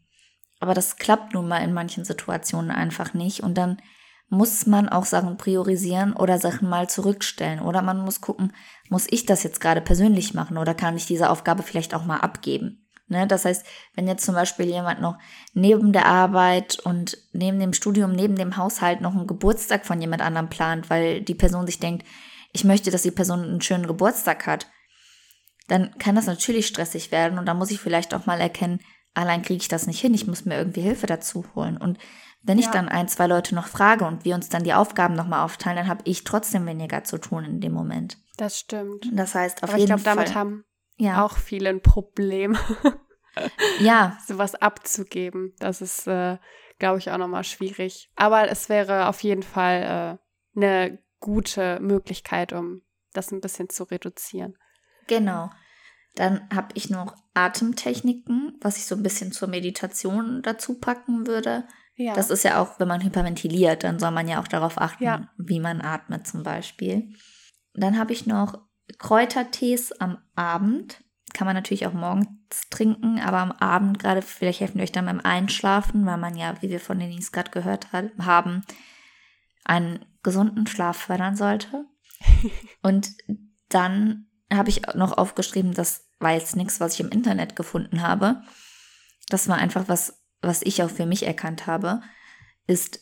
Aber 0.59 0.73
das 0.73 0.97
klappt 0.97 1.33
nun 1.33 1.47
mal 1.47 1.59
in 1.59 1.73
manchen 1.73 2.05
Situationen 2.05 2.71
einfach 2.71 3.13
nicht 3.13 3.43
und 3.43 3.57
dann 3.57 3.81
muss 4.29 4.67
man 4.67 4.89
auch 4.89 5.05
Sachen 5.05 5.37
priorisieren 5.37 6.13
oder 6.13 6.37
Sachen 6.37 6.69
mal 6.69 6.87
zurückstellen. 6.87 7.61
Oder 7.61 7.81
man 7.81 7.99
muss 7.99 8.21
gucken, 8.21 8.53
muss 8.87 9.07
ich 9.09 9.25
das 9.25 9.43
jetzt 9.43 9.59
gerade 9.59 9.81
persönlich 9.81 10.33
machen 10.33 10.57
oder 10.57 10.75
kann 10.75 10.95
ich 10.95 11.07
diese 11.07 11.29
Aufgabe 11.29 11.63
vielleicht 11.63 11.95
auch 11.95 12.05
mal 12.05 12.19
abgeben? 12.19 12.87
Ne? 13.07 13.25
Das 13.25 13.45
heißt, 13.45 13.65
wenn 13.95 14.07
jetzt 14.07 14.23
zum 14.23 14.35
Beispiel 14.35 14.67
jemand 14.67 15.01
noch 15.01 15.17
neben 15.53 15.91
der 15.91 16.05
Arbeit 16.05 16.79
und 16.79 17.17
neben 17.33 17.59
dem 17.59 17.73
Studium, 17.73 18.11
neben 18.11 18.35
dem 18.35 18.55
Haushalt 18.55 19.01
noch 19.01 19.15
einen 19.15 19.27
Geburtstag 19.27 19.85
von 19.85 19.99
jemand 19.99 20.21
anderem 20.21 20.49
plant, 20.49 20.89
weil 20.91 21.21
die 21.21 21.35
Person 21.35 21.65
sich 21.65 21.79
denkt, 21.79 22.05
ich 22.51 22.63
möchte, 22.63 22.91
dass 22.91 23.03
die 23.03 23.11
Person 23.11 23.43
einen 23.43 23.61
schönen 23.61 23.87
Geburtstag 23.87 24.47
hat, 24.47 24.67
dann 25.67 25.97
kann 25.99 26.15
das 26.15 26.25
natürlich 26.25 26.67
stressig 26.67 27.11
werden 27.11 27.37
und 27.37 27.45
da 27.45 27.53
muss 27.53 27.71
ich 27.71 27.79
vielleicht 27.79 28.13
auch 28.13 28.25
mal 28.25 28.41
erkennen, 28.41 28.79
allein 29.13 29.41
kriege 29.41 29.61
ich 29.61 29.67
das 29.67 29.87
nicht 29.87 29.99
hin, 29.99 30.13
ich 30.13 30.27
muss 30.27 30.45
mir 30.45 30.57
irgendwie 30.57 30.81
Hilfe 30.81 31.07
dazu 31.07 31.45
holen. 31.55 31.77
Und 31.77 31.97
wenn 32.41 32.57
ja. 32.57 32.65
ich 32.65 32.71
dann 32.71 32.89
ein, 32.89 33.07
zwei 33.07 33.27
Leute 33.27 33.53
noch 33.53 33.67
frage 33.67 34.05
und 34.05 34.25
wir 34.25 34.35
uns 34.35 34.49
dann 34.49 34.63
die 34.63 34.73
Aufgaben 34.73 35.13
nochmal 35.13 35.43
aufteilen, 35.43 35.77
dann 35.77 35.87
habe 35.87 36.01
ich 36.05 36.23
trotzdem 36.23 36.65
weniger 36.65 37.03
zu 37.03 37.17
tun 37.17 37.43
in 37.43 37.59
dem 37.59 37.73
Moment. 37.73 38.17
Das 38.37 38.57
stimmt. 38.57 39.05
Das 39.11 39.35
heißt, 39.35 39.63
auf 39.63 39.69
Aber 39.69 39.77
jeden 39.77 39.95
ich 39.95 40.03
glaube, 40.03 40.17
damit 40.17 40.35
haben 40.35 40.63
ja. 40.97 41.23
auch 41.23 41.37
viele 41.37 41.69
ein 41.69 41.81
Problem. 41.81 42.57
ja. 43.79 44.17
Sowas 44.25 44.55
abzugeben. 44.55 45.53
Das 45.59 45.81
ist, 45.81 46.07
äh, 46.07 46.37
glaube 46.79 46.99
ich, 46.99 47.11
auch 47.11 47.17
nochmal 47.17 47.43
schwierig. 47.43 48.09
Aber 48.15 48.49
es 48.49 48.69
wäre 48.69 49.09
auf 49.09 49.21
jeden 49.21 49.43
Fall 49.43 50.19
äh, 50.55 50.57
eine 50.57 50.99
gute 51.19 51.79
Möglichkeit, 51.79 52.53
um 52.53 52.81
das 53.13 53.31
ein 53.31 53.41
bisschen 53.41 53.69
zu 53.69 53.83
reduzieren. 53.83 54.57
Genau. 55.07 55.49
Dann 56.15 56.47
habe 56.53 56.69
ich 56.73 56.89
noch 56.89 57.15
Atemtechniken, 57.33 58.57
was 58.61 58.77
ich 58.77 58.85
so 58.85 58.95
ein 58.95 59.03
bisschen 59.03 59.31
zur 59.31 59.47
Meditation 59.47 60.41
dazu 60.41 60.79
packen 60.79 61.27
würde. 61.27 61.67
Ja. 61.95 62.13
Das 62.13 62.29
ist 62.29 62.43
ja 62.43 62.61
auch, 62.61 62.79
wenn 62.79 62.87
man 62.87 63.03
hyperventiliert, 63.03 63.83
dann 63.83 63.99
soll 63.99 64.11
man 64.11 64.27
ja 64.27 64.41
auch 64.41 64.47
darauf 64.47 64.79
achten, 64.79 65.03
ja. 65.03 65.29
wie 65.37 65.59
man 65.59 65.81
atmet 65.81 66.25
zum 66.25 66.43
Beispiel. 66.43 67.13
Dann 67.73 67.97
habe 67.97 68.13
ich 68.13 68.25
noch 68.25 68.57
Kräutertees 68.97 69.91
am 69.99 70.17
Abend. 70.35 71.03
Kann 71.33 71.45
man 71.45 71.55
natürlich 71.55 71.85
auch 71.85 71.93
morgens 71.93 72.69
trinken, 72.69 73.19
aber 73.19 73.37
am 73.37 73.51
Abend 73.51 73.99
gerade, 73.99 74.21
vielleicht 74.21 74.61
helfen 74.61 74.79
die 74.79 74.83
euch 74.83 74.91
dann 74.91 75.05
beim 75.05 75.19
Einschlafen, 75.19 76.05
weil 76.05 76.17
man 76.17 76.35
ja, 76.35 76.59
wie 76.61 76.69
wir 76.69 76.79
von 76.79 76.99
Denise 76.99 77.31
gerade 77.31 77.51
gehört 77.51 77.91
hat, 77.91 78.11
haben, 78.17 78.63
einen 79.63 80.05
gesunden 80.23 80.67
Schlaf 80.67 80.97
fördern 80.97 81.35
sollte. 81.35 81.85
Und 82.81 83.11
dann 83.69 84.27
habe 84.51 84.69
ich 84.69 84.81
noch 84.95 85.17
aufgeschrieben, 85.17 85.73
das 85.73 86.09
war 86.19 86.33
jetzt 86.33 86.55
nichts, 86.55 86.79
was 86.79 86.95
ich 86.95 86.99
im 86.99 87.09
Internet 87.09 87.55
gefunden 87.55 88.01
habe. 88.01 88.41
Das 89.29 89.47
war 89.47 89.57
einfach 89.57 89.87
was, 89.87 90.21
was 90.41 90.61
ich 90.61 90.83
auch 90.83 90.89
für 90.89 91.05
mich 91.05 91.25
erkannt 91.25 91.67
habe, 91.67 92.01
ist 92.67 92.99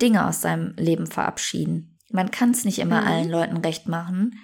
Dinge 0.00 0.26
aus 0.26 0.40
seinem 0.40 0.74
Leben 0.76 1.06
verabschieden. 1.06 1.98
Man 2.10 2.30
kann 2.30 2.50
es 2.50 2.64
nicht 2.64 2.78
immer 2.78 3.02
mhm. 3.02 3.06
allen 3.06 3.30
Leuten 3.30 3.56
recht 3.58 3.88
machen. 3.88 4.38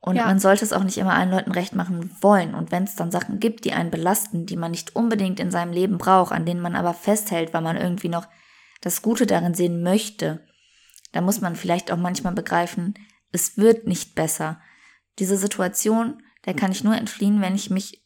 Und 0.00 0.16
ja. 0.16 0.26
man 0.26 0.38
sollte 0.38 0.64
es 0.64 0.72
auch 0.72 0.84
nicht 0.84 0.98
immer 0.98 1.14
allen 1.14 1.30
Leuten 1.30 1.50
recht 1.50 1.74
machen 1.74 2.10
wollen. 2.20 2.54
Und 2.54 2.70
wenn 2.70 2.84
es 2.84 2.94
dann 2.94 3.10
Sachen 3.10 3.40
gibt, 3.40 3.64
die 3.64 3.72
einen 3.72 3.90
belasten, 3.90 4.46
die 4.46 4.56
man 4.56 4.70
nicht 4.70 4.94
unbedingt 4.94 5.40
in 5.40 5.50
seinem 5.50 5.72
Leben 5.72 5.98
braucht, 5.98 6.32
an 6.32 6.46
denen 6.46 6.60
man 6.60 6.76
aber 6.76 6.94
festhält, 6.94 7.52
weil 7.52 7.62
man 7.62 7.76
irgendwie 7.76 8.08
noch 8.08 8.28
das 8.80 9.02
Gute 9.02 9.26
darin 9.26 9.54
sehen 9.54 9.82
möchte, 9.82 10.46
dann 11.12 11.24
muss 11.24 11.40
man 11.40 11.56
vielleicht 11.56 11.90
auch 11.90 11.96
manchmal 11.96 12.34
begreifen, 12.34 12.94
es 13.32 13.56
wird 13.56 13.86
nicht 13.86 14.14
besser. 14.14 14.60
Diese 15.18 15.36
Situation, 15.36 16.22
der 16.46 16.54
kann 16.54 16.72
ich 16.72 16.84
nur 16.84 16.96
entfliehen, 16.96 17.40
wenn 17.40 17.54
ich 17.54 17.70
mich 17.70 18.04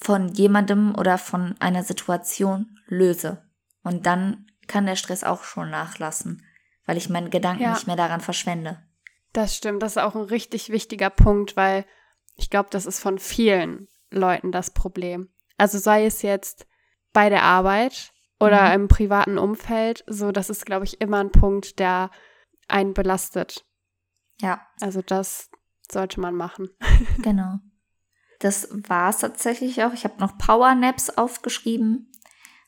von 0.00 0.28
jemandem 0.28 0.94
oder 0.94 1.18
von 1.18 1.56
einer 1.60 1.82
Situation 1.82 2.78
löse. 2.86 3.42
Und 3.82 4.06
dann 4.06 4.46
kann 4.66 4.86
der 4.86 4.96
Stress 4.96 5.24
auch 5.24 5.44
schon 5.44 5.70
nachlassen, 5.70 6.44
weil 6.86 6.96
ich 6.96 7.08
meine 7.08 7.30
Gedanken 7.30 7.64
ja. 7.64 7.72
nicht 7.72 7.86
mehr 7.86 7.96
daran 7.96 8.20
verschwende. 8.20 8.82
Das 9.32 9.56
stimmt, 9.56 9.82
das 9.82 9.92
ist 9.92 10.02
auch 10.02 10.14
ein 10.14 10.22
richtig 10.22 10.70
wichtiger 10.70 11.10
Punkt, 11.10 11.56
weil 11.56 11.84
ich 12.36 12.50
glaube, 12.50 12.68
das 12.70 12.86
ist 12.86 13.00
von 13.00 13.18
vielen 13.18 13.88
Leuten 14.10 14.52
das 14.52 14.70
Problem. 14.70 15.28
Also 15.56 15.78
sei 15.78 16.06
es 16.06 16.22
jetzt 16.22 16.66
bei 17.12 17.28
der 17.28 17.42
Arbeit 17.42 18.12
oder 18.38 18.68
mhm. 18.68 18.74
im 18.74 18.88
privaten 18.88 19.38
Umfeld, 19.38 20.04
so 20.06 20.32
das 20.32 20.50
ist, 20.50 20.66
glaube 20.66 20.84
ich, 20.84 21.00
immer 21.00 21.18
ein 21.18 21.32
Punkt, 21.32 21.78
der 21.78 22.10
einen 22.70 22.94
belastet. 22.94 23.64
Ja. 24.40 24.66
Also 24.80 25.02
das 25.02 25.50
sollte 25.90 26.20
man 26.20 26.34
machen. 26.34 26.70
genau. 27.22 27.58
Das 28.38 28.68
war 28.70 29.10
es 29.10 29.18
tatsächlich 29.18 29.82
auch. 29.84 29.92
Ich 29.92 30.04
habe 30.04 30.18
noch 30.18 30.38
Powernaps 30.38 31.10
aufgeschrieben. 31.10 32.10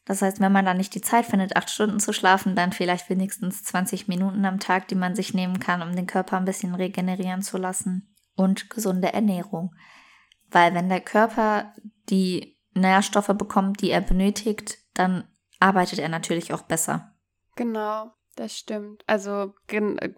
Das 0.04 0.20
heißt, 0.20 0.40
wenn 0.40 0.52
man 0.52 0.64
dann 0.64 0.76
nicht 0.76 0.94
die 0.94 1.00
Zeit 1.00 1.26
findet, 1.26 1.56
acht 1.56 1.70
Stunden 1.70 2.00
zu 2.00 2.12
schlafen, 2.12 2.56
dann 2.56 2.72
vielleicht 2.72 3.08
wenigstens 3.08 3.62
20 3.64 4.08
Minuten 4.08 4.44
am 4.44 4.58
Tag, 4.58 4.88
die 4.88 4.96
man 4.96 5.14
sich 5.14 5.32
nehmen 5.32 5.60
kann, 5.60 5.80
um 5.80 5.94
den 5.94 6.06
Körper 6.06 6.36
ein 6.36 6.44
bisschen 6.44 6.74
regenerieren 6.74 7.42
zu 7.42 7.56
lassen. 7.56 8.14
Und 8.34 8.70
gesunde 8.70 9.12
Ernährung. 9.12 9.74
Weil 10.50 10.74
wenn 10.74 10.88
der 10.88 11.00
Körper 11.00 11.72
die 12.08 12.58
Nährstoffe 12.74 13.34
bekommt, 13.36 13.82
die 13.82 13.90
er 13.90 14.00
benötigt, 14.00 14.78
dann 14.94 15.28
arbeitet 15.60 15.98
er 15.98 16.08
natürlich 16.08 16.52
auch 16.52 16.62
besser. 16.62 17.14
Genau. 17.56 18.12
Das 18.36 18.56
stimmt. 18.56 19.04
Also 19.06 19.54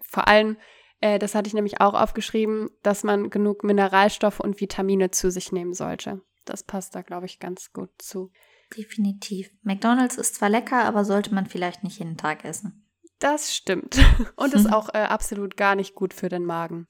vor 0.01 0.27
allem, 0.27 0.57
äh, 1.01 1.19
das 1.19 1.35
hatte 1.35 1.47
ich 1.47 1.53
nämlich 1.53 1.81
auch 1.81 1.93
aufgeschrieben, 1.93 2.69
dass 2.83 3.03
man 3.03 3.29
genug 3.29 3.63
Mineralstoffe 3.63 4.39
und 4.39 4.61
Vitamine 4.61 5.11
zu 5.11 5.29
sich 5.31 5.51
nehmen 5.51 5.73
sollte. 5.73 6.21
Das 6.45 6.63
passt 6.63 6.95
da, 6.95 7.01
glaube 7.01 7.25
ich, 7.25 7.39
ganz 7.39 7.73
gut 7.73 7.89
zu. 7.97 8.31
Definitiv. 8.75 9.51
McDonald's 9.63 10.17
ist 10.17 10.35
zwar 10.35 10.49
lecker, 10.49 10.83
aber 10.85 11.05
sollte 11.05 11.33
man 11.33 11.45
vielleicht 11.45 11.83
nicht 11.83 11.99
jeden 11.99 12.17
Tag 12.17 12.45
essen. 12.45 12.85
Das 13.19 13.55
stimmt. 13.55 13.97
Und 14.35 14.53
ist 14.53 14.65
auch 14.71 14.89
äh, 14.93 14.99
absolut 14.99 15.57
gar 15.57 15.75
nicht 15.75 15.95
gut 15.95 16.13
für 16.13 16.29
den 16.29 16.45
Magen. 16.45 16.87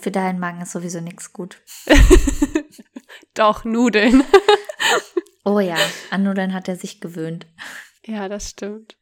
Für 0.00 0.10
deinen 0.10 0.38
Magen 0.38 0.60
ist 0.60 0.72
sowieso 0.72 1.00
nichts 1.00 1.32
gut. 1.32 1.62
Doch, 3.34 3.64
Nudeln. 3.64 4.24
oh 5.44 5.60
ja, 5.60 5.76
an 6.10 6.24
Nudeln 6.24 6.52
hat 6.52 6.68
er 6.68 6.76
sich 6.76 7.00
gewöhnt. 7.00 7.46
Ja, 8.04 8.28
das 8.28 8.50
stimmt. 8.50 8.96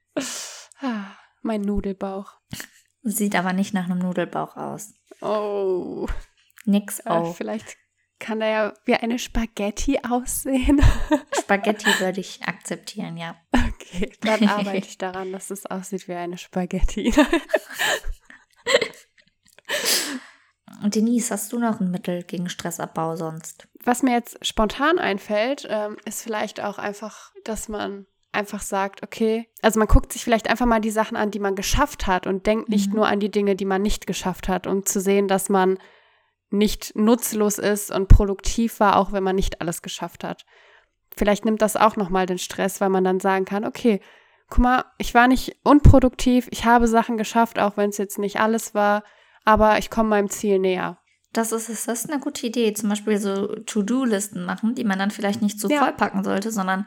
Mein 1.46 1.60
Nudelbauch. 1.60 2.32
Sieht 3.02 3.36
aber 3.36 3.52
nicht 3.52 3.72
nach 3.72 3.84
einem 3.84 4.00
Nudelbauch 4.00 4.56
aus. 4.56 4.94
Oh. 5.20 6.08
Nix 6.64 6.98
äh, 7.00 7.08
auch. 7.10 7.36
Vielleicht 7.36 7.76
kann 8.18 8.40
er 8.40 8.48
ja 8.48 8.74
wie 8.84 8.96
eine 8.96 9.20
Spaghetti 9.20 10.00
aussehen. 10.02 10.82
Spaghetti 11.40 11.86
würde 12.00 12.18
ich 12.20 12.42
akzeptieren, 12.42 13.16
ja. 13.16 13.36
Okay, 13.52 14.10
dann 14.22 14.48
arbeite 14.48 14.88
ich 14.88 14.98
daran, 14.98 15.30
dass 15.30 15.50
es 15.50 15.66
aussieht 15.66 16.08
wie 16.08 16.14
eine 16.14 16.36
Spaghetti. 16.36 17.14
Denise, 20.82 21.30
hast 21.30 21.52
du 21.52 21.60
noch 21.60 21.78
ein 21.80 21.92
Mittel 21.92 22.24
gegen 22.24 22.48
Stressabbau 22.48 23.14
sonst? 23.14 23.68
Was 23.84 24.02
mir 24.02 24.14
jetzt 24.14 24.44
spontan 24.44 24.98
einfällt, 24.98 25.64
ähm, 25.70 25.96
ist 26.04 26.22
vielleicht 26.22 26.60
auch 26.60 26.78
einfach, 26.78 27.32
dass 27.44 27.68
man 27.68 28.06
einfach 28.32 28.60
sagt, 28.60 29.02
okay, 29.02 29.48
also 29.62 29.78
man 29.78 29.88
guckt 29.88 30.12
sich 30.12 30.22
vielleicht 30.22 30.48
einfach 30.48 30.66
mal 30.66 30.80
die 30.80 30.90
Sachen 30.90 31.16
an, 31.16 31.30
die 31.30 31.38
man 31.38 31.54
geschafft 31.54 32.06
hat 32.06 32.26
und 32.26 32.46
denkt 32.46 32.68
nicht 32.68 32.90
mhm. 32.90 32.96
nur 32.96 33.08
an 33.08 33.20
die 33.20 33.30
Dinge, 33.30 33.56
die 33.56 33.64
man 33.64 33.82
nicht 33.82 34.06
geschafft 34.06 34.48
hat, 34.48 34.66
um 34.66 34.84
zu 34.84 35.00
sehen, 35.00 35.28
dass 35.28 35.48
man 35.48 35.78
nicht 36.50 36.94
nutzlos 36.94 37.58
ist 37.58 37.90
und 37.90 38.08
produktiv 38.08 38.78
war, 38.78 38.96
auch 38.96 39.12
wenn 39.12 39.22
man 39.22 39.36
nicht 39.36 39.60
alles 39.60 39.82
geschafft 39.82 40.22
hat. 40.22 40.44
Vielleicht 41.16 41.44
nimmt 41.44 41.62
das 41.62 41.76
auch 41.76 41.96
nochmal 41.96 42.26
den 42.26 42.38
Stress, 42.38 42.80
weil 42.80 42.90
man 42.90 43.04
dann 43.04 43.20
sagen 43.20 43.46
kann, 43.46 43.64
okay, 43.64 44.00
guck 44.48 44.58
mal, 44.58 44.84
ich 44.98 45.14
war 45.14 45.28
nicht 45.28 45.56
unproduktiv, 45.64 46.48
ich 46.50 46.64
habe 46.64 46.86
Sachen 46.88 47.16
geschafft, 47.16 47.58
auch 47.58 47.76
wenn 47.76 47.90
es 47.90 47.98
jetzt 47.98 48.18
nicht 48.18 48.38
alles 48.38 48.74
war, 48.74 49.02
aber 49.44 49.78
ich 49.78 49.90
komme 49.90 50.10
meinem 50.10 50.30
Ziel 50.30 50.58
näher. 50.58 50.98
Das 51.32 51.52
ist, 51.52 51.68
das 51.68 51.86
ist 51.86 52.10
eine 52.10 52.20
gute 52.20 52.46
Idee. 52.46 52.72
Zum 52.72 52.88
Beispiel 52.88 53.18
so 53.18 53.46
To-Do-Listen 53.46 54.44
machen, 54.44 54.74
die 54.74 54.84
man 54.84 54.98
dann 54.98 55.10
vielleicht 55.10 55.42
nicht 55.42 55.60
so 55.60 55.68
ja. 55.68 55.80
vollpacken 55.80 56.24
sollte, 56.24 56.50
sondern 56.50 56.86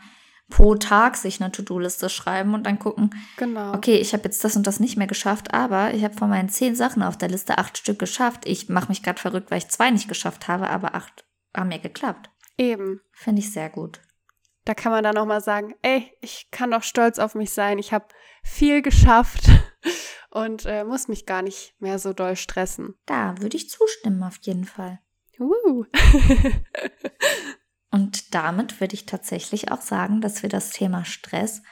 pro 0.49 0.75
Tag 0.75 1.15
sich 1.15 1.41
eine 1.41 1.51
To-Do-Liste 1.51 2.09
schreiben 2.09 2.53
und 2.53 2.65
dann 2.65 2.79
gucken, 2.79 3.11
genau. 3.37 3.73
okay, 3.73 3.97
ich 3.97 4.13
habe 4.13 4.23
jetzt 4.23 4.43
das 4.43 4.55
und 4.55 4.65
das 4.65 4.79
nicht 4.79 4.97
mehr 4.97 5.07
geschafft, 5.07 5.53
aber 5.53 5.93
ich 5.93 6.03
habe 6.03 6.15
von 6.15 6.29
meinen 6.29 6.49
zehn 6.49 6.75
Sachen 6.75 7.03
auf 7.03 7.17
der 7.17 7.29
Liste 7.29 7.57
acht 7.57 7.77
Stück 7.77 7.99
geschafft. 7.99 8.45
Ich 8.45 8.69
mache 8.69 8.89
mich 8.89 9.03
gerade 9.03 9.19
verrückt, 9.19 9.51
weil 9.51 9.59
ich 9.59 9.69
zwei 9.69 9.91
nicht 9.91 10.07
geschafft 10.07 10.47
habe, 10.47 10.69
aber 10.69 10.95
acht 10.95 11.25
haben 11.55 11.69
mir 11.69 11.79
geklappt. 11.79 12.29
Eben. 12.57 13.01
Finde 13.11 13.41
ich 13.41 13.51
sehr 13.51 13.69
gut. 13.69 14.01
Da 14.65 14.73
kann 14.73 14.91
man 14.91 15.03
dann 15.03 15.17
auch 15.17 15.25
mal 15.25 15.41
sagen, 15.41 15.75
ey, 15.81 16.11
ich 16.21 16.49
kann 16.51 16.71
doch 16.71 16.83
stolz 16.83 17.17
auf 17.17 17.33
mich 17.35 17.51
sein, 17.51 17.79
ich 17.79 17.93
habe 17.93 18.07
viel 18.43 18.81
geschafft 18.81 19.45
und 20.31 20.65
äh, 20.65 20.83
muss 20.83 21.07
mich 21.07 21.25
gar 21.25 21.41
nicht 21.41 21.73
mehr 21.79 21.99
so 21.99 22.13
doll 22.13 22.35
stressen. 22.35 22.95
Da 23.05 23.39
würde 23.39 23.57
ich 23.57 23.69
zustimmen, 23.69 24.21
auf 24.23 24.37
jeden 24.41 24.65
Fall. 24.65 24.99
Uh. 25.39 25.85
Und 27.91 28.33
damit 28.35 28.79
würde 28.79 28.93
ich 28.93 29.05
tatsächlich 29.05 29.71
auch 29.71 29.81
sagen, 29.81 30.21
dass 30.21 30.43
wir 30.43 30.49
das 30.49 30.69
Thema 30.71 31.05
Stress 31.05 31.63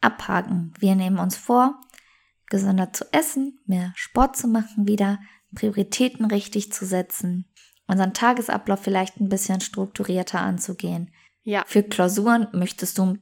abhaken. 0.00 0.72
Wir 0.78 0.94
nehmen 0.94 1.18
uns 1.18 1.36
vor, 1.36 1.80
gesünder 2.46 2.92
zu 2.92 3.04
essen, 3.12 3.60
mehr 3.66 3.92
Sport 3.94 4.36
zu 4.36 4.48
machen 4.48 4.88
wieder, 4.88 5.18
Prioritäten 5.54 6.26
richtig 6.26 6.72
zu 6.72 6.86
setzen, 6.86 7.46
unseren 7.86 8.14
Tagesablauf 8.14 8.80
vielleicht 8.80 9.20
ein 9.20 9.28
bisschen 9.28 9.60
strukturierter 9.60 10.40
anzugehen. 10.40 11.12
Ja. 11.42 11.64
Für 11.66 11.82
Klausuren 11.82 12.46
möchtest 12.52 12.98
du 12.98 13.18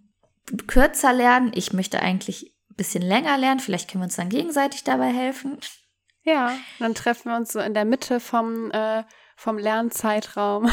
kürzer 0.67 1.13
lernen. 1.13 1.53
Ich 1.55 1.73
möchte 1.73 2.01
eigentlich 2.01 2.55
ein 2.71 2.77
bisschen 2.77 3.03
länger 3.03 3.39
lernen. 3.39 3.61
Vielleicht 3.61 3.91
können 3.91 4.03
wir 4.03 4.07
uns 4.07 4.17
dann 4.17 4.29
gegenseitig 4.29 4.85
dabei 4.85 5.13
helfen. 5.13 5.59
Ja, 6.25 6.53
dann 6.79 6.95
treffen 6.95 7.31
wir 7.31 7.37
uns 7.37 7.53
so 7.53 7.61
in 7.61 7.75
der 7.75 7.85
Mitte 7.85 8.21
vom 8.21 8.71
äh, 8.71 9.05
vom 9.39 9.57
Lernzeitraum. 9.57 10.69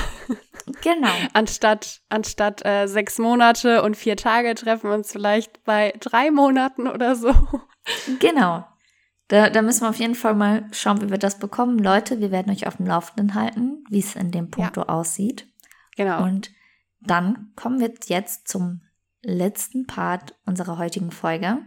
Genau. 0.82 1.12
anstatt 1.34 2.02
anstatt 2.10 2.66
äh, 2.66 2.88
sechs 2.88 3.20
Monate 3.20 3.84
und 3.84 3.96
vier 3.96 4.18
Tage 4.18 4.56
treffen 4.56 4.90
wir 4.90 4.96
uns 4.96 5.12
vielleicht 5.12 5.64
bei 5.64 5.94
drei 6.00 6.32
Monaten 6.32 6.88
oder 6.88 7.16
so. 7.16 7.32
Genau. 8.20 8.66
Da, 9.28 9.52
da 9.52 9.62
müssen 9.62 9.82
wir 9.82 9.90
auf 9.90 10.00
jeden 10.00 10.16
Fall 10.16 10.34
mal 10.34 10.68
schauen, 10.72 11.00
wie 11.02 11.12
wir 11.12 11.20
das 11.20 11.38
bekommen. 11.38 11.78
Leute, 11.78 12.20
wir 12.20 12.32
werden 12.32 12.52
euch 12.52 12.66
auf 12.66 12.78
dem 12.78 12.88
Laufenden 12.88 13.36
halten, 13.36 13.84
wie 13.92 14.00
es 14.00 14.16
in 14.16 14.32
dem 14.32 14.50
Punkt 14.50 14.78
ja. 14.78 14.90
aussieht. 14.90 15.48
Genau. 15.96 16.24
Und 16.24 16.50
dann 17.02 17.52
kommen 17.56 17.80
wir 17.80 17.94
jetzt 18.08 18.48
zum 18.48 18.82
letzten 19.22 19.86
Part 19.86 20.36
unserer 20.48 20.80
heutigen 20.80 21.12
Folge. 21.12 21.60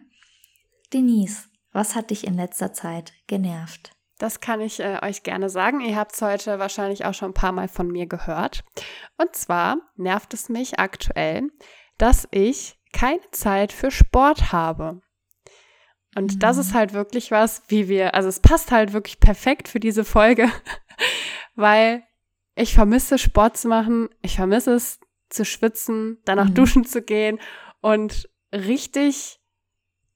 Denise, 0.93 1.49
was 1.71 1.95
hat 1.95 2.11
dich 2.11 2.27
in 2.27 2.35
letzter 2.35 2.73
Zeit 2.73 3.13
genervt? 3.29 3.93
Das 4.19 4.41
kann 4.41 4.61
ich 4.61 4.81
äh, 4.81 4.99
euch 5.03 5.23
gerne 5.23 5.49
sagen. 5.49 5.81
Ihr 5.81 5.97
habt 5.97 6.15
es 6.15 6.23
heute 6.23 6.59
wahrscheinlich 6.59 7.05
auch 7.05 7.15
schon 7.15 7.31
ein 7.31 7.35
paar 7.35 7.53
Mal 7.53 7.69
von 7.69 7.89
mir 7.89 8.07
gehört. 8.07 8.65
Und 9.17 9.35
zwar 9.35 9.79
nervt 9.97 10.35
es 10.35 10.49
mich 10.49 10.79
aktuell, 10.79 11.49
dass 11.99 12.27
ich 12.33 12.77
keine 12.93 13.31
Zeit 13.31 13.73
für 13.73 13.91
Sport 13.91 14.53
habe. 14.53 15.01
Und 16.17 16.35
mhm. 16.35 16.39
das 16.41 16.57
ist 16.59 16.75
halt 16.75 16.95
wirklich 16.95 17.31
was, 17.31 17.63
wie 17.69 17.89
wir, 17.89 18.15
also 18.15 18.29
es 18.29 18.41
passt 18.41 18.73
halt 18.73 18.93
wirklich 18.93 19.21
perfekt 19.21 19.69
für 19.69 19.79
diese 19.81 20.05
Folge, 20.05 20.51
weil 21.55 22.03
ich 22.57 22.75
vermisse 22.75 23.19
Sport 23.19 23.57
zu 23.57 23.69
machen, 23.69 24.09
ich 24.21 24.37
vermisse 24.37 24.75
es 24.75 24.99
zu 25.29 25.45
schwitzen, 25.45 26.19
danach 26.25 26.49
mhm. 26.49 26.55
duschen 26.55 26.85
zu 26.85 27.03
gehen 27.03 27.39
und 27.81 28.29
richtig 28.53 29.41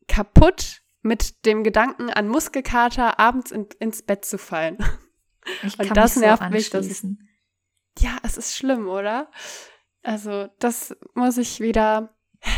kaputt 0.09 0.81
mit 1.03 1.44
dem 1.44 1.64
Gedanken 1.64 2.11
an 2.11 2.28
Muskelkater 2.28 3.18
abends 3.18 3.50
in, 3.50 3.66
ins 3.78 4.03
Bett 4.03 4.24
zu 4.24 4.38
fallen. 4.38 4.78
Ich 5.64 5.78
und 5.78 5.96
das 5.96 6.16
mich 6.16 6.24
nervt 6.24 6.42
so 6.44 6.50
mich. 6.50 6.70
Dass 6.70 7.07
ja, 7.98 8.16
es 8.22 8.36
ist 8.36 8.57
schlimm, 8.57 8.88
oder? 8.88 9.28
Also, 10.03 10.48
das 10.59 10.96
muss 11.14 11.36
ich 11.36 11.61
wieder 11.61 12.14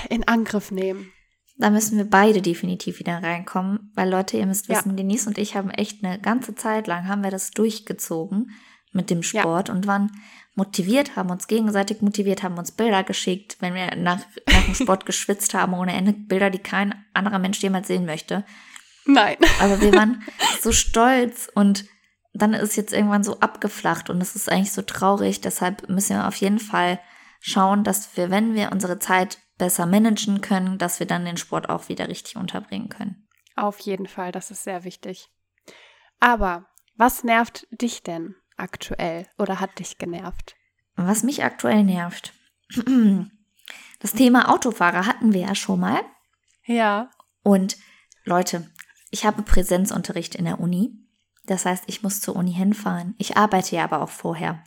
in 0.09 0.29
Angriff 0.29 0.71
nehmen. 0.71 1.13
Da 1.57 1.71
müssen 1.71 1.97
wir 1.99 2.05
beide 2.05 2.43
definitiv 2.43 2.99
wieder 2.99 3.23
reinkommen, 3.23 3.93
weil 3.95 4.11
Leute, 4.11 4.37
ihr 4.37 4.47
müsst 4.47 4.69
wissen, 4.69 4.91
ja. 4.91 4.97
Denise 4.97 5.29
und 5.29 5.39
ich 5.39 5.57
haben 5.57 5.71
echt 5.71 6.05
eine 6.05 6.21
ganze 6.21 6.55
Zeit 6.55 6.87
lang 6.87 7.07
haben 7.09 7.23
wir 7.23 7.31
das 7.31 7.53
durchgezogen 7.53 8.51
mit 8.95 9.11
dem 9.11 9.23
Sport 9.23 9.69
ja. 9.69 9.75
und 9.75 9.87
waren 9.87 10.11
motiviert, 10.55 11.17
haben 11.17 11.31
uns 11.31 11.47
gegenseitig 11.47 12.01
motiviert, 12.01 12.43
haben 12.43 12.59
uns 12.59 12.73
Bilder 12.73 13.03
geschickt, 13.03 13.57
wenn 13.61 13.75
wir 13.75 13.95
nach, 13.97 14.21
nach 14.47 14.65
dem 14.65 14.75
Sport 14.75 15.07
geschwitzt 15.07 15.55
haben, 15.55 15.75
ohne 15.75 15.95
Ende 15.95 16.13
Bilder, 16.13 16.51
die 16.51 16.59
kein 16.59 16.95
anderer 17.13 17.39
Mensch 17.39 17.61
jemals 17.61 17.89
sehen 17.89 18.07
möchte. 18.07 18.45
Nein. 19.05 19.37
Aber 19.61 19.81
wir 19.81 19.93
waren 19.93 20.23
so 20.63 20.73
stolz 20.73 21.51
und 21.55 21.85
dann 22.33 22.55
ist 22.55 22.71
es 22.71 22.77
jetzt 22.77 22.93
irgendwann 22.93 23.25
so 23.25 23.41
abgeflacht 23.41 24.11
und 24.11 24.21
es 24.21 24.35
ist 24.35 24.51
eigentlich 24.51 24.73
so 24.73 24.83
traurig. 24.83 25.41
Deshalb 25.41 25.89
müssen 25.89 26.17
wir 26.17 26.27
auf 26.27 26.37
jeden 26.37 26.59
Fall 26.59 27.01
schauen, 27.41 27.85
dass 27.85 28.17
wir, 28.17 28.31
wenn 28.31 28.55
wir 28.55 28.73
unsere 28.73 28.99
Zeit 28.99 29.39
besser 29.59 29.87
managen 29.87 30.41
können, 30.41 30.79
dass 30.79 30.99
wir 30.99 31.07
dann 31.07 31.25
den 31.25 31.37
Sport 31.37 31.69
auch 31.69 31.89
wieder 31.89 32.09
richtig 32.09 32.37
unterbringen 32.37 32.89
können. 32.89 33.29
Auf 33.57 33.79
jeden 33.81 34.07
Fall, 34.07 34.33
das 34.33 34.51
ist 34.51 34.65
sehr 34.65 34.83
wichtig. 34.83 35.29
Aber 36.19 36.67
was 36.97 37.23
nervt 37.23 37.67
dich 37.71 38.03
denn? 38.03 38.35
Aktuell 38.57 39.27
oder 39.39 39.61
hat 39.61 39.79
dich 39.79 39.99
genervt? 39.99 40.57
Was 40.97 41.23
mich 41.23 41.45
aktuell 41.45 41.85
nervt. 41.85 42.33
Das 44.01 44.13
Thema 44.13 44.53
Autofahrer 44.53 45.07
hatten 45.07 45.33
wir 45.33 45.41
ja 45.41 45.55
schon 45.55 45.81
mal. 45.81 45.99
Ja. 46.67 47.09
Und 47.43 47.79
Leute, 48.25 48.71
ich 49.11 49.25
habe 49.25 49.41
Präsenzunterricht 49.41 50.35
in 50.35 50.45
der 50.45 50.61
Uni. 50.61 50.93
Das 51.47 51.65
heißt, 51.65 51.85
ich 51.87 52.03
muss 52.03 52.21
zur 52.21 52.37
Uni 52.37 52.53
hinfahren. 52.53 53.15
Ich 53.17 53.39
arbeite 53.39 53.77
ja 53.77 53.85
aber 53.85 54.03
auch 54.03 54.11
vorher. 54.11 54.63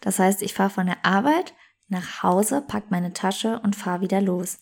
Das 0.00 0.18
heißt, 0.18 0.42
ich 0.42 0.54
fahre 0.54 0.70
von 0.70 0.86
der 0.86 1.04
Arbeit 1.06 1.54
nach 1.86 2.24
Hause, 2.24 2.60
pack 2.60 2.90
meine 2.90 3.12
Tasche 3.12 3.60
und 3.60 3.76
fahre 3.76 4.00
wieder 4.00 4.20
los. 4.20 4.58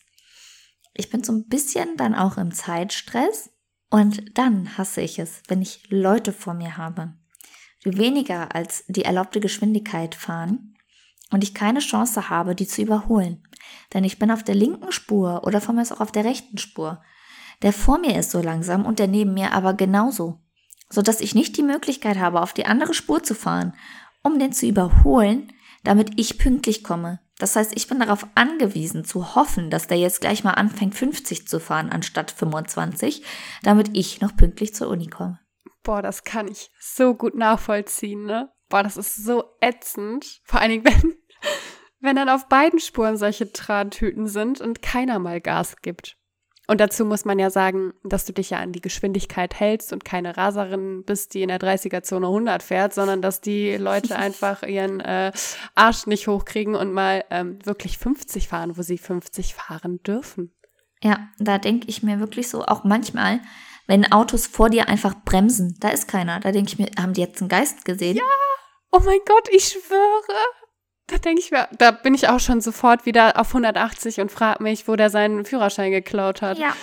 Ich 0.93 1.09
bin 1.09 1.23
so 1.23 1.33
ein 1.33 1.47
bisschen 1.47 1.97
dann 1.97 2.13
auch 2.13 2.37
im 2.37 2.53
Zeitstress 2.53 3.49
und 3.89 4.37
dann 4.37 4.77
hasse 4.77 5.01
ich 5.01 5.17
es, 5.17 5.41
wenn 5.47 5.63
ich 5.63 5.89
Leute 5.89 6.31
vor 6.31 6.53
mir 6.53 6.77
habe 6.77 7.15
weniger 7.83 8.53
als 8.55 8.83
die 8.87 9.05
erlaubte 9.05 9.39
Geschwindigkeit 9.39 10.15
fahren 10.15 10.75
und 11.31 11.43
ich 11.43 11.53
keine 11.53 11.79
Chance 11.79 12.29
habe, 12.29 12.55
die 12.55 12.67
zu 12.67 12.81
überholen. 12.81 13.43
Denn 13.93 14.03
ich 14.03 14.19
bin 14.19 14.31
auf 14.31 14.43
der 14.43 14.55
linken 14.55 14.91
Spur 14.91 15.43
oder 15.45 15.61
von 15.61 15.75
mir 15.75 15.81
ist 15.81 15.91
auch 15.91 16.01
auf 16.01 16.11
der 16.11 16.25
rechten 16.25 16.57
Spur. 16.57 17.01
Der 17.61 17.73
vor 17.73 17.99
mir 17.99 18.17
ist 18.17 18.31
so 18.31 18.41
langsam 18.41 18.85
und 18.85 18.99
der 18.99 19.07
neben 19.07 19.33
mir 19.33 19.53
aber 19.53 19.73
genauso. 19.73 20.39
Sodass 20.89 21.21
ich 21.21 21.35
nicht 21.35 21.57
die 21.57 21.63
Möglichkeit 21.63 22.17
habe, 22.17 22.41
auf 22.41 22.53
die 22.53 22.65
andere 22.65 22.93
Spur 22.93 23.23
zu 23.23 23.33
fahren, 23.33 23.73
um 24.23 24.39
den 24.39 24.51
zu 24.51 24.67
überholen, 24.67 25.51
damit 25.83 26.19
ich 26.19 26.37
pünktlich 26.37 26.83
komme. 26.83 27.19
Das 27.37 27.55
heißt, 27.55 27.71
ich 27.75 27.87
bin 27.87 27.99
darauf 27.99 28.27
angewiesen 28.35 29.03
zu 29.03 29.35
hoffen, 29.35 29.71
dass 29.71 29.87
der 29.87 29.97
jetzt 29.97 30.21
gleich 30.21 30.43
mal 30.43 30.51
anfängt, 30.51 30.95
50 30.95 31.47
zu 31.47 31.59
fahren 31.59 31.89
anstatt 31.89 32.29
25, 32.29 33.23
damit 33.63 33.89
ich 33.93 34.21
noch 34.21 34.35
pünktlich 34.35 34.75
zur 34.75 34.89
Uni 34.89 35.07
komme. 35.07 35.39
Boah, 35.83 36.01
das 36.01 36.23
kann 36.23 36.47
ich 36.47 36.71
so 36.79 37.15
gut 37.15 37.35
nachvollziehen, 37.35 38.25
ne? 38.25 38.51
Boah, 38.69 38.83
das 38.83 38.97
ist 38.97 39.15
so 39.23 39.43
ätzend. 39.59 40.41
Vor 40.43 40.59
allen 40.59 40.71
Dingen, 40.71 40.85
wenn, 40.85 41.15
wenn 41.99 42.15
dann 42.15 42.29
auf 42.29 42.47
beiden 42.47 42.79
Spuren 42.79 43.17
solche 43.17 43.51
Trantüten 43.51 44.27
sind 44.27 44.61
und 44.61 44.81
keiner 44.81 45.19
mal 45.19 45.41
Gas 45.41 45.77
gibt. 45.81 46.17
Und 46.67 46.79
dazu 46.79 47.03
muss 47.03 47.25
man 47.25 47.37
ja 47.37 47.49
sagen, 47.49 47.93
dass 48.03 48.23
du 48.23 48.31
dich 48.31 48.51
ja 48.51 48.59
an 48.59 48.71
die 48.71 48.79
Geschwindigkeit 48.79 49.59
hältst 49.59 49.91
und 49.91 50.05
keine 50.05 50.37
Raserin 50.37 51.03
bist, 51.03 51.33
die 51.33 51.41
in 51.41 51.49
der 51.49 51.59
30er-Zone 51.59 52.25
100 52.25 52.63
fährt, 52.63 52.93
sondern 52.93 53.21
dass 53.21 53.41
die 53.41 53.75
Leute 53.75 54.15
einfach 54.17 54.63
ihren 54.63 55.01
äh, 55.01 55.33
Arsch 55.75 56.07
nicht 56.07 56.27
hochkriegen 56.27 56.75
und 56.75 56.93
mal 56.93 57.25
ähm, 57.29 57.59
wirklich 57.65 57.97
50 57.97 58.47
fahren, 58.47 58.77
wo 58.77 58.83
sie 58.83 58.97
50 58.97 59.53
fahren 59.53 60.01
dürfen. 60.03 60.53
Ja, 61.03 61.27
da 61.39 61.57
denke 61.57 61.87
ich 61.89 62.03
mir 62.03 62.21
wirklich 62.21 62.47
so, 62.47 62.63
auch 62.63 62.85
manchmal, 62.85 63.41
wenn 63.87 64.11
Autos 64.11 64.47
vor 64.47 64.69
dir 64.69 64.87
einfach 64.87 65.15
bremsen, 65.25 65.77
da 65.79 65.89
ist 65.89 66.07
keiner. 66.07 66.39
Da 66.39 66.51
denke 66.51 66.71
ich 66.71 66.79
mir, 66.79 66.89
haben 66.99 67.13
die 67.13 67.21
jetzt 67.21 67.41
einen 67.41 67.49
Geist 67.49 67.85
gesehen? 67.85 68.17
Ja, 68.17 68.23
oh 68.91 68.99
mein 69.03 69.19
Gott, 69.25 69.49
ich 69.51 69.65
schwöre. 69.65 70.39
Da 71.07 71.17
denke 71.17 71.41
ich 71.41 71.51
mir, 71.51 71.67
da 71.77 71.91
bin 71.91 72.13
ich 72.13 72.29
auch 72.29 72.39
schon 72.39 72.61
sofort 72.61 73.05
wieder 73.05 73.39
auf 73.39 73.49
180 73.49 74.21
und 74.21 74.31
frage 74.31 74.63
mich, 74.63 74.87
wo 74.87 74.95
der 74.95 75.09
seinen 75.09 75.43
Führerschein 75.45 75.91
geklaut 75.91 76.41
hat. 76.41 76.57
Ja. 76.57 76.73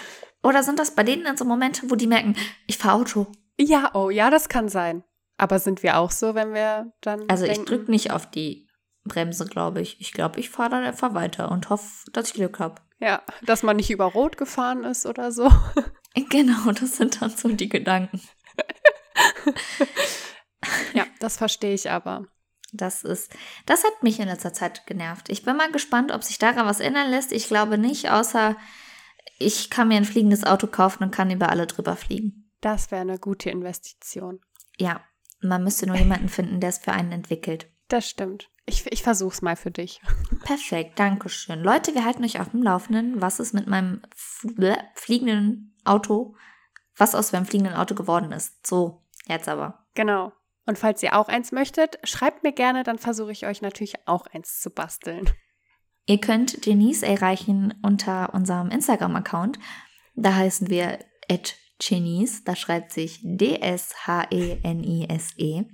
Oder 0.42 0.62
sind 0.62 0.78
das 0.78 0.94
bei 0.94 1.02
denen 1.02 1.24
dann 1.24 1.36
so 1.36 1.44
Momente, 1.44 1.82
wo 1.90 1.94
die 1.94 2.06
merken, 2.06 2.36
ich 2.66 2.78
fahre 2.78 3.00
Auto? 3.00 3.26
Ja, 3.58 3.90
oh 3.94 4.10
ja, 4.10 4.30
das 4.30 4.48
kann 4.48 4.68
sein. 4.68 5.02
Aber 5.36 5.58
sind 5.58 5.82
wir 5.82 5.98
auch 5.98 6.10
so, 6.10 6.34
wenn 6.34 6.52
wir 6.52 6.92
dann. 7.00 7.28
Also 7.28 7.44
denken, 7.44 7.62
ich 7.62 7.68
drücke 7.68 7.90
nicht 7.90 8.10
auf 8.10 8.30
die 8.30 8.68
Bremse, 9.04 9.46
glaube 9.46 9.80
ich. 9.80 10.00
Ich 10.00 10.12
glaube, 10.12 10.38
ich 10.40 10.50
fahre 10.50 10.70
dann 10.70 10.84
einfach 10.84 11.14
weiter 11.14 11.50
und 11.50 11.70
hoffe, 11.70 12.10
dass 12.12 12.28
ich 12.28 12.34
Glück 12.34 12.58
habe. 12.58 12.82
Ja, 13.00 13.22
dass 13.42 13.62
man 13.62 13.76
nicht 13.76 13.90
über 13.90 14.06
Rot 14.06 14.36
gefahren 14.36 14.84
ist 14.84 15.06
oder 15.06 15.32
so. 15.32 15.50
Genau, 16.30 16.72
das 16.72 16.96
sind 16.96 17.22
dann 17.22 17.30
so 17.30 17.48
die 17.48 17.68
Gedanken. 17.68 18.20
ja, 20.92 21.06
das 21.20 21.36
verstehe 21.36 21.74
ich 21.74 21.92
aber. 21.92 22.26
Das 22.72 23.04
ist, 23.04 23.32
das 23.66 23.84
hat 23.84 24.02
mich 24.02 24.18
in 24.18 24.26
letzter 24.26 24.52
Zeit 24.52 24.84
genervt. 24.86 25.28
Ich 25.28 25.44
bin 25.44 25.56
mal 25.56 25.70
gespannt, 25.70 26.10
ob 26.10 26.24
sich 26.24 26.38
daran 26.38 26.66
was 26.66 26.80
ändern 26.80 27.10
lässt. 27.10 27.30
Ich 27.30 27.46
glaube 27.46 27.78
nicht, 27.78 28.10
außer 28.10 28.56
ich 29.38 29.70
kann 29.70 29.88
mir 29.88 29.96
ein 29.96 30.04
fliegendes 30.04 30.44
Auto 30.44 30.66
kaufen 30.66 31.04
und 31.04 31.14
kann 31.14 31.30
über 31.30 31.50
alle 31.50 31.68
drüber 31.68 31.94
fliegen. 31.94 32.50
Das 32.60 32.90
wäre 32.90 33.02
eine 33.02 33.18
gute 33.18 33.50
Investition. 33.50 34.40
Ja, 34.76 35.00
man 35.40 35.62
müsste 35.62 35.86
nur 35.86 35.96
jemanden 35.96 36.28
finden, 36.28 36.60
der 36.60 36.70
es 36.70 36.78
für 36.78 36.92
einen 36.92 37.12
entwickelt. 37.12 37.70
Das 37.88 38.08
stimmt. 38.08 38.50
Ich, 38.66 38.86
ich 38.92 39.02
versuch's 39.02 39.40
mal 39.40 39.56
für 39.56 39.70
dich. 39.70 40.00
Perfekt, 40.44 40.98
danke 40.98 41.30
schön. 41.30 41.62
Leute, 41.62 41.94
wir 41.94 42.04
halten 42.04 42.22
euch 42.22 42.38
auf 42.38 42.50
dem 42.50 42.62
Laufenden, 42.62 43.22
was 43.22 43.38
es 43.38 43.54
mit 43.54 43.66
meinem 43.66 44.02
fliegenden 44.94 45.74
Auto, 45.84 46.36
was 46.96 47.14
aus 47.14 47.32
meinem 47.32 47.46
fliegenden 47.46 47.74
Auto 47.74 47.94
geworden 47.94 48.30
ist. 48.30 48.66
So, 48.66 49.02
jetzt 49.26 49.48
aber. 49.48 49.86
Genau. 49.94 50.32
Und 50.66 50.78
falls 50.78 51.02
ihr 51.02 51.18
auch 51.18 51.28
eins 51.28 51.50
möchtet, 51.50 51.98
schreibt 52.04 52.42
mir 52.42 52.52
gerne, 52.52 52.82
dann 52.82 52.98
versuche 52.98 53.32
ich 53.32 53.46
euch 53.46 53.62
natürlich 53.62 54.06
auch 54.06 54.26
eins 54.26 54.60
zu 54.60 54.68
basteln. 54.68 55.30
Ihr 56.04 56.20
könnt 56.20 56.66
Denise 56.66 57.06
erreichen 57.06 57.72
unter 57.82 58.34
unserem 58.34 58.70
Instagram-Account. 58.70 59.58
Da 60.14 60.34
heißen 60.34 60.68
wir 60.68 60.98
@chenise. 61.80 62.42
Da 62.44 62.54
schreibt 62.54 62.92
sich 62.92 63.20
D-S-H-E-N-I-S-E. 63.22 63.90
-E. 65.60 65.66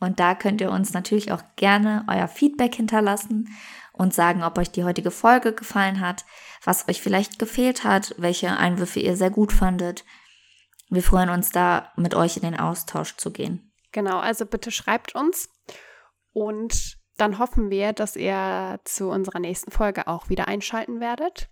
Und 0.00 0.20
da 0.20 0.34
könnt 0.34 0.60
ihr 0.60 0.70
uns 0.70 0.92
natürlich 0.92 1.32
auch 1.32 1.42
gerne 1.56 2.04
euer 2.08 2.28
Feedback 2.28 2.74
hinterlassen 2.74 3.48
und 3.92 4.14
sagen, 4.14 4.44
ob 4.44 4.58
euch 4.58 4.70
die 4.70 4.84
heutige 4.84 5.10
Folge 5.10 5.52
gefallen 5.52 6.00
hat, 6.00 6.24
was 6.64 6.88
euch 6.88 7.02
vielleicht 7.02 7.38
gefehlt 7.38 7.84
hat, 7.84 8.14
welche 8.16 8.56
Einwürfe 8.56 9.00
ihr 9.00 9.16
sehr 9.16 9.30
gut 9.30 9.52
fandet. 9.52 10.04
Wir 10.88 11.02
freuen 11.02 11.30
uns 11.30 11.50
da, 11.50 11.92
mit 11.96 12.14
euch 12.14 12.36
in 12.36 12.42
den 12.42 12.58
Austausch 12.58 13.16
zu 13.16 13.32
gehen. 13.32 13.72
Genau, 13.92 14.18
also 14.18 14.46
bitte 14.46 14.70
schreibt 14.70 15.14
uns 15.14 15.48
und 16.32 16.98
dann 17.16 17.38
hoffen 17.38 17.70
wir, 17.70 17.92
dass 17.92 18.14
ihr 18.16 18.78
zu 18.84 19.08
unserer 19.08 19.40
nächsten 19.40 19.72
Folge 19.72 20.06
auch 20.06 20.28
wieder 20.28 20.46
einschalten 20.46 21.00
werdet. 21.00 21.50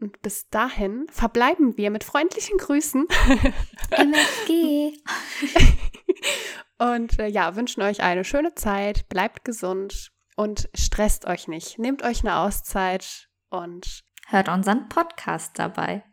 Und 0.00 0.20
bis 0.22 0.48
dahin 0.48 1.06
verbleiben 1.10 1.76
wir 1.76 1.90
mit 1.90 2.04
freundlichen 2.04 2.58
Grüßen. 2.58 3.06
MFG. 3.90 4.92
und 6.78 7.18
äh, 7.18 7.26
ja, 7.26 7.56
wünschen 7.56 7.82
euch 7.82 8.02
eine 8.02 8.24
schöne 8.24 8.54
Zeit, 8.54 9.08
bleibt 9.08 9.44
gesund 9.44 10.12
und 10.36 10.68
stresst 10.74 11.26
euch 11.26 11.48
nicht. 11.48 11.78
Nehmt 11.78 12.02
euch 12.02 12.20
eine 12.20 12.38
Auszeit 12.38 13.28
und 13.50 14.04
hört 14.28 14.48
unseren 14.48 14.88
Podcast 14.88 15.58
dabei. 15.58 16.04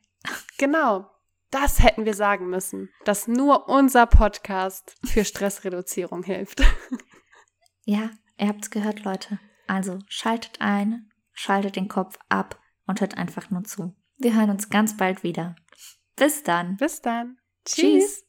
Genau. 0.58 1.10
Das 1.52 1.82
hätten 1.82 2.06
wir 2.06 2.16
sagen 2.16 2.50
müssen, 2.50 2.90
dass 3.06 3.28
nur 3.28 3.70
unser 3.70 4.08
Podcast 4.08 4.98
für 5.06 5.24
Stressreduzierung 5.24 6.24
hilft. 6.24 6.62
Ja, 7.86 8.10
ihr 8.38 8.48
habt's 8.48 8.72
gehört, 8.72 9.04
Leute. 9.04 9.40
Also 9.68 10.00
schaltet 10.08 10.60
ein, 10.60 11.12
schaltet 11.34 11.76
den 11.76 11.88
Kopf 11.88 12.18
ab 12.30 12.60
und 12.88 13.00
hört 13.00 13.16
einfach 13.18 13.52
nur 13.52 13.64
zu. 13.64 13.96
Wir 14.18 14.34
hören 14.34 14.50
uns 14.50 14.70
ganz 14.70 14.98
bald 14.98 15.24
wieder. 15.24 15.56
Bis 16.16 16.44
dann. 16.44 16.78
Bis 16.78 17.02
dann. 17.02 17.38
Tschüss. 17.64 17.76
Tschüss. 17.76 18.25